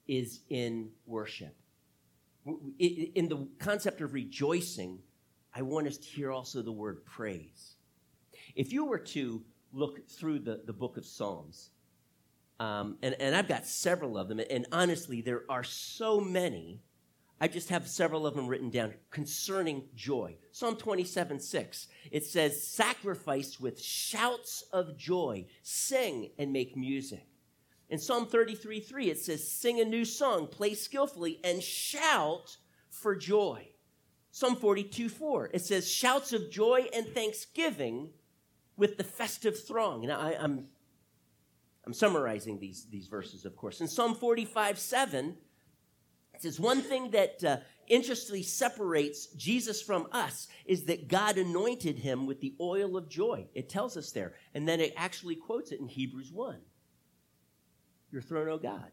is 0.08 0.40
in 0.48 0.88
worship. 1.04 1.54
In 2.78 3.28
the 3.28 3.46
concept 3.58 4.00
of 4.00 4.14
rejoicing, 4.14 4.98
I 5.54 5.60
want 5.60 5.88
us 5.88 5.98
to 5.98 6.08
hear 6.08 6.32
also 6.32 6.62
the 6.62 6.72
word 6.72 7.04
praise. 7.04 7.76
If 8.54 8.72
you 8.72 8.86
were 8.86 9.00
to 9.12 9.42
look 9.74 10.08
through 10.08 10.38
the, 10.38 10.62
the 10.64 10.72
book 10.72 10.96
of 10.96 11.04
Psalms, 11.04 11.68
um, 12.60 12.98
and, 13.02 13.14
and 13.20 13.34
I've 13.34 13.48
got 13.48 13.66
several 13.66 14.16
of 14.16 14.28
them, 14.28 14.40
and 14.50 14.66
honestly, 14.72 15.20
there 15.20 15.42
are 15.48 15.64
so 15.64 16.20
many 16.20 16.82
I 17.40 17.48
just 17.48 17.68
have 17.68 17.88
several 17.88 18.26
of 18.26 18.34
them 18.34 18.46
written 18.46 18.70
down 18.70 18.94
concerning 19.10 19.84
joy. 19.94 20.36
Psalm 20.52 20.76
27 20.76 21.40
6. 21.40 21.88
It 22.10 22.24
says, 22.24 22.66
Sacrifice 22.66 23.58
with 23.58 23.82
shouts 23.82 24.64
of 24.72 24.96
joy, 24.96 25.46
sing 25.62 26.30
and 26.38 26.52
make 26.52 26.76
music. 26.76 27.26
In 27.90 27.98
Psalm 27.98 28.26
33 28.26 28.80
3, 28.80 29.10
it 29.10 29.18
says, 29.18 29.46
Sing 29.46 29.80
a 29.80 29.84
new 29.84 30.04
song, 30.04 30.46
play 30.46 30.74
skillfully, 30.74 31.40
and 31.42 31.62
shout 31.62 32.56
for 32.88 33.16
joy. 33.16 33.68
Psalm 34.30 34.56
42 34.56 35.08
4, 35.08 35.50
it 35.52 35.60
says, 35.60 35.90
Shouts 35.90 36.32
of 36.32 36.50
joy 36.50 36.86
and 36.94 37.06
thanksgiving 37.08 38.10
with 38.76 38.96
the 38.96 39.04
festive 39.04 39.62
throng. 39.66 40.06
Now, 40.06 40.20
I, 40.20 40.42
am 40.42 40.68
I'm, 41.86 41.92
summarizing 41.92 42.58
these, 42.58 42.86
these 42.90 43.06
verses, 43.06 43.44
of 43.44 43.56
course. 43.56 43.80
In 43.80 43.88
Psalm 43.88 44.14
45 44.14 44.78
7, 44.78 45.36
it 46.34 46.42
says 46.42 46.58
one 46.58 46.80
thing 46.80 47.10
that 47.12 47.44
uh, 47.44 47.56
interestingly 47.88 48.42
separates 48.42 49.26
Jesus 49.26 49.80
from 49.80 50.08
us 50.12 50.48
is 50.66 50.84
that 50.84 51.08
God 51.08 51.38
anointed 51.38 51.98
him 51.98 52.26
with 52.26 52.40
the 52.40 52.54
oil 52.60 52.96
of 52.96 53.08
joy. 53.08 53.46
It 53.54 53.68
tells 53.68 53.96
us 53.96 54.10
there. 54.10 54.34
And 54.54 54.66
then 54.66 54.80
it 54.80 54.94
actually 54.96 55.36
quotes 55.36 55.72
it 55.72 55.80
in 55.80 55.86
Hebrews 55.86 56.32
1. 56.32 56.58
Your 58.10 58.22
throne, 58.22 58.48
O 58.48 58.58
God. 58.58 58.90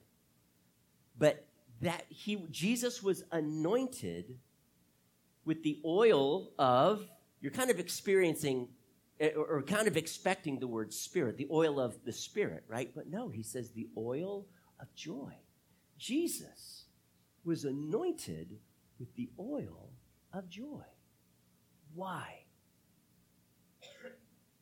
But 1.17 1.45
that 1.81 2.05
he 2.09 2.45
Jesus 2.51 3.01
was 3.01 3.23
anointed 3.31 4.37
with 5.45 5.63
the 5.63 5.79
oil 5.83 6.51
of 6.59 7.07
you're 7.39 7.51
kind 7.51 7.71
of 7.71 7.79
experiencing 7.79 8.69
Eh, 9.21 9.33
or 9.35 9.61
kind 9.61 9.87
of 9.87 9.97
expecting 9.97 10.57
the 10.57 10.67
word 10.67 10.91
spirit, 10.91 11.37
the 11.37 11.47
oil 11.51 11.79
of 11.79 12.03
the 12.03 12.11
spirit, 12.11 12.63
right? 12.67 12.89
But 12.95 13.07
no, 13.07 13.29
he 13.29 13.43
says 13.43 13.69
the 13.69 13.87
oil 13.95 14.47
of 14.79 14.91
joy. 14.95 15.35
Jesus 15.99 16.85
was 17.45 17.63
anointed 17.63 18.57
with 18.99 19.15
the 19.15 19.29
oil 19.39 19.91
of 20.33 20.49
joy. 20.49 20.85
Why? 21.93 22.45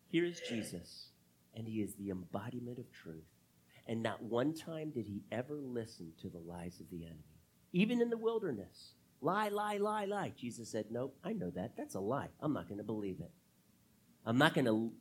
Here 0.09 0.25
is 0.25 0.41
Jesus, 0.41 1.11
and 1.55 1.65
he 1.65 1.81
is 1.81 1.93
the 1.95 2.09
embodiment 2.09 2.79
of 2.79 2.91
truth. 2.91 3.23
And 3.87 4.03
not 4.03 4.21
one 4.21 4.53
time 4.53 4.89
did 4.89 5.07
he 5.07 5.23
ever 5.31 5.55
listen 5.55 6.11
to 6.21 6.27
the 6.27 6.39
lies 6.39 6.81
of 6.81 6.89
the 6.89 7.05
enemy. 7.05 7.23
Even 7.71 8.01
in 8.01 8.09
the 8.09 8.17
wilderness, 8.17 8.95
lie, 9.21 9.47
lie, 9.47 9.77
lie, 9.77 10.03
lie. 10.03 10.33
Jesus 10.35 10.69
said, 10.69 10.87
Nope, 10.91 11.15
I 11.23 11.31
know 11.31 11.49
that. 11.51 11.77
That's 11.77 11.95
a 11.95 11.99
lie. 12.01 12.27
I'm 12.41 12.51
not 12.51 12.67
going 12.67 12.79
to 12.79 12.83
believe 12.83 13.21
it. 13.21 13.31
I'm 14.25 14.37
not 14.37 14.53
going 14.53 14.65
to 14.65 14.91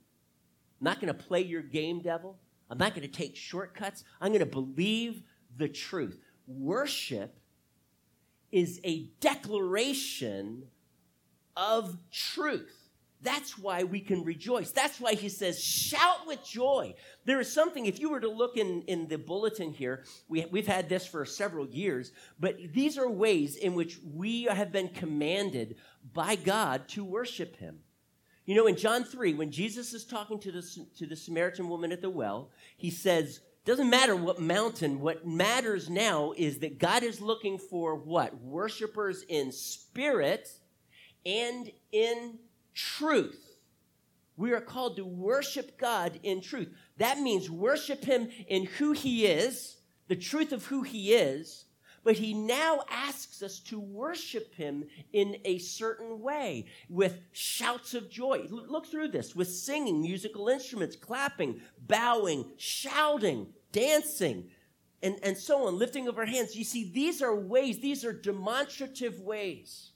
not 0.81 1.01
going 1.01 1.13
to 1.13 1.23
play 1.23 1.43
your 1.43 1.63
game, 1.63 2.01
devil. 2.01 2.39
I'm 2.71 2.79
not 2.79 2.95
going 2.95 3.03
to 3.03 3.13
take 3.13 3.35
shortcuts. 3.35 4.05
I'm 4.21 4.29
going 4.29 4.41
to 4.41 4.47
believe 4.47 5.23
the 5.57 5.69
truth. 5.69 6.19
Worship 6.47 7.37
is 8.53 8.81
a 8.85 9.11
declaration 9.21 10.65
of 11.57 11.99
truth. 12.13 12.89
That's 13.21 13.59
why 13.59 13.83
we 13.83 13.99
can 14.01 14.23
rejoice. 14.23 14.71
That's 14.71 15.01
why 15.01 15.15
he 15.15 15.29
says, 15.29 15.63
shout 15.63 16.27
with 16.27 16.45
joy. 16.45 16.95
There 17.25 17.41
is 17.41 17.53
something, 17.53 17.87
if 17.87 17.99
you 17.99 18.11
were 18.11 18.21
to 18.21 18.31
look 18.31 18.57
in, 18.57 18.83
in 18.83 19.09
the 19.09 19.19
bulletin 19.19 19.73
here, 19.73 20.05
we, 20.29 20.47
we've 20.53 20.69
had 20.69 20.89
this 20.89 21.05
for 21.05 21.25
several 21.25 21.67
years, 21.67 22.13
but 22.39 22.57
these 22.73 22.97
are 22.97 23.11
ways 23.11 23.57
in 23.57 23.75
which 23.75 23.99
we 24.15 24.45
have 24.45 24.71
been 24.71 24.89
commanded 24.89 25.77
by 26.13 26.37
God 26.37 26.87
to 26.91 27.05
worship 27.05 27.57
him. 27.57 27.81
You 28.49 28.55
know, 28.55 28.67
in 28.67 28.77
John 28.77 29.05
3, 29.05 29.35
when 29.35 29.51
Jesus 29.51 29.93
is 29.93 30.07
talking 30.07 30.39
to 30.39 30.51
the, 30.51 30.63
to 30.97 31.07
the 31.07 31.17
Samaritan 31.17 31.69
woman 31.69 31.93
at 31.93 32.01
the 32.01 32.09
well, 32.09 32.49
he 32.79 32.89
says, 32.89 33.41
doesn't 33.67 33.91
matter 33.91 34.17
what 34.17 34.41
mountain, 34.41 35.01
what 35.01 35.27
matters 35.27 35.91
now 35.91 36.33
is 36.35 36.61
that 36.61 36.79
God 36.79 37.03
is 37.03 37.21
looking 37.21 37.59
for 37.59 37.95
what? 37.95 38.41
Worshippers 38.41 39.23
in 39.29 39.53
spirit 39.53 40.49
and 41.27 41.71
in 41.93 42.39
truth. 42.73 43.59
We 44.39 44.53
are 44.53 44.63
called 44.63 44.97
to 44.97 45.05
worship 45.05 45.79
God 45.79 46.19
in 46.23 46.41
truth. 46.41 46.73
That 46.97 47.21
means 47.21 47.51
worship 47.51 48.03
Him 48.03 48.31
in 48.47 48.65
who 48.65 48.93
He 48.93 49.27
is, 49.27 49.77
the 50.07 50.17
truth 50.17 50.53
of 50.53 50.65
who 50.65 50.85
He 50.85 51.13
is, 51.13 51.67
but 52.05 52.17
He 52.17 52.35
now 52.35 52.81
asks 52.91 53.43
us 53.43 53.61
to 53.61 53.79
worship 53.79 54.55
Him 54.55 54.85
in 55.13 55.37
a 55.45 55.59
certain 55.59 56.21
way 56.21 56.67
with 56.89 57.21
shouts 57.33 57.95
of 57.95 58.11
joy. 58.11 58.47
Look 58.51 58.87
through 58.87 59.09
this 59.09 59.35
with 59.37 59.51
singing, 59.51 60.03
musical 60.03 60.49
instruments, 60.49 60.97
clapping, 60.97 61.61
bowing, 61.87 62.51
shouting 62.57 63.49
dancing, 63.73 64.49
and, 65.03 65.17
and 65.23 65.37
so 65.37 65.67
on, 65.67 65.79
lifting 65.79 66.09
of 66.09 66.19
our 66.19 66.27
hands. 66.27 66.57
You 66.57 66.65
see, 66.65 66.91
these 66.91 67.23
are 67.23 67.35
ways, 67.35 67.79
these 67.79 68.05
are 68.05 68.13
demonstrative 68.13 69.21
ways. 69.21 69.93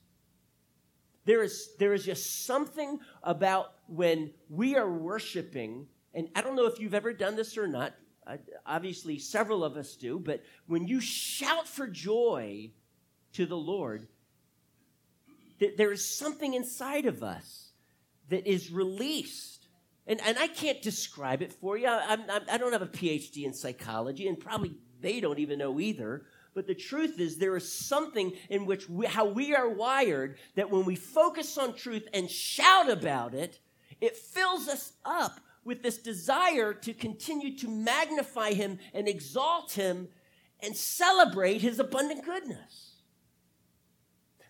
There 1.25 1.43
is, 1.43 1.71
there 1.79 1.93
is 1.93 2.05
just 2.05 2.47
something 2.47 2.99
about 3.23 3.75
when 3.87 4.33
we 4.49 4.77
are 4.77 4.91
worshiping, 4.91 5.87
and 6.15 6.29
I 6.35 6.43
don't 6.43 6.57
know 6.57 6.67
if 6.67 6.81
you've 6.81 6.95
ever 6.95 7.13
done 7.13 7.37
this 7.37 7.57
or 7.57 7.67
not. 7.67 7.95
Uh, 8.27 8.37
obviously, 8.65 9.19
several 9.19 9.65
of 9.65 9.77
us 9.77 9.97
do, 9.97 10.19
but 10.19 10.43
when 10.67 10.87
you 10.87 11.01
shout 11.01 11.67
for 11.67 11.87
joy 11.87 12.71
to 13.33 13.47
the 13.47 13.57
Lord, 13.57 14.07
th- 15.59 15.77
there 15.77 15.91
is 15.91 16.07
something 16.07 16.55
inside 16.55 17.07
of 17.07 17.23
us 17.23 17.73
that 18.29 18.47
is 18.47 18.71
released 18.71 19.63
and, 20.07 20.21
and 20.25 20.39
I 20.39 20.49
can't 20.49 20.83
describe 20.83 21.43
it 21.43 21.53
for 21.53 21.77
you. 21.77 21.87
I, 21.87 22.19
I, 22.29 22.41
I 22.53 22.59
don't 22.59 22.73
have 22.73 22.83
a 22.83 22.87
PhD 22.87 23.45
in 23.45 23.55
psychology, 23.55 24.27
and 24.29 24.39
probably 24.39 24.75
they 25.01 25.21
don't 25.21 25.39
even 25.39 25.59
know 25.59 25.79
either. 25.79 26.25
But 26.55 26.67
the 26.67 26.75
truth 26.75 27.19
is, 27.19 27.39
there 27.39 27.57
is 27.57 27.73
something 27.73 28.33
in 28.51 28.67
which 28.67 28.89
we, 28.89 29.07
how 29.07 29.25
we 29.27 29.55
are 29.55 29.69
wired 29.69 30.39
that 30.55 30.71
when 30.71 30.85
we 30.85 30.97
focus 30.97 31.57
on 31.57 31.75
truth 31.75 32.07
and 32.13 32.29
shout 32.29 32.91
about 32.91 33.35
it, 33.35 33.61
it 34.01 34.17
fills 34.17 34.69
us 34.69 34.93
up 35.05 35.41
with 35.65 35.83
this 35.83 35.99
desire 35.99 36.75
to 36.75 36.93
continue 36.93 37.57
to 37.59 37.69
magnify 37.69 38.53
Him 38.53 38.79
and 38.93 39.09
exalt 39.09 39.73
Him 39.73 40.09
and 40.61 40.77
celebrate 40.77 41.61
His 41.61 41.79
abundant 41.79 42.25
goodness. 42.25 42.97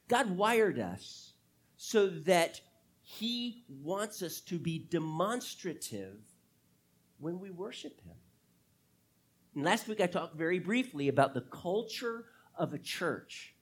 God 0.09 0.37
wired 0.37 0.79
us 0.79 1.33
so 1.77 2.07
that 2.09 2.61
he 3.03 3.65
wants 3.69 4.23
us 4.23 4.41
to 4.43 4.59
be 4.59 4.79
demonstrative 4.79 6.19
when 7.19 7.41
we 7.41 7.51
worship 7.51 8.01
Him. 8.01 8.17
And 9.55 9.65
last 9.65 9.87
week 9.87 10.01
I 10.01 10.07
talked 10.07 10.37
very 10.37 10.59
briefly 10.59 11.09
about 11.09 11.35
the 11.35 11.43
culture 11.43 12.25
of 12.57 12.73
a 12.73 12.79
church 12.79 13.55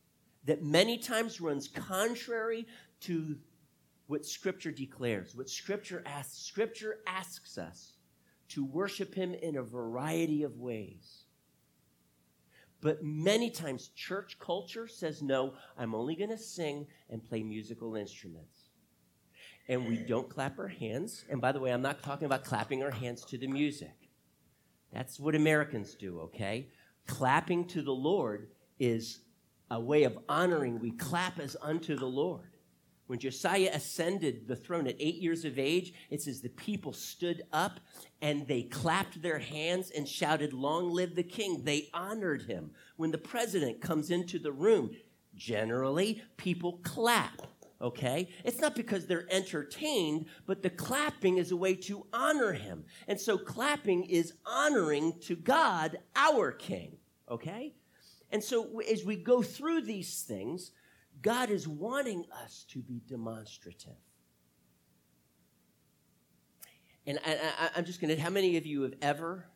that 0.44 0.62
many 0.62 0.98
times 0.98 1.40
runs 1.40 1.66
contrary 1.66 2.66
to 3.00 3.38
what 4.10 4.26
Scripture 4.26 4.72
declares, 4.72 5.36
what 5.36 5.48
Scripture 5.48 6.02
asks. 6.04 6.36
Scripture 6.42 6.98
asks 7.06 7.56
us 7.56 7.92
to 8.48 8.64
worship 8.64 9.14
Him 9.14 9.34
in 9.34 9.56
a 9.56 9.62
variety 9.62 10.42
of 10.42 10.58
ways. 10.58 11.26
But 12.80 13.04
many 13.04 13.50
times, 13.50 13.90
church 13.94 14.36
culture 14.40 14.88
says, 14.88 15.22
no, 15.22 15.54
I'm 15.78 15.94
only 15.94 16.16
going 16.16 16.30
to 16.30 16.38
sing 16.38 16.88
and 17.08 17.22
play 17.22 17.44
musical 17.44 17.94
instruments. 17.94 18.70
And 19.68 19.86
we 19.86 19.98
don't 19.98 20.28
clap 20.28 20.58
our 20.58 20.66
hands. 20.66 21.24
And 21.30 21.40
by 21.40 21.52
the 21.52 21.60
way, 21.60 21.72
I'm 21.72 21.82
not 21.82 22.02
talking 22.02 22.26
about 22.26 22.42
clapping 22.42 22.82
our 22.82 22.90
hands 22.90 23.24
to 23.26 23.38
the 23.38 23.46
music. 23.46 23.94
That's 24.92 25.20
what 25.20 25.36
Americans 25.36 25.94
do, 25.94 26.18
okay? 26.22 26.66
Clapping 27.06 27.64
to 27.66 27.80
the 27.80 27.92
Lord 27.92 28.48
is 28.80 29.20
a 29.70 29.78
way 29.78 30.02
of 30.02 30.18
honoring. 30.28 30.80
We 30.80 30.90
clap 30.90 31.38
as 31.38 31.56
unto 31.62 31.94
the 31.94 32.06
Lord. 32.06 32.49
When 33.10 33.18
Josiah 33.18 33.70
ascended 33.72 34.46
the 34.46 34.54
throne 34.54 34.86
at 34.86 34.94
eight 35.00 35.16
years 35.16 35.44
of 35.44 35.58
age, 35.58 35.92
it 36.10 36.22
says 36.22 36.40
the 36.40 36.48
people 36.48 36.92
stood 36.92 37.42
up 37.52 37.80
and 38.22 38.46
they 38.46 38.62
clapped 38.62 39.20
their 39.20 39.40
hands 39.40 39.90
and 39.90 40.06
shouted, 40.06 40.52
Long 40.52 40.92
live 40.92 41.16
the 41.16 41.24
king. 41.24 41.64
They 41.64 41.88
honored 41.92 42.42
him. 42.42 42.70
When 42.94 43.10
the 43.10 43.18
president 43.18 43.80
comes 43.80 44.12
into 44.12 44.38
the 44.38 44.52
room, 44.52 44.92
generally 45.34 46.22
people 46.36 46.78
clap. 46.84 47.48
Okay? 47.82 48.28
It's 48.44 48.60
not 48.60 48.76
because 48.76 49.08
they're 49.08 49.26
entertained, 49.28 50.26
but 50.46 50.62
the 50.62 50.70
clapping 50.70 51.38
is 51.38 51.50
a 51.50 51.56
way 51.56 51.74
to 51.74 52.06
honor 52.12 52.52
him. 52.52 52.84
And 53.08 53.20
so 53.20 53.36
clapping 53.36 54.04
is 54.04 54.34
honoring 54.46 55.18
to 55.22 55.34
God, 55.34 55.98
our 56.14 56.52
king. 56.52 56.98
Okay? 57.28 57.74
And 58.30 58.44
so 58.44 58.80
as 58.88 59.04
we 59.04 59.16
go 59.16 59.42
through 59.42 59.80
these 59.80 60.22
things, 60.22 60.70
God 61.22 61.50
is 61.50 61.68
wanting 61.68 62.24
us 62.44 62.64
to 62.70 62.78
be 62.80 63.02
demonstrative. 63.08 63.92
And 67.06 67.18
I, 67.24 67.70
am 67.76 67.84
just 67.84 68.00
going 68.00 68.14
to, 68.14 68.20
how 68.20 68.30
many 68.30 68.56
of 68.56 68.66
you 68.66 68.82
have 68.82 68.94
ever 69.02 69.46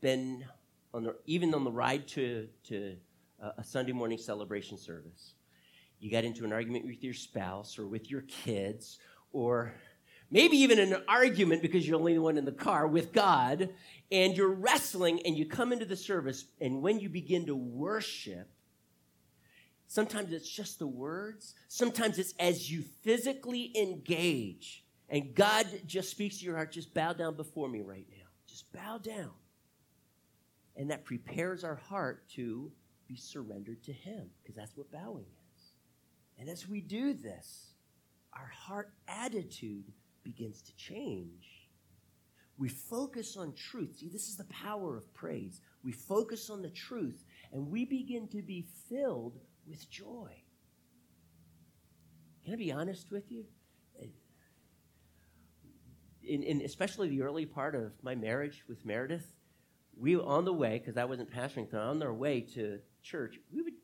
been 0.00 0.44
on 0.92 1.04
the, 1.04 1.16
even 1.26 1.54
on 1.54 1.64
the 1.64 1.70
ride 1.70 2.08
to, 2.08 2.48
to 2.64 2.96
uh, 3.42 3.50
a 3.58 3.64
Sunday 3.64 3.92
morning 3.92 4.18
celebration 4.18 4.78
service? 4.78 5.34
You 6.00 6.10
got 6.10 6.24
into 6.24 6.44
an 6.44 6.52
argument 6.52 6.84
with 6.84 7.02
your 7.02 7.14
spouse 7.14 7.78
or 7.78 7.86
with 7.86 8.10
your 8.10 8.22
kids, 8.22 8.98
or 9.32 9.72
maybe 10.30 10.56
even 10.58 10.78
an 10.78 11.02
argument 11.08 11.62
because 11.62 11.86
you're 11.86 11.98
the 11.98 12.00
only 12.00 12.18
one 12.18 12.36
in 12.38 12.44
the 12.44 12.52
car 12.52 12.86
with 12.86 13.12
God, 13.12 13.70
and 14.10 14.36
you're 14.36 14.52
wrestling 14.52 15.20
and 15.24 15.36
you 15.36 15.46
come 15.46 15.72
into 15.72 15.84
the 15.86 15.96
service, 15.96 16.44
and 16.60 16.82
when 16.82 16.98
you 16.98 17.08
begin 17.08 17.46
to 17.46 17.54
worship, 17.54 18.48
Sometimes 19.88 20.32
it's 20.32 20.48
just 20.48 20.78
the 20.78 20.86
words. 20.86 21.54
Sometimes 21.68 22.18
it's 22.18 22.34
as 22.38 22.70
you 22.70 22.82
physically 23.02 23.72
engage 23.76 24.86
and 25.08 25.34
God 25.34 25.66
just 25.86 26.10
speaks 26.10 26.38
to 26.38 26.44
your 26.44 26.56
heart. 26.56 26.72
Just 26.72 26.92
bow 26.92 27.12
down 27.12 27.36
before 27.36 27.68
me 27.68 27.80
right 27.80 28.06
now. 28.10 28.26
Just 28.46 28.72
bow 28.72 28.98
down. 28.98 29.30
And 30.76 30.90
that 30.90 31.04
prepares 31.04 31.64
our 31.64 31.76
heart 31.76 32.28
to 32.30 32.70
be 33.06 33.16
surrendered 33.16 33.82
to 33.84 33.92
Him 33.92 34.28
because 34.42 34.56
that's 34.56 34.76
what 34.76 34.90
bowing 34.90 35.24
is. 35.24 35.62
And 36.38 36.48
as 36.48 36.68
we 36.68 36.80
do 36.80 37.14
this, 37.14 37.70
our 38.34 38.50
heart 38.52 38.92
attitude 39.08 39.84
begins 40.22 40.60
to 40.62 40.76
change. 40.76 41.68
We 42.58 42.68
focus 42.68 43.36
on 43.36 43.54
truth. 43.54 43.96
See, 43.98 44.08
this 44.08 44.28
is 44.28 44.36
the 44.36 44.44
power 44.44 44.96
of 44.96 45.12
praise. 45.14 45.60
We 45.84 45.92
focus 45.92 46.50
on 46.50 46.62
the 46.62 46.70
truth 46.70 47.24
and 47.52 47.70
we 47.70 47.84
begin 47.84 48.28
to 48.28 48.42
be 48.42 48.66
filled 48.88 49.38
with 49.68 49.90
joy. 49.90 50.30
Can 52.44 52.54
I 52.54 52.56
be 52.56 52.72
honest 52.72 53.10
with 53.10 53.30
you? 53.30 53.44
In, 56.28 56.42
in 56.42 56.60
especially 56.62 57.08
the 57.08 57.22
early 57.22 57.46
part 57.46 57.76
of 57.76 57.92
my 58.02 58.16
marriage 58.16 58.64
with 58.68 58.84
Meredith, 58.84 59.26
we 59.96 60.16
on 60.16 60.44
the 60.44 60.52
way 60.52 60.78
because 60.78 60.96
I 60.96 61.04
wasn't 61.04 61.30
pastoring, 61.30 61.70
so 61.70 61.78
on 61.78 62.02
our 62.02 62.12
way 62.12 62.40
to 62.54 62.80
church, 63.02 63.38
we 63.52 63.62
would, 63.62 63.74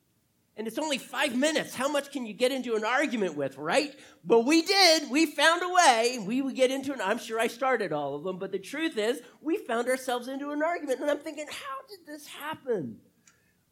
and 0.56 0.66
it's 0.66 0.78
only 0.78 0.98
five 0.98 1.36
minutes. 1.36 1.74
How 1.74 1.88
much 1.88 2.10
can 2.10 2.26
you 2.26 2.34
get 2.34 2.50
into 2.50 2.74
an 2.74 2.84
argument 2.84 3.36
with, 3.36 3.56
right? 3.58 3.94
But 4.24 4.44
we 4.44 4.62
did. 4.62 5.08
We 5.08 5.26
found 5.26 5.62
a 5.62 5.68
way. 5.68 6.18
We 6.26 6.42
would 6.42 6.56
get 6.56 6.70
into 6.70 6.92
an. 6.92 7.00
I'm 7.00 7.18
sure 7.18 7.38
I 7.38 7.46
started 7.46 7.92
all 7.92 8.16
of 8.16 8.24
them, 8.24 8.38
but 8.38 8.50
the 8.50 8.58
truth 8.58 8.98
is, 8.98 9.20
we 9.40 9.56
found 9.58 9.88
ourselves 9.88 10.28
into 10.28 10.50
an 10.50 10.62
argument, 10.62 11.00
and 11.00 11.10
I'm 11.10 11.18
thinking, 11.18 11.46
how 11.46 11.86
did 11.88 12.06
this 12.06 12.26
happen? 12.26 12.98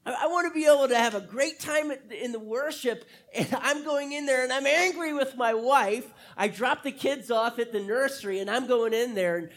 I, 0.07 0.27
want 0.29 0.53
to 0.53 0.59
be 0.59 0.67
able 0.67 0.89
to 0.89 0.97
have 0.97 1.15
a 1.15 1.21
great 1.21 1.61
time 1.61 1.93
in 2.11 2.33
the 2.33 2.39
worship, 2.39 3.05
and 3.35 3.49
I'm 3.61 3.85
going 3.85 4.13
in 4.13 4.25
there 4.25 4.43
and 4.43 4.53
I'm 4.53 4.67
angry 4.67 5.13
with 5.13 5.37
my 5.37 5.53
wife. 5.53 6.07
I 6.37 6.49
drop 6.49 6.83
the 6.83 6.93
kids 6.93 7.31
off 7.31 7.59
at 7.59 7.71
the 7.73 7.81
nursery, 7.81 8.41
and 8.41 8.51
I'm 8.51 8.67
going 8.67 8.95
in 8.95 9.15
there. 9.15 9.37
And, 9.37 9.51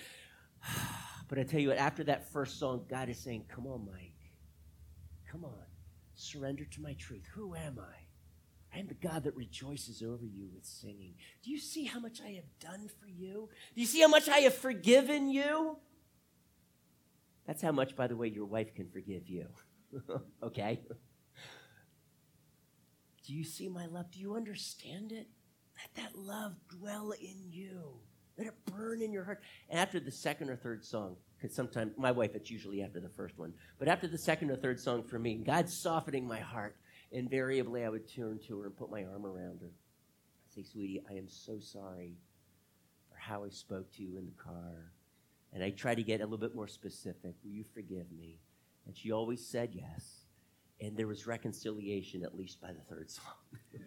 but 1.30 1.39
I 1.39 1.44
tell 1.44 1.62
you 1.62 1.70
what, 1.70 1.78
after 1.78 2.04
that 2.06 2.30
first 2.32 2.60
song, 2.60 2.86
God 2.89 3.10
is 3.10 3.18
saying, 3.18 3.46
Come 3.54 3.68
on, 3.68 3.86
Mike. 3.86 4.12
Come 5.32 5.46
on. 5.46 5.54
Surrender 6.16 6.66
to 6.66 6.82
my 6.82 6.94
truth. 6.94 7.26
Who 7.34 7.56
am 7.56 7.80
I? 7.80 8.76
I 8.76 8.80
am 8.80 8.88
the 8.88 8.96
God 8.96 9.24
that 9.24 9.36
rejoices 9.36 10.02
over 10.02 10.26
you 10.26 10.50
with 10.54 10.66
singing. 10.66 11.14
Do 11.44 11.52
you 11.52 11.60
see 11.60 11.86
how 11.86 12.00
much 12.00 12.20
I 12.22 12.32
have 12.32 12.60
done 12.60 12.89
for 13.00 13.08
you? 13.08 13.50
Do 13.76 13.82
you 13.82 13.88
see 13.88 14.02
how 14.02 14.08
much 14.08 14.28
I 14.28 14.39
have 14.39 14.56
forgiven 14.56 15.30
you? 15.30 15.78
That's 17.46 17.62
how 17.62 17.72
much, 17.72 17.96
by 17.96 18.08
the 18.08 18.16
way, 18.16 18.28
your 18.28 18.46
wife 18.46 18.74
can 18.74 18.89
forgive 18.89 19.30
you. 19.30 19.48
okay? 20.44 20.82
Do 23.26 23.34
you 23.34 23.44
see 23.44 23.70
my 23.70 23.86
love? 23.86 24.12
Do 24.12 24.20
you 24.20 24.36
understand 24.36 25.12
it? 25.12 25.28
Let 25.78 26.04
that 26.04 26.18
love 26.18 26.56
dwell 26.70 27.12
in 27.12 27.38
you. 27.50 28.00
Let 28.38 28.48
it 28.48 28.54
burn 28.66 29.02
in 29.02 29.12
your 29.12 29.24
heart. 29.24 29.41
And 29.70 29.80
after 29.80 30.00
the 30.00 30.12
second 30.12 30.50
or 30.50 30.56
third 30.56 30.84
song, 30.84 31.16
because 31.38 31.56
sometimes 31.56 31.94
my 31.98 32.12
wife, 32.12 32.32
it's 32.36 32.50
usually 32.50 32.82
after 32.82 33.00
the 33.00 33.10
first 33.10 33.38
one, 33.38 33.54
but 33.80 33.88
after 33.88 34.08
the 34.08 34.18
second 34.18 34.50
or 34.50 34.56
third 34.56 34.80
song 34.80 35.04
for 35.04 35.20
me, 35.20 35.36
God's 35.36 35.76
softening 35.76 36.28
my 36.28 36.39
heart. 36.39 36.76
Invariably, 37.12 37.86
I 37.86 37.89
would 37.89 38.12
turn 38.12 38.39
to 38.48 38.60
her 38.60 38.66
and 38.66 38.76
put 38.76 38.89
my 38.89 39.04
arm 39.04 39.26
around 39.26 39.62
her. 39.62 39.70
I 39.70 40.56
say, 40.56 40.64
sweetie, 40.64 41.04
I 41.10 41.14
am 41.14 41.28
so 41.28 41.60
sorry 41.60 42.18
for 43.08 43.18
how 43.18 43.44
I 43.44 43.50
spoke 43.50 43.91
to 43.94 44.04
you 44.04 44.18
in 44.18 44.26
the 44.26 44.44
car. 44.44 44.91
And 45.54 45.64
I 45.64 45.70
try 45.70 45.94
to 45.94 46.02
get 46.02 46.22
a 46.22 46.24
little 46.24 46.39
bit 46.39 46.56
more 46.56 46.68
specific. 46.68 47.36
Will 47.44 47.52
you 47.52 47.64
forgive 47.64 48.12
me? 48.12 48.39
And 48.86 48.96
she 48.96 49.12
always 49.12 49.46
said 49.46 49.70
yes. 49.74 50.26
And 50.82 50.98
there 50.98 51.08
was 51.08 51.26
reconciliation 51.26 52.24
at 52.24 52.36
least 52.36 52.60
by 52.62 52.72
the 52.74 52.82
third 52.94 53.10
song. 53.10 53.34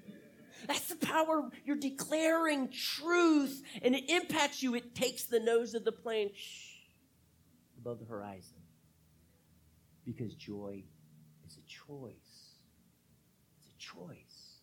That's 0.67 0.89
the 0.89 1.07
power. 1.07 1.51
You're 1.65 1.77
declaring 1.77 2.71
truth 2.71 3.63
and 3.83 3.95
it 3.95 4.09
impacts 4.09 4.63
you. 4.63 4.75
It 4.75 4.95
takes 4.95 5.25
the 5.25 5.41
nose 5.41 5.75
of 5.75 5.85
the 5.85 5.93
plane 5.93 6.31
shh, 6.35 6.77
above 7.79 7.99
the 7.99 8.07
horizon. 8.07 8.57
Because 10.05 10.35
joy 10.35 10.85
is 11.47 11.59
a 11.59 11.69
choice. 11.69 12.15
It's 13.59 13.69
a 13.69 13.79
choice. 13.79 14.61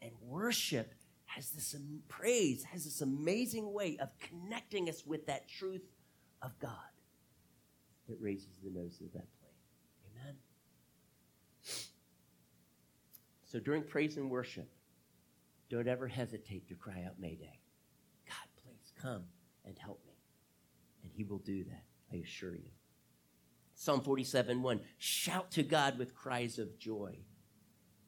And 0.00 0.12
worship 0.20 0.94
has 1.24 1.50
this 1.50 1.74
praise, 2.08 2.62
has 2.64 2.84
this 2.84 3.00
amazing 3.00 3.72
way 3.72 3.96
of 4.00 4.10
connecting 4.20 4.88
us 4.88 5.04
with 5.06 5.26
that 5.26 5.48
truth 5.48 5.82
of 6.42 6.56
God 6.60 6.91
that 8.08 8.16
raises 8.20 8.48
the 8.62 8.70
nose 8.70 9.00
of 9.00 9.12
that 9.12 9.26
plane. 9.38 9.52
Amen? 10.10 10.36
So 13.44 13.60
during 13.60 13.82
praise 13.82 14.16
and 14.16 14.30
worship, 14.30 14.68
don't 15.70 15.88
ever 15.88 16.08
hesitate 16.08 16.68
to 16.68 16.74
cry 16.74 17.04
out 17.06 17.18
Mayday. 17.18 17.60
God, 18.26 18.48
please 18.62 18.92
come 19.00 19.24
and 19.64 19.78
help 19.78 20.00
me. 20.06 20.12
And 21.02 21.12
he 21.14 21.24
will 21.24 21.38
do 21.38 21.64
that, 21.64 21.84
I 22.12 22.16
assure 22.16 22.54
you. 22.54 22.70
Psalm 23.74 24.00
47 24.02 24.62
1, 24.62 24.80
shout 24.98 25.50
to 25.52 25.62
God 25.62 25.98
with 25.98 26.14
cries 26.14 26.58
of 26.58 26.78
joy. 26.78 27.18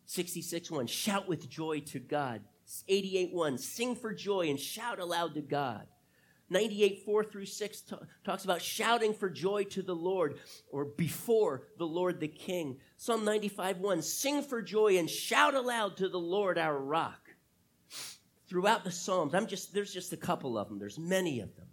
66 0.06 0.70
1, 0.70 0.86
shout 0.86 1.28
with 1.28 1.48
joy 1.48 1.80
to 1.80 1.98
God. 1.98 2.42
88 2.88 3.32
1, 3.32 3.58
sing 3.58 3.96
for 3.96 4.14
joy 4.14 4.48
and 4.50 4.58
shout 4.58 4.98
aloud 4.98 5.34
to 5.34 5.40
God. 5.40 5.86
98, 6.50 7.04
4 7.04 7.24
through 7.24 7.46
6 7.46 7.80
t- 7.80 7.96
talks 8.24 8.44
about 8.44 8.60
shouting 8.60 9.14
for 9.14 9.30
joy 9.30 9.64
to 9.64 9.82
the 9.82 9.94
Lord 9.94 10.38
or 10.70 10.84
before 10.84 11.68
the 11.78 11.86
Lord 11.86 12.20
the 12.20 12.28
King. 12.28 12.78
Psalm 12.96 13.24
95, 13.24 13.78
1, 13.78 14.02
sing 14.02 14.42
for 14.42 14.60
joy 14.60 14.98
and 14.98 15.08
shout 15.08 15.54
aloud 15.54 15.96
to 15.96 16.08
the 16.08 16.18
Lord 16.18 16.58
our 16.58 16.78
rock. 16.78 17.30
Throughout 18.46 18.84
the 18.84 18.90
Psalms, 18.90 19.34
I'm 19.34 19.46
just, 19.46 19.72
there's 19.72 19.92
just 19.92 20.12
a 20.12 20.18
couple 20.18 20.58
of 20.58 20.68
them, 20.68 20.78
there's 20.78 20.98
many 20.98 21.40
of 21.40 21.50
them. 21.56 21.68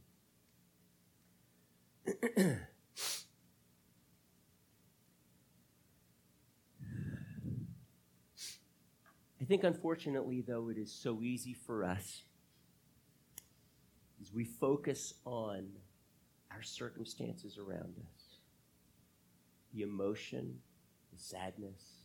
I 9.41 9.43
think, 9.43 9.63
unfortunately, 9.63 10.41
though, 10.47 10.69
it 10.69 10.77
is 10.77 10.93
so 10.93 11.21
easy 11.21 11.53
for 11.53 11.83
us 11.83 12.21
we 14.33 14.45
focus 14.45 15.13
on 15.25 15.67
our 16.51 16.61
circumstances 16.61 17.57
around 17.57 17.95
us 17.97 18.31
the 19.73 19.83
emotion, 19.83 20.59
the 21.13 21.17
sadness, 21.17 22.01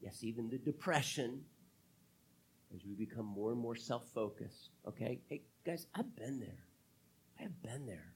yes, 0.00 0.22
even 0.22 0.48
the 0.48 0.58
depression, 0.58 1.40
as 2.74 2.84
we 2.86 2.94
become 2.94 3.26
more 3.26 3.50
and 3.50 3.60
more 3.60 3.76
self 3.76 4.06
focused. 4.14 4.70
Okay? 4.86 5.20
Hey, 5.28 5.42
guys, 5.66 5.86
I've 5.94 6.14
been 6.16 6.40
there. 6.40 6.64
I 7.38 7.42
have 7.42 7.62
been 7.62 7.86
there. 7.86 8.12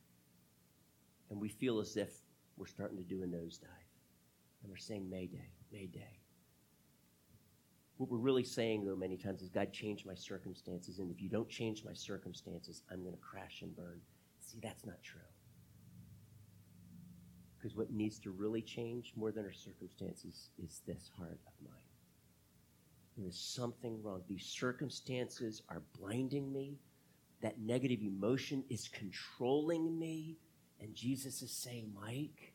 And 1.30 1.40
we 1.40 1.48
feel 1.48 1.80
as 1.80 1.96
if 1.96 2.12
we're 2.56 2.66
starting 2.66 2.96
to 2.98 3.02
do 3.02 3.22
a 3.22 3.26
nosedive. 3.26 3.88
And 4.62 4.70
we're 4.70 4.76
saying, 4.76 5.10
Mayday, 5.10 5.50
Mayday. 5.72 6.15
What 7.96 8.10
we're 8.10 8.18
really 8.18 8.44
saying, 8.44 8.84
though, 8.84 8.96
many 8.96 9.16
times 9.16 9.40
is, 9.40 9.48
God, 9.48 9.72
changed 9.72 10.06
my 10.06 10.14
circumstances. 10.14 10.98
And 10.98 11.10
if 11.10 11.22
you 11.22 11.28
don't 11.30 11.48
change 11.48 11.82
my 11.84 11.94
circumstances, 11.94 12.82
I'm 12.90 13.00
going 13.02 13.14
to 13.14 13.20
crash 13.20 13.62
and 13.62 13.74
burn. 13.74 14.00
See, 14.40 14.58
that's 14.62 14.84
not 14.84 15.02
true. 15.02 15.20
Because 17.56 17.74
what 17.74 17.90
needs 17.90 18.18
to 18.20 18.30
really 18.30 18.60
change 18.60 19.12
more 19.16 19.32
than 19.32 19.44
our 19.44 19.52
circumstances 19.52 20.50
is 20.62 20.82
this 20.86 21.10
heart 21.16 21.40
of 21.46 21.52
mine. 21.64 21.72
There 23.16 23.26
is 23.26 23.38
something 23.38 24.02
wrong. 24.02 24.20
These 24.28 24.44
circumstances 24.44 25.62
are 25.70 25.82
blinding 25.98 26.52
me. 26.52 26.78
That 27.40 27.58
negative 27.58 28.02
emotion 28.02 28.62
is 28.68 28.88
controlling 28.88 29.98
me. 29.98 30.36
And 30.80 30.94
Jesus 30.94 31.40
is 31.40 31.50
saying, 31.50 31.90
Mike, 31.98 32.52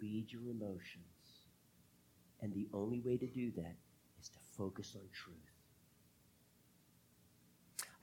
lead 0.00 0.32
your 0.32 0.48
emotions. 0.48 1.04
And 2.40 2.54
the 2.54 2.68
only 2.72 3.00
way 3.00 3.18
to 3.18 3.26
do 3.26 3.52
that 3.56 3.76
focus 4.56 4.96
on 4.96 5.02
truth. 5.12 5.36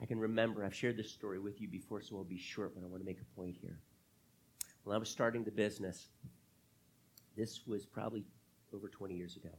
I 0.00 0.06
can 0.06 0.18
remember, 0.18 0.64
I've 0.64 0.74
shared 0.74 0.96
this 0.96 1.10
story 1.10 1.38
with 1.38 1.60
you 1.60 1.68
before, 1.68 2.00
so 2.00 2.16
I'll 2.16 2.24
be 2.24 2.38
short, 2.38 2.74
but 2.74 2.84
I 2.84 2.86
want 2.86 3.02
to 3.02 3.06
make 3.06 3.20
a 3.20 3.40
point 3.40 3.56
here. 3.60 3.78
When 4.82 4.94
I 4.94 4.98
was 4.98 5.08
starting 5.08 5.44
the 5.44 5.50
business, 5.50 6.08
this 7.36 7.66
was 7.66 7.86
probably 7.86 8.24
over 8.74 8.88
20 8.88 9.14
years 9.14 9.36
ago. 9.36 9.54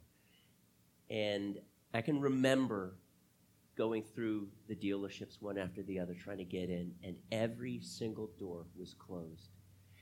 And 1.09 1.57
I 1.93 2.01
can 2.01 2.19
remember 2.19 2.97
going 3.77 4.03
through 4.03 4.47
the 4.67 4.75
dealerships 4.75 5.41
one 5.41 5.57
after 5.57 5.83
the 5.83 5.99
other 5.99 6.13
trying 6.13 6.37
to 6.37 6.45
get 6.45 6.69
in, 6.69 6.93
and 7.03 7.15
every 7.31 7.79
single 7.81 8.29
door 8.39 8.65
was 8.77 8.93
closed. 8.93 9.49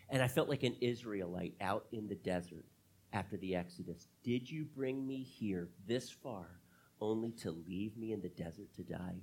And 0.10 0.22
I 0.22 0.28
felt 0.28 0.50
like 0.50 0.64
an 0.64 0.76
Israelite 0.82 1.56
out 1.62 1.86
in 1.92 2.08
the 2.08 2.16
desert 2.16 2.66
after 3.14 3.38
the 3.38 3.56
Exodus. 3.56 4.08
Did 4.24 4.50
you 4.50 4.66
bring 4.76 5.08
me 5.08 5.24
here 5.24 5.70
this 5.88 6.10
far 6.10 6.60
only 7.04 7.32
to 7.32 7.52
leave 7.52 7.98
me 7.98 8.14
in 8.14 8.22
the 8.22 8.30
desert 8.30 8.74
to 8.76 8.84
die? 8.84 9.18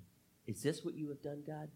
Is 0.47 0.63
this 0.63 0.85
what 0.85 0.95
you 0.95 1.09
have 1.09 1.23
done, 1.23 1.43
God? 1.47 1.69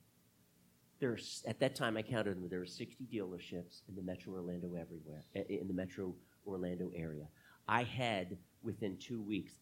There's, 1.01 1.43
at 1.47 1.59
that 1.61 1.75
time, 1.75 1.97
I 1.97 2.03
counted 2.03 2.37
them. 2.37 2.49
There 2.49 2.61
were 2.61 2.67
60 2.67 3.05
dealerships 3.13 3.83
in 3.89 3.97
the 3.97 4.03
Metro 4.03 4.35
Orlando 4.35 4.75
everywhere, 4.75 5.25
eh, 5.35 5.43
eh, 5.51 5.57
in 5.61 5.67
the 5.67 5.75
Metro 5.75 6.15
Orlando 6.47 6.91
area. 6.95 7.27
I 7.67 7.83
had, 7.83 8.37
within 8.63 8.97
two 8.99 9.21
weeks, 9.21 9.55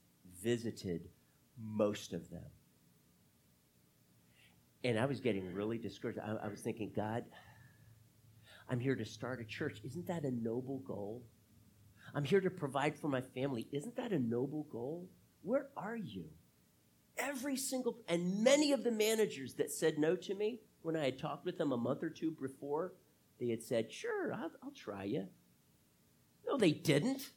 visited 0.43 1.09
most 1.59 2.13
of 2.13 2.29
them. 2.31 2.45
And 4.85 4.99
I 4.99 5.07
was 5.07 5.21
getting 5.21 5.55
really 5.55 5.79
discouraged. 5.79 6.19
I, 6.19 6.45
I 6.45 6.49
was 6.49 6.61
thinking, 6.61 6.91
God, 6.95 7.25
I'm 8.69 8.81
here 8.81 8.97
to 8.97 9.05
start 9.05 9.41
a 9.41 9.45
church. 9.45 9.81
Isn't 9.85 10.07
that 10.09 10.25
a 10.25 10.31
noble 10.31 10.79
goal? 10.79 11.23
I'm 12.15 12.25
here 12.25 12.41
to 12.41 12.51
provide 12.51 12.99
for 12.99 13.09
my 13.09 13.21
family. 13.21 13.69
Isn't 13.73 13.97
that 13.97 14.13
a 14.13 14.19
noble 14.19 14.67
goal? 14.71 15.09
Where 15.43 15.69
are 15.77 15.97
you? 15.97 16.25
Every 17.19 17.57
single, 17.57 17.99
and 18.09 18.43
many 18.43 18.73
of 18.73 18.85
the 18.85 18.91
managers 18.91 19.55
that 19.55 19.71
said 19.71 19.99
no 19.99 20.17
to 20.17 20.35
me 20.35 20.61
when 20.83 20.97
I 20.97 21.05
had 21.05 21.19
talked 21.19 21.45
with 21.45 21.59
them 21.59 21.73
a 21.73 21.77
month 21.77 22.03
or 22.03 22.11
two 22.11 22.31
before, 22.31 22.95
they 23.39 23.49
had 23.49 23.63
said, 23.63 23.93
Sure, 23.93 24.33
I'll, 24.33 24.51
I'll 24.63 24.71
try 24.71 25.05
you. 25.05 25.29
No, 26.47 26.57
they 26.57 26.73
didn't. 26.73 27.31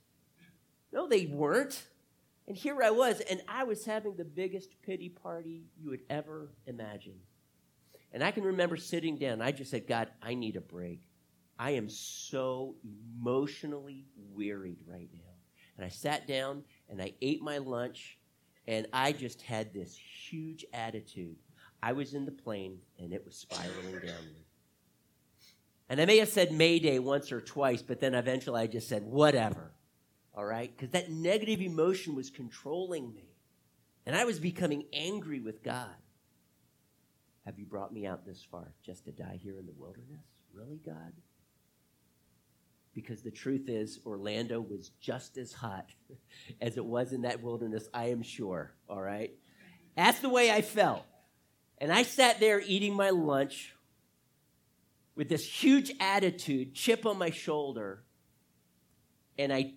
No, 0.91 1.07
they 1.07 1.25
weren't. 1.25 1.83
And 2.47 2.55
here 2.55 2.81
I 2.83 2.91
was, 2.91 3.21
and 3.21 3.41
I 3.47 3.63
was 3.63 3.85
having 3.85 4.15
the 4.15 4.23
biggest 4.23 4.69
pity 4.83 5.09
party 5.09 5.63
you 5.77 5.89
would 5.89 6.03
ever 6.09 6.51
imagine. 6.67 7.19
And 8.13 8.23
I 8.23 8.31
can 8.31 8.43
remember 8.43 8.77
sitting 8.77 9.17
down. 9.17 9.41
I 9.41 9.51
just 9.51 9.71
said, 9.71 9.87
God, 9.87 10.09
I 10.21 10.35
need 10.35 10.55
a 10.55 10.61
break. 10.61 11.01
I 11.57 11.71
am 11.71 11.89
so 11.89 12.75
emotionally 12.83 14.05
wearied 14.33 14.77
right 14.87 15.09
now. 15.13 15.33
And 15.75 15.85
I 15.85 15.89
sat 15.89 16.27
down 16.27 16.63
and 16.89 17.01
I 17.01 17.13
ate 17.21 17.41
my 17.41 17.57
lunch, 17.57 18.17
and 18.67 18.87
I 18.93 19.11
just 19.11 19.41
had 19.41 19.73
this 19.73 19.95
huge 19.95 20.65
attitude. 20.73 21.37
I 21.81 21.93
was 21.93 22.13
in 22.13 22.25
the 22.25 22.31
plane, 22.31 22.79
and 22.99 23.13
it 23.13 23.23
was 23.25 23.35
spiraling 23.35 23.91
downward. 23.91 24.45
And 25.87 26.01
I 26.01 26.05
may 26.05 26.17
have 26.17 26.29
said 26.29 26.51
Mayday 26.51 26.99
once 26.99 27.31
or 27.31 27.41
twice, 27.41 27.81
but 27.81 27.99
then 27.99 28.15
eventually 28.15 28.61
I 28.61 28.67
just 28.67 28.89
said, 28.89 29.03
whatever. 29.03 29.71
All 30.33 30.45
right? 30.45 30.75
Because 30.75 30.91
that 30.91 31.11
negative 31.11 31.61
emotion 31.61 32.15
was 32.15 32.29
controlling 32.29 33.13
me. 33.13 33.29
And 34.05 34.15
I 34.15 34.25
was 34.25 34.39
becoming 34.39 34.85
angry 34.93 35.39
with 35.39 35.63
God. 35.63 35.95
Have 37.45 37.59
you 37.59 37.65
brought 37.65 37.93
me 37.93 38.07
out 38.07 38.25
this 38.25 38.43
far 38.49 38.73
just 38.83 39.05
to 39.05 39.11
die 39.11 39.39
here 39.41 39.59
in 39.59 39.67
the 39.67 39.73
wilderness? 39.77 40.25
Really, 40.53 40.79
God? 40.83 41.13
Because 42.95 43.21
the 43.21 43.31
truth 43.31 43.67
is, 43.67 43.99
Orlando 44.05 44.61
was 44.61 44.91
just 45.01 45.37
as 45.37 45.51
hot 45.51 45.89
as 46.61 46.77
it 46.77 46.85
was 46.85 47.13
in 47.13 47.21
that 47.23 47.43
wilderness, 47.43 47.87
I 47.93 48.05
am 48.05 48.23
sure. 48.23 48.73
All 48.89 49.01
right? 49.01 49.31
That's 49.95 50.19
the 50.19 50.29
way 50.29 50.51
I 50.51 50.61
felt. 50.61 51.03
And 51.77 51.91
I 51.91 52.03
sat 52.03 52.39
there 52.39 52.61
eating 52.65 52.95
my 52.95 53.09
lunch 53.09 53.75
with 55.15 55.29
this 55.29 55.45
huge 55.45 55.91
attitude, 55.99 56.73
chip 56.73 57.05
on 57.05 57.17
my 57.17 57.29
shoulder. 57.29 58.03
And 59.37 59.51
I 59.51 59.73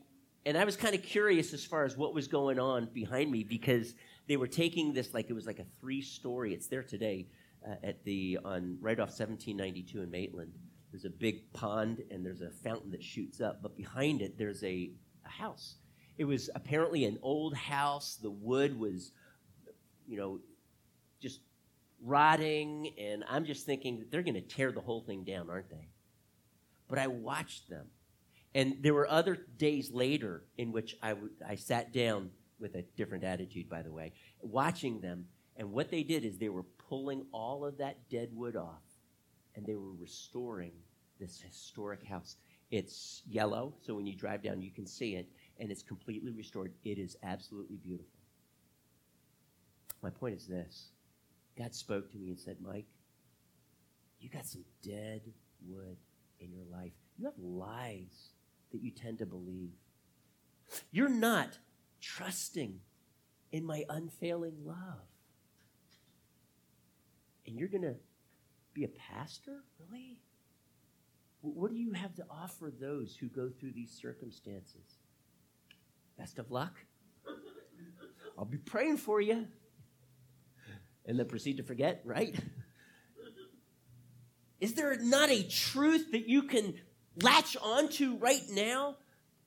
and 0.47 0.57
I 0.57 0.65
was 0.65 0.77
kind 0.77 0.95
of 0.95 1.03
curious 1.03 1.53
as 1.53 1.65
far 1.65 1.85
as 1.85 1.97
what 1.97 2.15
was 2.15 2.29
going 2.29 2.59
on 2.59 2.89
behind 2.95 3.31
me 3.31 3.45
because 3.45 3.95
they 4.29 4.37
were 4.37 4.47
taking 4.47 4.93
this 4.93 5.13
like 5.13 5.29
it 5.29 5.35
was 5.35 5.47
like 5.47 5.59
a 5.59 5.67
three 5.81 6.01
story. 6.01 6.55
It's 6.55 6.69
there 6.69 6.83
today 6.83 7.27
uh, 7.69 7.75
at 7.83 8.05
the 8.05 8.39
on 8.45 8.79
right 8.81 8.99
off 8.99 9.09
1792 9.09 10.03
in 10.03 10.11
Maitland. 10.11 10.53
There's 10.91 11.05
a 11.05 11.11
big 11.11 11.53
pond 11.53 12.03
and 12.11 12.25
there's 12.25 12.41
a 12.41 12.51
fountain 12.51 12.91
that 12.93 13.03
shoots 13.03 13.41
up, 13.41 13.63
but 13.63 13.77
behind 13.77 14.23
it 14.23 14.39
there's 14.39 14.63
a, 14.65 14.91
a 15.25 15.29
house. 15.29 15.77
It 16.17 16.25
was 16.25 16.51
apparently 16.55 17.05
an 17.05 17.19
old 17.23 17.55
house. 17.55 18.19
The 18.21 18.31
wood 18.31 18.79
was, 18.79 19.13
you 20.07 20.17
know, 20.17 20.41
just 21.21 21.41
rotting, 22.03 22.95
and 22.99 23.25
I'm 23.29 23.45
just 23.45 23.67
thinking 23.67 23.99
that 23.99 24.11
they're 24.11 24.23
going 24.23 24.35
to 24.35 24.41
tear 24.41 24.73
the 24.73 24.81
whole 24.81 25.03
thing 25.03 25.25
down, 25.25 25.51
aren't 25.51 25.71
they? 25.71 25.89
But 26.89 26.99
I 26.99 27.07
watched 27.07 27.69
them. 27.69 27.87
And 28.55 28.79
there 28.81 28.95
were 28.95 29.09
other 29.09 29.37
days 29.59 29.91
later 29.93 30.45
in 30.57 30.73
which 30.73 30.97
I, 31.03 31.11
w- 31.11 31.31
I 31.47 31.55
sat 31.55 31.93
down 31.93 32.31
with 32.59 32.75
a 32.75 32.83
different 32.97 33.25
attitude, 33.25 33.69
by 33.69 33.83
the 33.83 33.93
way, 33.93 34.13
watching 34.41 35.01
them. 35.01 35.27
And 35.57 35.73
what 35.73 35.91
they 35.91 36.03
did 36.03 36.25
is 36.25 36.39
they 36.39 36.49
were 36.49 36.65
pulling 36.89 37.27
all 37.31 37.65
of 37.65 37.79
that 37.79 38.09
dead 38.09 38.31
wood 38.33 38.57
off 38.57 38.88
and 39.59 39.67
they 39.67 39.75
were 39.75 39.93
restoring 40.01 40.71
this 41.19 41.41
historic 41.41 42.05
house. 42.07 42.37
It's 42.71 43.23
yellow, 43.29 43.75
so 43.81 43.95
when 43.95 44.07
you 44.07 44.15
drive 44.15 44.41
down, 44.41 44.63
you 44.63 44.71
can 44.71 44.87
see 44.87 45.17
it, 45.17 45.29
and 45.59 45.73
it's 45.73 45.83
completely 45.83 46.31
restored. 46.31 46.73
It 46.85 46.97
is 46.99 47.17
absolutely 47.25 47.77
beautiful. 47.77 48.13
My 50.01 50.11
point 50.11 50.37
is 50.37 50.47
this 50.47 50.91
God 51.59 51.75
spoke 51.75 52.11
to 52.13 52.19
me 52.19 52.29
and 52.29 52.39
said, 52.39 52.59
Mike, 52.65 52.87
you 54.21 54.29
got 54.29 54.47
some 54.47 54.65
dead 54.81 55.23
wood 55.67 55.97
in 56.39 56.53
your 56.53 56.65
life. 56.71 56.93
You 57.19 57.25
have 57.25 57.39
lies 57.39 58.31
that 58.71 58.81
you 58.81 58.93
tend 58.93 59.19
to 59.19 59.27
believe. 59.27 59.73
You're 60.93 61.09
not 61.09 61.59
trusting 62.01 62.79
in 63.51 63.65
my 63.65 63.85
unfailing 63.89 64.55
love. 64.65 65.09
And 67.45 67.59
you're 67.59 67.69
going 67.69 67.83
to 67.83 67.97
be 68.79 68.85
a 68.85 68.89
pastor? 68.89 69.65
Really? 69.91 70.21
What 71.41 71.71
do 71.71 71.77
you 71.77 71.93
have 71.93 72.15
to 72.17 72.25
offer 72.31 72.73
those 72.81 73.17
who 73.17 73.29
go 73.29 73.49
through 73.49 73.73
these 73.73 73.91
circumstances? 73.91 74.99
Best 76.17 76.39
of 76.39 76.51
luck. 76.51 76.75
I'll 78.37 78.45
be 78.45 78.59
praying 78.59 78.99
for 78.99 79.21
you 79.21 79.47
and 81.07 81.19
then 81.19 81.27
proceed 81.27 81.57
to 81.57 81.63
forget, 81.63 82.03
right? 82.05 82.39
Is 84.61 84.75
there 84.75 84.97
not 85.01 85.31
a 85.31 85.43
truth 85.43 86.13
that 86.13 86.29
you 86.29 86.45
can 86.45 86.75
latch 87.23 87.57
onto 87.57 88.17
right 88.17 88.43
now 88.51 88.97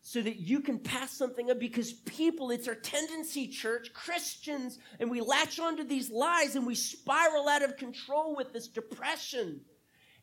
so 0.01 0.21
that 0.21 0.37
you 0.37 0.61
can 0.61 0.79
pass 0.79 1.11
something 1.11 1.51
up? 1.51 1.59
Because 1.59 1.93
people, 1.93 2.51
it's 2.51 2.67
our 2.67 2.75
tendency, 2.75 3.47
church, 3.47 3.93
Christians, 3.93 4.79
and 4.99 5.09
we 5.09 5.21
latch 5.21 5.59
onto 5.59 5.83
these 5.83 6.09
lies 6.09 6.55
and 6.55 6.65
we 6.65 6.75
spiral 6.75 7.47
out 7.47 7.61
of 7.61 7.77
control 7.77 8.35
with 8.35 8.51
this 8.53 8.67
depression. 8.67 9.61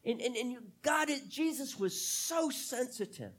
And, 0.04 0.20
and, 0.20 0.36
and 0.36 0.56
God, 0.82 1.08
Jesus 1.28 1.78
was 1.78 2.00
so 2.00 2.50
sensitive 2.50 3.32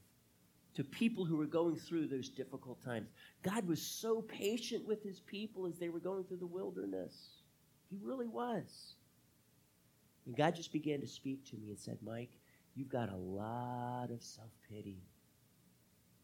to 0.76 0.84
people 0.84 1.26
who 1.26 1.36
were 1.36 1.46
going 1.46 1.76
through 1.76 2.08
those 2.08 2.30
difficult 2.30 2.82
times. 2.84 3.10
God 3.44 3.68
was 3.68 3.82
so 3.82 4.22
patient 4.22 4.88
with 4.88 5.04
his 5.04 5.20
people 5.20 5.66
as 5.68 5.78
they 5.78 5.90
were 5.90 6.00
going 6.00 6.24
through 6.24 6.38
the 6.38 6.48
wilderness. 6.48 7.42
He 7.90 7.98
really 8.02 8.28
was. 8.28 8.94
And 10.26 10.38
God 10.38 10.56
just 10.56 10.72
began 10.72 11.02
to 11.02 11.08
speak 11.08 11.50
to 11.50 11.58
me 11.58 11.70
and 11.70 11.80
said, 11.80 11.98
Mike, 12.02 12.38
you've 12.76 12.90
got 12.90 13.12
a 13.12 13.18
lot 13.18 14.12
of 14.12 14.22
self 14.22 14.52
pity 14.70 15.02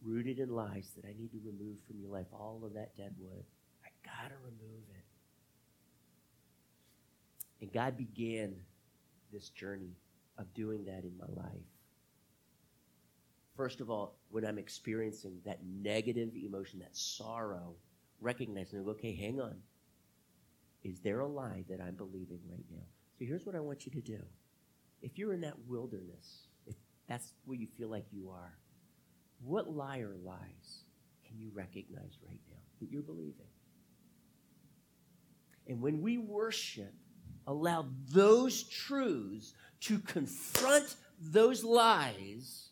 rooted 0.06 0.40
in 0.40 0.50
lies 0.50 0.92
that 0.96 1.06
I 1.06 1.14
need 1.20 1.32
to 1.32 1.40
remove 1.44 1.78
from 1.88 2.00
your 2.00 2.12
life. 2.12 2.28
All 2.32 2.62
of 2.64 2.74
that 2.74 2.96
dead 2.96 3.14
wood. 3.20 3.44
I 3.84 3.90
got 4.06 4.30
to 4.30 4.36
remove 4.44 4.84
it. 4.96 5.04
And 7.62 7.74
God 7.74 7.98
began 7.98 8.56
this 9.34 9.50
journey 9.50 9.96
of 10.38 10.54
doing 10.54 10.86
that 10.86 11.04
in 11.04 11.18
my 11.18 11.42
life. 11.42 11.66
First 13.56 13.80
of 13.80 13.90
all, 13.90 14.18
when 14.30 14.46
I'm 14.46 14.58
experiencing 14.58 15.40
that 15.46 15.60
negative 15.66 16.36
emotion, 16.36 16.80
that 16.80 16.96
sorrow, 16.96 17.76
recognizing, 18.20 18.86
okay, 18.88 19.16
hang 19.16 19.40
on. 19.40 19.56
Is 20.84 21.00
there 21.00 21.22
a 21.22 21.28
lie 21.28 21.64
that 21.70 21.82
I'm 21.82 21.96
believing 21.96 22.40
right 22.50 22.66
now? 22.70 22.84
So 23.18 23.26
here's 23.26 23.46
what 23.46 23.56
I 23.56 23.62
want 23.62 23.86
you 23.86 23.92
to 23.94 24.02
do. 24.02 24.20
If 25.02 25.18
you're 25.18 25.34
in 25.34 25.42
that 25.42 25.58
wilderness, 25.68 26.48
if 26.68 26.76
that's 27.08 27.34
where 27.46 27.58
you 27.58 27.68
feel 27.78 27.90
like 27.90 28.06
you 28.12 28.30
are, 28.30 28.54
what 29.44 29.72
lie 29.72 30.00
or 30.00 30.16
lies 30.24 30.84
can 31.28 31.40
you 31.40 31.50
recognize 31.54 32.18
right 32.28 32.40
now 32.50 32.62
that 32.80 32.92
you're 32.92 33.02
believing? 33.02 33.48
And 35.68 35.82
when 35.82 36.02
we 36.02 36.18
worship, 36.18 36.94
allow 37.48 37.86
those 38.10 38.64
truths 38.64 39.54
to 39.82 40.00
confront 40.00 40.96
those 41.20 41.64
lies 41.64 42.70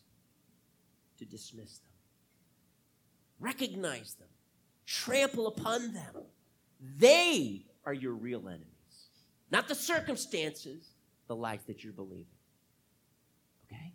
to 1.18 1.24
dismiss 1.24 1.78
them. 1.78 1.92
Recognize 3.40 4.14
them. 4.14 4.28
Trample 4.86 5.46
upon 5.46 5.92
them. 5.92 6.24
They 6.98 7.66
are 7.84 7.94
your 7.94 8.12
real 8.12 8.48
enemies. 8.48 8.68
Not 9.50 9.68
the 9.68 9.74
circumstances, 9.74 10.88
the 11.26 11.36
lies 11.36 11.60
that 11.66 11.84
you're 11.84 11.92
believing. 11.92 12.26
Okay? 13.66 13.92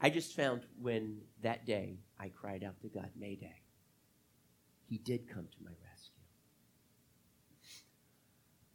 I 0.00 0.10
just 0.10 0.34
found 0.34 0.62
when 0.80 1.18
that 1.42 1.66
day 1.66 1.98
I 2.18 2.28
cried 2.28 2.62
out 2.62 2.80
to 2.82 2.88
God, 2.88 3.10
Mayday, 3.18 3.62
He 4.88 4.98
did 4.98 5.28
come 5.28 5.46
to 5.46 5.64
my 5.64 5.72
rescue. 5.90 6.22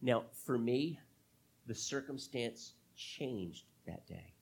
Now, 0.01 0.25
for 0.45 0.57
me, 0.57 0.99
the 1.65 1.75
circumstance 1.75 2.73
changed 2.95 3.65
that 3.87 4.05
day 4.05 4.33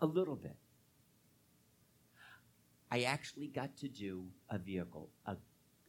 a 0.00 0.06
little 0.06 0.36
bit. 0.36 0.56
I 2.90 3.02
actually 3.02 3.48
got 3.48 3.76
to 3.78 3.88
do 3.88 4.26
a 4.48 4.58
vehicle. 4.58 5.10
A, 5.26 5.36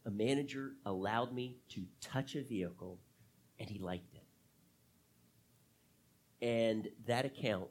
a 0.04 0.10
manager 0.10 0.72
allowed 0.84 1.32
me 1.32 1.58
to 1.70 1.84
touch 2.00 2.34
a 2.34 2.42
vehicle, 2.42 2.98
and 3.60 3.70
he 3.70 3.78
liked 3.78 4.14
it. 4.14 4.24
And 6.44 6.88
that 7.06 7.24
account, 7.24 7.68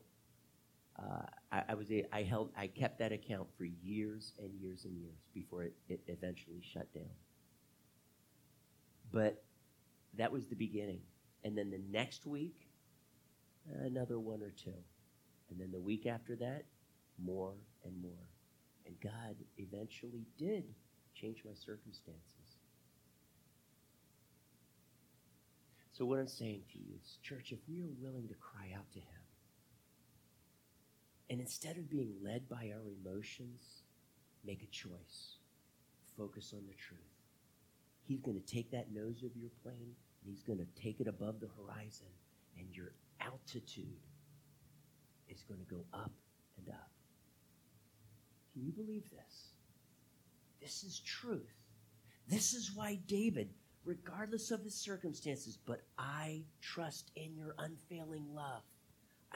uh, 0.97 1.25
I, 1.51 1.63
I, 1.69 1.73
was 1.75 1.91
I 2.11 2.23
held 2.23 2.51
I 2.57 2.67
kept 2.67 2.99
that 2.99 3.11
account 3.11 3.47
for 3.57 3.65
years 3.65 4.33
and 4.39 4.53
years 4.59 4.85
and 4.85 4.97
years 4.97 5.17
before 5.33 5.63
it, 5.63 5.73
it 5.87 6.01
eventually 6.07 6.61
shut 6.61 6.93
down. 6.93 7.09
But 9.11 9.43
that 10.17 10.31
was 10.31 10.47
the 10.47 10.55
beginning. 10.55 11.01
And 11.43 11.57
then 11.57 11.69
the 11.69 11.81
next 11.89 12.25
week, 12.25 12.67
another 13.81 14.19
one 14.19 14.41
or 14.41 14.51
two. 14.51 14.73
And 15.49 15.59
then 15.59 15.71
the 15.71 15.79
week 15.79 16.05
after 16.05 16.35
that, 16.37 16.65
more 17.23 17.53
and 17.85 18.01
more. 18.01 18.27
And 18.85 18.95
God 19.01 19.35
eventually 19.57 20.25
did 20.37 20.63
change 21.15 21.43
my 21.45 21.53
circumstances. 21.53 22.57
So, 25.91 26.05
what 26.05 26.19
I'm 26.19 26.27
saying 26.27 26.61
to 26.73 26.77
you 26.77 26.85
is, 27.01 27.17
church, 27.23 27.51
if 27.51 27.59
we 27.67 27.81
are 27.81 27.89
willing 27.99 28.27
to 28.27 28.35
cry 28.35 28.71
out 28.77 28.85
to 28.93 28.99
Him, 28.99 29.16
and 31.29 31.39
instead 31.41 31.77
of 31.77 31.89
being 31.89 32.13
led 32.23 32.47
by 32.47 32.71
our 32.73 32.87
emotions, 33.03 33.83
make 34.45 34.63
a 34.63 34.67
choice. 34.67 35.37
Focus 36.17 36.53
on 36.53 36.63
the 36.67 36.73
truth. 36.75 36.99
He's 38.03 38.21
going 38.21 38.39
to 38.39 38.53
take 38.53 38.71
that 38.71 38.93
nose 38.93 39.23
of 39.23 39.35
your 39.35 39.51
plane 39.61 39.95
and 40.23 40.33
he's 40.33 40.43
going 40.43 40.59
to 40.59 40.81
take 40.81 40.99
it 40.99 41.07
above 41.07 41.39
the 41.39 41.49
horizon, 41.57 42.07
and 42.57 42.67
your 42.75 42.91
altitude 43.21 43.99
is 45.29 45.43
going 45.43 45.59
to 45.59 45.73
go 45.73 45.85
up 45.93 46.11
and 46.57 46.69
up. 46.69 46.89
Can 48.53 48.65
you 48.65 48.71
believe 48.71 49.09
this? 49.11 49.51
This 50.61 50.83
is 50.83 50.99
truth. 50.99 51.53
This 52.27 52.53
is 52.53 52.71
why 52.73 52.99
David, 53.07 53.49
regardless 53.85 54.51
of 54.51 54.63
his 54.63 54.75
circumstances, 54.75 55.57
but 55.65 55.81
I 55.97 56.41
trust 56.61 57.11
in 57.15 57.35
your 57.35 57.55
unfailing 57.59 58.25
love. 58.33 58.63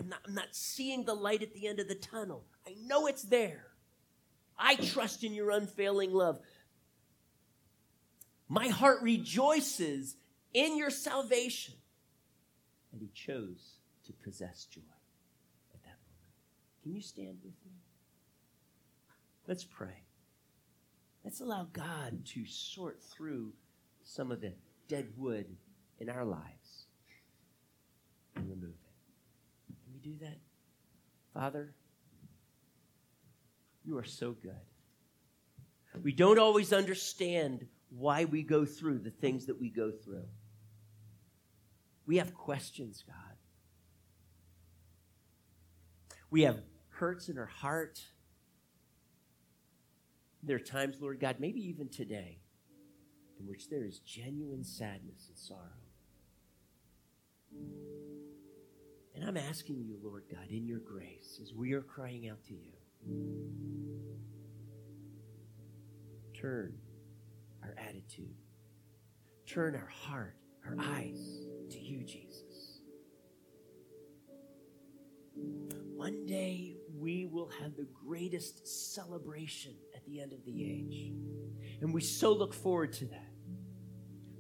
I'm 0.02 0.10
not, 0.10 0.20
I'm 0.28 0.34
not 0.34 0.47
seeing 0.56 1.06
the 1.06 1.14
light 1.14 1.43
at 1.43 1.54
the 1.54 1.68
end 1.68 1.80
of 1.80 1.88
the 1.88 1.95
tunnel. 1.95 2.43
I 2.68 2.76
know 2.86 3.06
it's 3.06 3.22
there. 3.22 3.68
I 4.58 4.76
trust 4.76 5.24
in 5.24 5.32
your 5.32 5.52
unfailing 5.52 6.12
love. 6.12 6.39
My 8.49 8.68
heart 8.68 9.04
rejoices 9.04 10.16
in 10.56 10.76
your 10.76 10.89
salvation. 10.89 11.76
And 12.91 12.99
he 12.99 13.10
chose 13.14 13.76
to 14.06 14.14
possess 14.14 14.66
joy 14.66 14.82
at 15.74 15.84
that 15.84 15.97
moment. 16.10 16.34
Can 16.82 16.95
you 16.95 17.02
stand 17.02 17.38
with 17.43 17.54
me? 17.64 17.72
Let's 19.47 19.64
pray. 19.64 20.04
Let's 21.24 21.41
allow 21.41 21.68
God 21.72 22.26
to 22.26 22.45
sort 22.47 23.04
through 23.04 23.54
some 24.04 24.32
of 24.32 24.41
the 24.41 24.54
dead 24.88 25.10
wood 25.16 25.45
in 25.99 26.10
our 26.10 26.26
lives 26.26 26.88
and 28.36 28.49
remove 28.49 28.80
do 30.02 30.16
that? 30.22 30.38
Father, 31.34 31.74
you 33.84 33.97
are 33.97 34.04
so 34.04 34.32
good. 34.32 34.52
We 36.04 36.14
don't 36.14 36.39
always 36.39 36.72
understand 36.72 37.68
why 37.89 38.26
we 38.26 38.43
go 38.43 38.66
through 38.66 38.99
the 38.99 39.12
things 39.12 39.45
that 39.47 39.60
we 39.60 39.70
go 39.70 39.91
through. 39.91 40.28
We 42.06 42.18
have 42.18 42.34
questions, 42.34 43.04
God. 43.06 43.16
We 46.30 46.43
have 46.43 46.60
hurts 46.89 47.30
in 47.30 47.38
our 47.38 47.45
heart. 47.45 48.02
There 50.43 50.56
are 50.56 50.60
times, 50.60 50.97
Lord 51.02 51.20
God, 51.20 51.38
maybe 51.39 51.60
even 51.68 51.89
today, 51.89 52.39
in 53.39 53.47
which 53.47 53.70
there 53.70 53.86
is 53.86 53.99
genuine 53.99 54.64
sadness 54.64 55.28
and 55.28 55.38
sorrow. 55.38 55.82
And 59.22 59.30
I'm 59.30 59.38
asking 59.38 59.84
you, 59.84 59.99
Lord 60.03 60.24
God, 60.32 60.49
in 60.49 60.65
your 60.65 60.80
grace, 60.80 61.39
as 61.43 61.53
we 61.53 61.74
are 61.74 61.84
crying 61.84 62.28
out 62.28 62.43
to 62.45 62.55
you, 62.55 62.72
turn 66.36 66.74
our 67.61 67.76
attitude, 67.78 68.34
turn 69.45 69.76
our 69.76 69.86
heart, 69.86 70.38
our 70.65 70.76
eyes 70.80 71.43
to 71.69 71.80
you, 71.80 72.03
Jesus. 72.03 72.80
One 75.36 76.26
day 76.26 76.78
we 76.97 77.28
will 77.28 77.51
have 77.61 77.76
the 77.76 77.88
greatest 78.03 78.95
celebration 78.95 79.76
at 79.95 80.03
the 80.07 80.19
end 80.19 80.34
of 80.34 80.43
the 80.45 80.63
age. 80.65 81.11
And 81.80 81.93
we 81.93 82.01
so 82.01 82.34
look 82.34 82.55
forward 82.55 82.91
to 82.93 83.05
that. 83.05 83.30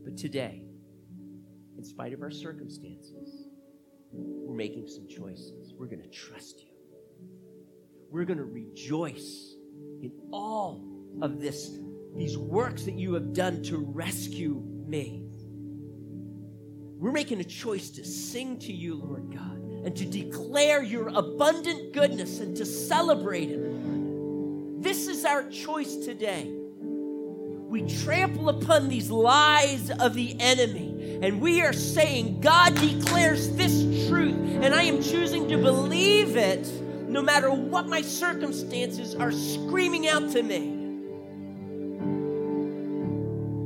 But 0.03 0.17
today, 0.17 0.63
in 1.77 1.83
spite 1.83 2.13
of 2.13 2.23
our 2.23 2.31
circumstances, 2.31 3.40
we're 4.11 4.55
making 4.55 4.87
some 4.87 5.07
choices. 5.07 5.73
We're 5.77 5.87
going 5.87 6.01
to 6.01 6.09
trust 6.09 6.61
you. 6.61 6.67
We're 8.09 8.25
going 8.25 8.39
to 8.39 8.45
rejoice 8.45 9.55
in 10.01 10.11
all 10.31 10.83
of 11.21 11.39
this, 11.39 11.77
these 12.15 12.37
works 12.37 12.83
that 12.83 12.95
you 12.95 13.13
have 13.13 13.33
done 13.33 13.63
to 13.63 13.77
rescue 13.77 14.61
me. 14.85 15.25
We're 16.97 17.11
making 17.11 17.39
a 17.39 17.45
choice 17.45 17.89
to 17.91 18.05
sing 18.05 18.59
to 18.59 18.71
you, 18.71 18.95
Lord 18.95 19.33
God, 19.33 19.57
and 19.85 19.95
to 19.95 20.05
declare 20.05 20.83
your 20.83 21.07
abundant 21.07 21.93
goodness 21.93 22.39
and 22.39 22.55
to 22.57 22.65
celebrate 22.65 23.49
it. 23.49 24.83
This 24.83 25.07
is 25.07 25.25
our 25.25 25.49
choice 25.49 25.95
today. 25.95 26.51
We 27.71 27.83
trample 28.03 28.49
upon 28.49 28.89
these 28.89 29.09
lies 29.09 29.89
of 29.89 30.13
the 30.13 30.35
enemy, 30.39 30.90
and 31.21 31.41
we 31.41 31.61
are 31.61 31.73
saying, 31.73 32.41
God 32.41 32.75
declares 32.75 33.55
this 33.55 34.07
truth, 34.07 34.35
and 34.61 34.73
I 34.73 34.83
am 34.83 35.01
choosing 35.01 35.47
to 35.49 35.57
believe 35.57 36.35
it 36.35 36.67
no 37.07 37.21
matter 37.21 37.51
what 37.51 37.87
my 37.87 38.01
circumstances 38.01 39.15
are 39.15 39.31
screaming 39.31 40.07
out 40.07 40.31
to 40.31 40.41
me. 40.41 40.77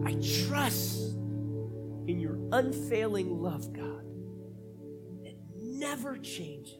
I 0.06 0.14
trust 0.48 1.16
in 2.08 2.20
your 2.20 2.38
unfailing 2.52 3.42
love, 3.42 3.72
God, 3.72 4.06
that 5.24 5.36
never 5.62 6.18
changes. 6.18 6.80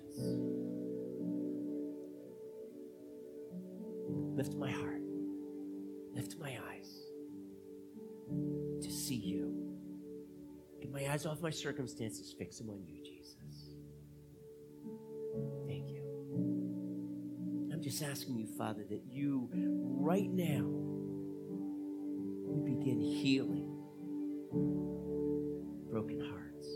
Lift 4.36 4.56
my 4.56 4.72
heart, 4.72 5.02
lift 6.14 6.38
my 6.40 6.58
eyes 6.72 6.90
to 8.82 8.92
see 8.92 9.16
you. 9.16 9.65
Get 10.86 10.94
my 10.94 11.12
eyes 11.12 11.26
off 11.26 11.42
my 11.42 11.50
circumstances, 11.50 12.36
fix 12.38 12.60
them 12.60 12.70
on 12.70 12.84
you, 12.86 13.04
Jesus. 13.04 13.72
Thank 15.66 15.90
you. 15.90 16.04
I'm 17.74 17.82
just 17.82 18.04
asking 18.04 18.38
you, 18.38 18.46
Father, 18.56 18.86
that 18.92 19.02
you 19.10 19.50
right 19.52 20.30
now 20.30 20.64
would 22.46 22.66
begin 22.66 23.02
healing 23.02 23.66
broken 25.90 26.22
hearts. 26.22 26.68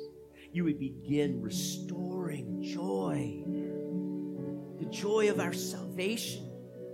You 0.54 0.64
would 0.64 0.80
begin 0.80 1.40
restoring 1.40 2.64
joy 2.64 3.44
the 4.80 4.90
joy 4.90 5.30
of 5.30 5.40
our 5.40 5.54
salvation, 5.54 6.50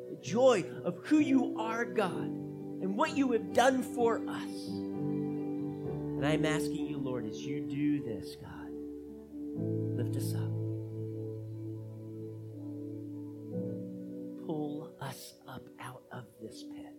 the 0.10 0.18
joy 0.22 0.66
of 0.84 0.98
who 1.06 1.20
you 1.20 1.58
are, 1.58 1.86
God, 1.86 2.12
and 2.12 2.98
what 2.98 3.16
you 3.16 3.32
have 3.32 3.54
done 3.54 3.84
for 3.84 4.18
us. 4.28 4.68
And 4.68 6.26
I'm 6.26 6.46
asking 6.46 6.85
Lord, 7.06 7.28
as 7.28 7.38
you 7.38 7.62
do 7.62 8.02
this, 8.04 8.36
God, 8.42 8.72
lift 9.96 10.16
us 10.16 10.34
up. 10.34 10.50
Pull 14.48 14.92
us 15.00 15.36
up 15.48 15.68
out 15.80 16.02
of 16.12 16.24
this 16.42 16.64
pit. 16.64 16.96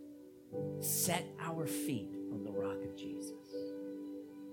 Set 0.79 1.27
our 1.41 1.67
feet 1.67 2.15
on 2.33 2.45
the 2.45 2.53
rock 2.53 2.81
of 2.85 2.97
Jesus. 2.97 3.33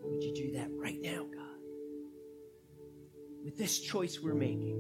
Would 0.01 0.23
you 0.23 0.33
do 0.33 0.53
that 0.53 0.69
right 0.71 0.99
now, 0.99 1.27
God? 1.31 1.59
With 3.45 3.55
this 3.55 3.79
choice 3.79 4.19
we're 4.19 4.33
making, 4.33 4.79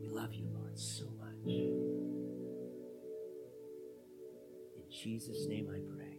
we 0.00 0.06
love 0.08 0.34
you, 0.34 0.46
Lord, 0.54 0.78
so 0.78 1.06
much. 1.18 1.48
In 1.48 1.74
Jesus' 4.88 5.46
name 5.48 5.68
I 5.68 5.80
pray. 5.96 6.11